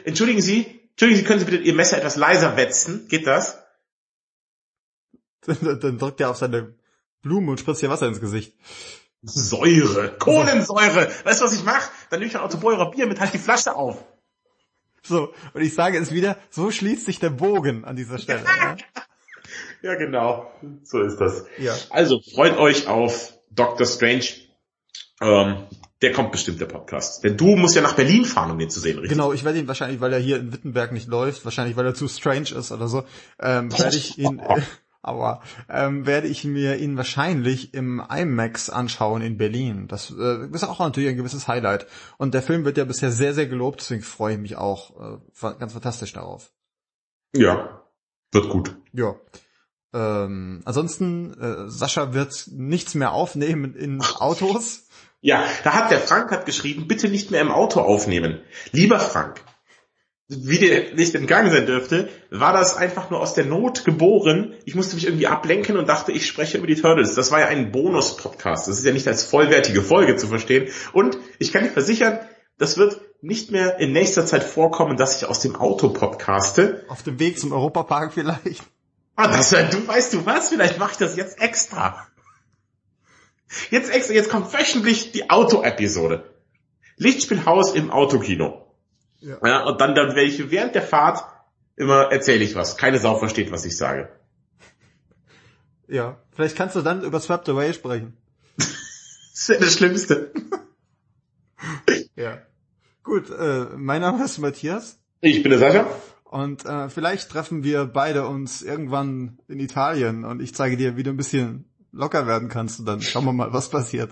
Entschuldigen 0.04 0.40
Sie, 0.40 0.66
entschuldigen 0.90 1.20
Sie, 1.20 1.24
können 1.24 1.40
Sie 1.40 1.44
bitte 1.44 1.62
Ihr 1.62 1.74
Messer 1.74 1.98
etwas 1.98 2.16
leiser 2.16 2.56
wetzen? 2.56 3.06
Geht 3.08 3.26
das? 3.26 3.58
Dann, 5.46 5.80
dann 5.80 5.98
drückt 5.98 6.20
er 6.20 6.30
auf 6.30 6.36
seine 6.36 6.74
Blume 7.22 7.50
und 7.50 7.60
spritzt 7.60 7.82
ihr 7.82 7.90
Wasser 7.90 8.06
ins 8.06 8.20
Gesicht. 8.20 8.54
Säure, 9.22 10.16
Kohlensäure. 10.18 11.10
Weißt 11.24 11.40
du, 11.40 11.44
was 11.44 11.54
ich 11.54 11.64
mache? 11.64 11.90
Dann 12.10 12.20
nehme 12.20 12.30
ich 12.30 12.36
ein 12.36 12.42
Autobeurer 12.42 12.90
Bier 12.90 13.06
mit, 13.06 13.20
halt 13.20 13.32
die 13.34 13.38
Flasche 13.38 13.74
auf. 13.74 14.04
So, 15.02 15.32
und 15.54 15.62
ich 15.62 15.74
sage 15.74 15.98
es 15.98 16.12
wieder, 16.12 16.36
so 16.50 16.70
schließt 16.70 17.06
sich 17.06 17.18
der 17.18 17.30
Bogen 17.30 17.84
an 17.84 17.96
dieser 17.96 18.18
Stelle. 18.18 18.44
Ja? 19.82 19.92
Ja, 19.92 19.94
genau. 19.94 20.50
So 20.82 21.00
ist 21.00 21.18
das. 21.18 21.44
Ja. 21.56 21.74
Also 21.90 22.20
freut 22.20 22.58
euch 22.58 22.88
auf 22.88 23.32
Doctor 23.50 23.86
Strange. 23.86 24.24
Ähm, 25.20 25.66
der 26.00 26.12
kommt 26.12 26.30
bestimmt, 26.30 26.60
der 26.60 26.66
Podcast. 26.66 27.24
Denn 27.24 27.36
du 27.36 27.56
musst 27.56 27.74
ja 27.74 27.82
nach 27.82 27.94
Berlin 27.94 28.24
fahren, 28.24 28.50
um 28.52 28.58
den 28.58 28.70
zu 28.70 28.78
sehen, 28.78 28.98
richtig? 28.98 29.16
Genau, 29.16 29.32
ich 29.32 29.44
werde 29.44 29.58
ihn 29.58 29.66
wahrscheinlich, 29.66 30.00
weil 30.00 30.12
er 30.12 30.20
hier 30.20 30.38
in 30.38 30.52
Wittenberg 30.52 30.92
nicht 30.92 31.08
läuft, 31.08 31.44
wahrscheinlich 31.44 31.76
weil 31.76 31.86
er 31.86 31.94
zu 31.94 32.06
strange 32.06 32.50
ist 32.50 32.70
oder 32.70 32.86
so, 32.86 33.04
ähm, 33.40 33.76
werde 33.76 33.96
ich 33.96 34.16
ihn, 34.18 34.38
äh, 34.48 34.60
aber 35.02 35.42
ähm, 35.68 36.06
werde 36.06 36.28
ich 36.28 36.44
mir 36.44 36.76
ihn 36.76 36.96
wahrscheinlich 36.96 37.74
im 37.74 38.00
IMAX 38.08 38.70
anschauen 38.70 39.22
in 39.22 39.38
Berlin. 39.38 39.88
Das 39.88 40.12
äh, 40.16 40.46
ist 40.52 40.64
auch 40.64 40.78
natürlich 40.78 41.08
ein 41.08 41.16
gewisses 41.16 41.48
Highlight. 41.48 41.86
Und 42.16 42.34
der 42.34 42.42
Film 42.42 42.64
wird 42.64 42.76
ja 42.76 42.84
bisher 42.84 43.10
sehr, 43.10 43.34
sehr 43.34 43.46
gelobt, 43.46 43.80
deswegen 43.80 44.02
freue 44.02 44.34
ich 44.34 44.40
mich 44.40 44.56
auch 44.56 45.18
äh, 45.18 45.54
ganz 45.58 45.72
fantastisch 45.72 46.12
darauf. 46.12 46.52
Ja, 47.34 47.82
wird 48.32 48.48
gut. 48.50 48.76
Ja. 48.92 49.16
Ähm, 49.94 50.60
ansonsten, 50.64 51.32
äh, 51.40 51.70
Sascha 51.70 52.12
wird 52.12 52.48
nichts 52.52 52.94
mehr 52.94 53.12
aufnehmen 53.12 53.74
in 53.74 54.00
Autos. 54.18 54.87
Ja, 55.20 55.44
da 55.64 55.74
hat 55.74 55.90
der 55.90 55.98
Frank 55.98 56.30
hat 56.30 56.46
geschrieben, 56.46 56.86
bitte 56.86 57.08
nicht 57.08 57.30
mehr 57.30 57.40
im 57.40 57.50
Auto 57.50 57.80
aufnehmen. 57.80 58.40
Lieber 58.70 59.00
Frank, 59.00 59.42
wie 60.28 60.58
dir 60.58 60.94
nicht 60.94 61.14
entgangen 61.14 61.50
sein 61.50 61.66
dürfte, 61.66 62.08
war 62.30 62.52
das 62.52 62.76
einfach 62.76 63.10
nur 63.10 63.20
aus 63.20 63.34
der 63.34 63.46
Not 63.46 63.84
geboren. 63.84 64.54
Ich 64.64 64.74
musste 64.74 64.94
mich 64.94 65.06
irgendwie 65.06 65.26
ablenken 65.26 65.76
und 65.76 65.88
dachte, 65.88 66.12
ich 66.12 66.26
spreche 66.26 66.58
über 66.58 66.66
die 66.66 66.76
Turtles. 66.76 67.14
Das 67.14 67.32
war 67.32 67.40
ja 67.40 67.46
ein 67.46 67.72
Bonus-Podcast. 67.72 68.68
Das 68.68 68.78
ist 68.78 68.84
ja 68.84 68.92
nicht 68.92 69.08
als 69.08 69.24
vollwertige 69.24 69.82
Folge 69.82 70.16
zu 70.16 70.28
verstehen. 70.28 70.68
Und 70.92 71.18
ich 71.38 71.52
kann 71.52 71.64
dir 71.64 71.70
versichern, 71.70 72.20
das 72.58 72.76
wird 72.76 73.00
nicht 73.20 73.50
mehr 73.50 73.80
in 73.80 73.92
nächster 73.92 74.26
Zeit 74.26 74.44
vorkommen, 74.44 74.96
dass 74.96 75.16
ich 75.16 75.28
aus 75.28 75.40
dem 75.40 75.56
Auto 75.56 75.88
podcaste. 75.88 76.84
Auf 76.88 77.02
dem 77.02 77.18
Weg 77.18 77.40
zum 77.40 77.52
Europapark 77.52 78.12
vielleicht. 78.12 78.62
Ah, 79.16 79.28
das, 79.28 79.50
du 79.50 79.88
weißt 79.88 80.12
du 80.12 80.26
was? 80.26 80.50
Vielleicht 80.50 80.78
mache 80.78 80.92
ich 80.92 80.98
das 80.98 81.16
jetzt 81.16 81.40
extra. 81.40 82.06
Jetzt 83.70 83.90
extra, 83.90 84.14
jetzt 84.14 84.30
kommt 84.30 84.52
wöchentlich 84.52 85.12
die 85.12 85.30
Auto-Episode. 85.30 86.24
Lichtspielhaus 86.96 87.74
im 87.74 87.90
Autokino. 87.90 88.66
Ja. 89.20 89.38
ja. 89.44 89.64
und 89.64 89.80
dann, 89.80 89.94
dann 89.94 90.08
werde 90.14 90.24
ich 90.24 90.50
während 90.50 90.74
der 90.74 90.82
Fahrt 90.82 91.24
immer 91.76 92.10
erzähle 92.12 92.44
ich 92.44 92.54
was. 92.54 92.76
Keine 92.76 92.98
Sau 92.98 93.16
versteht, 93.16 93.50
was 93.52 93.64
ich 93.64 93.76
sage. 93.76 94.08
Ja, 95.86 96.18
vielleicht 96.32 96.56
kannst 96.56 96.76
du 96.76 96.82
dann 96.82 97.02
über 97.02 97.20
Swept 97.20 97.48
Away 97.48 97.72
sprechen. 97.72 98.16
das 98.56 98.68
ist 99.32 99.48
ja 99.48 99.58
das 99.58 99.74
Schlimmste. 99.74 100.32
ja. 102.16 102.42
Gut, 103.02 103.30
äh, 103.30 103.66
mein 103.76 104.02
Name 104.02 104.22
ist 104.24 104.38
Matthias. 104.38 104.98
Ich 105.20 105.42
bin 105.42 105.50
der 105.50 105.58
Sascha. 105.58 105.86
Und 106.24 106.66
äh, 106.66 106.90
vielleicht 106.90 107.30
treffen 107.30 107.64
wir 107.64 107.86
beide 107.86 108.26
uns 108.26 108.60
irgendwann 108.60 109.38
in 109.48 109.60
Italien 109.60 110.26
und 110.26 110.42
ich 110.42 110.54
zeige 110.54 110.76
dir, 110.76 110.98
wie 110.98 111.02
du 111.02 111.10
ein 111.10 111.16
bisschen 111.16 111.64
locker 111.92 112.26
werden 112.26 112.48
kannst 112.48 112.80
und 112.80 112.86
dann 112.86 113.00
schauen 113.02 113.24
wir 113.24 113.32
mal, 113.32 113.52
was 113.52 113.68
passiert. 113.68 114.10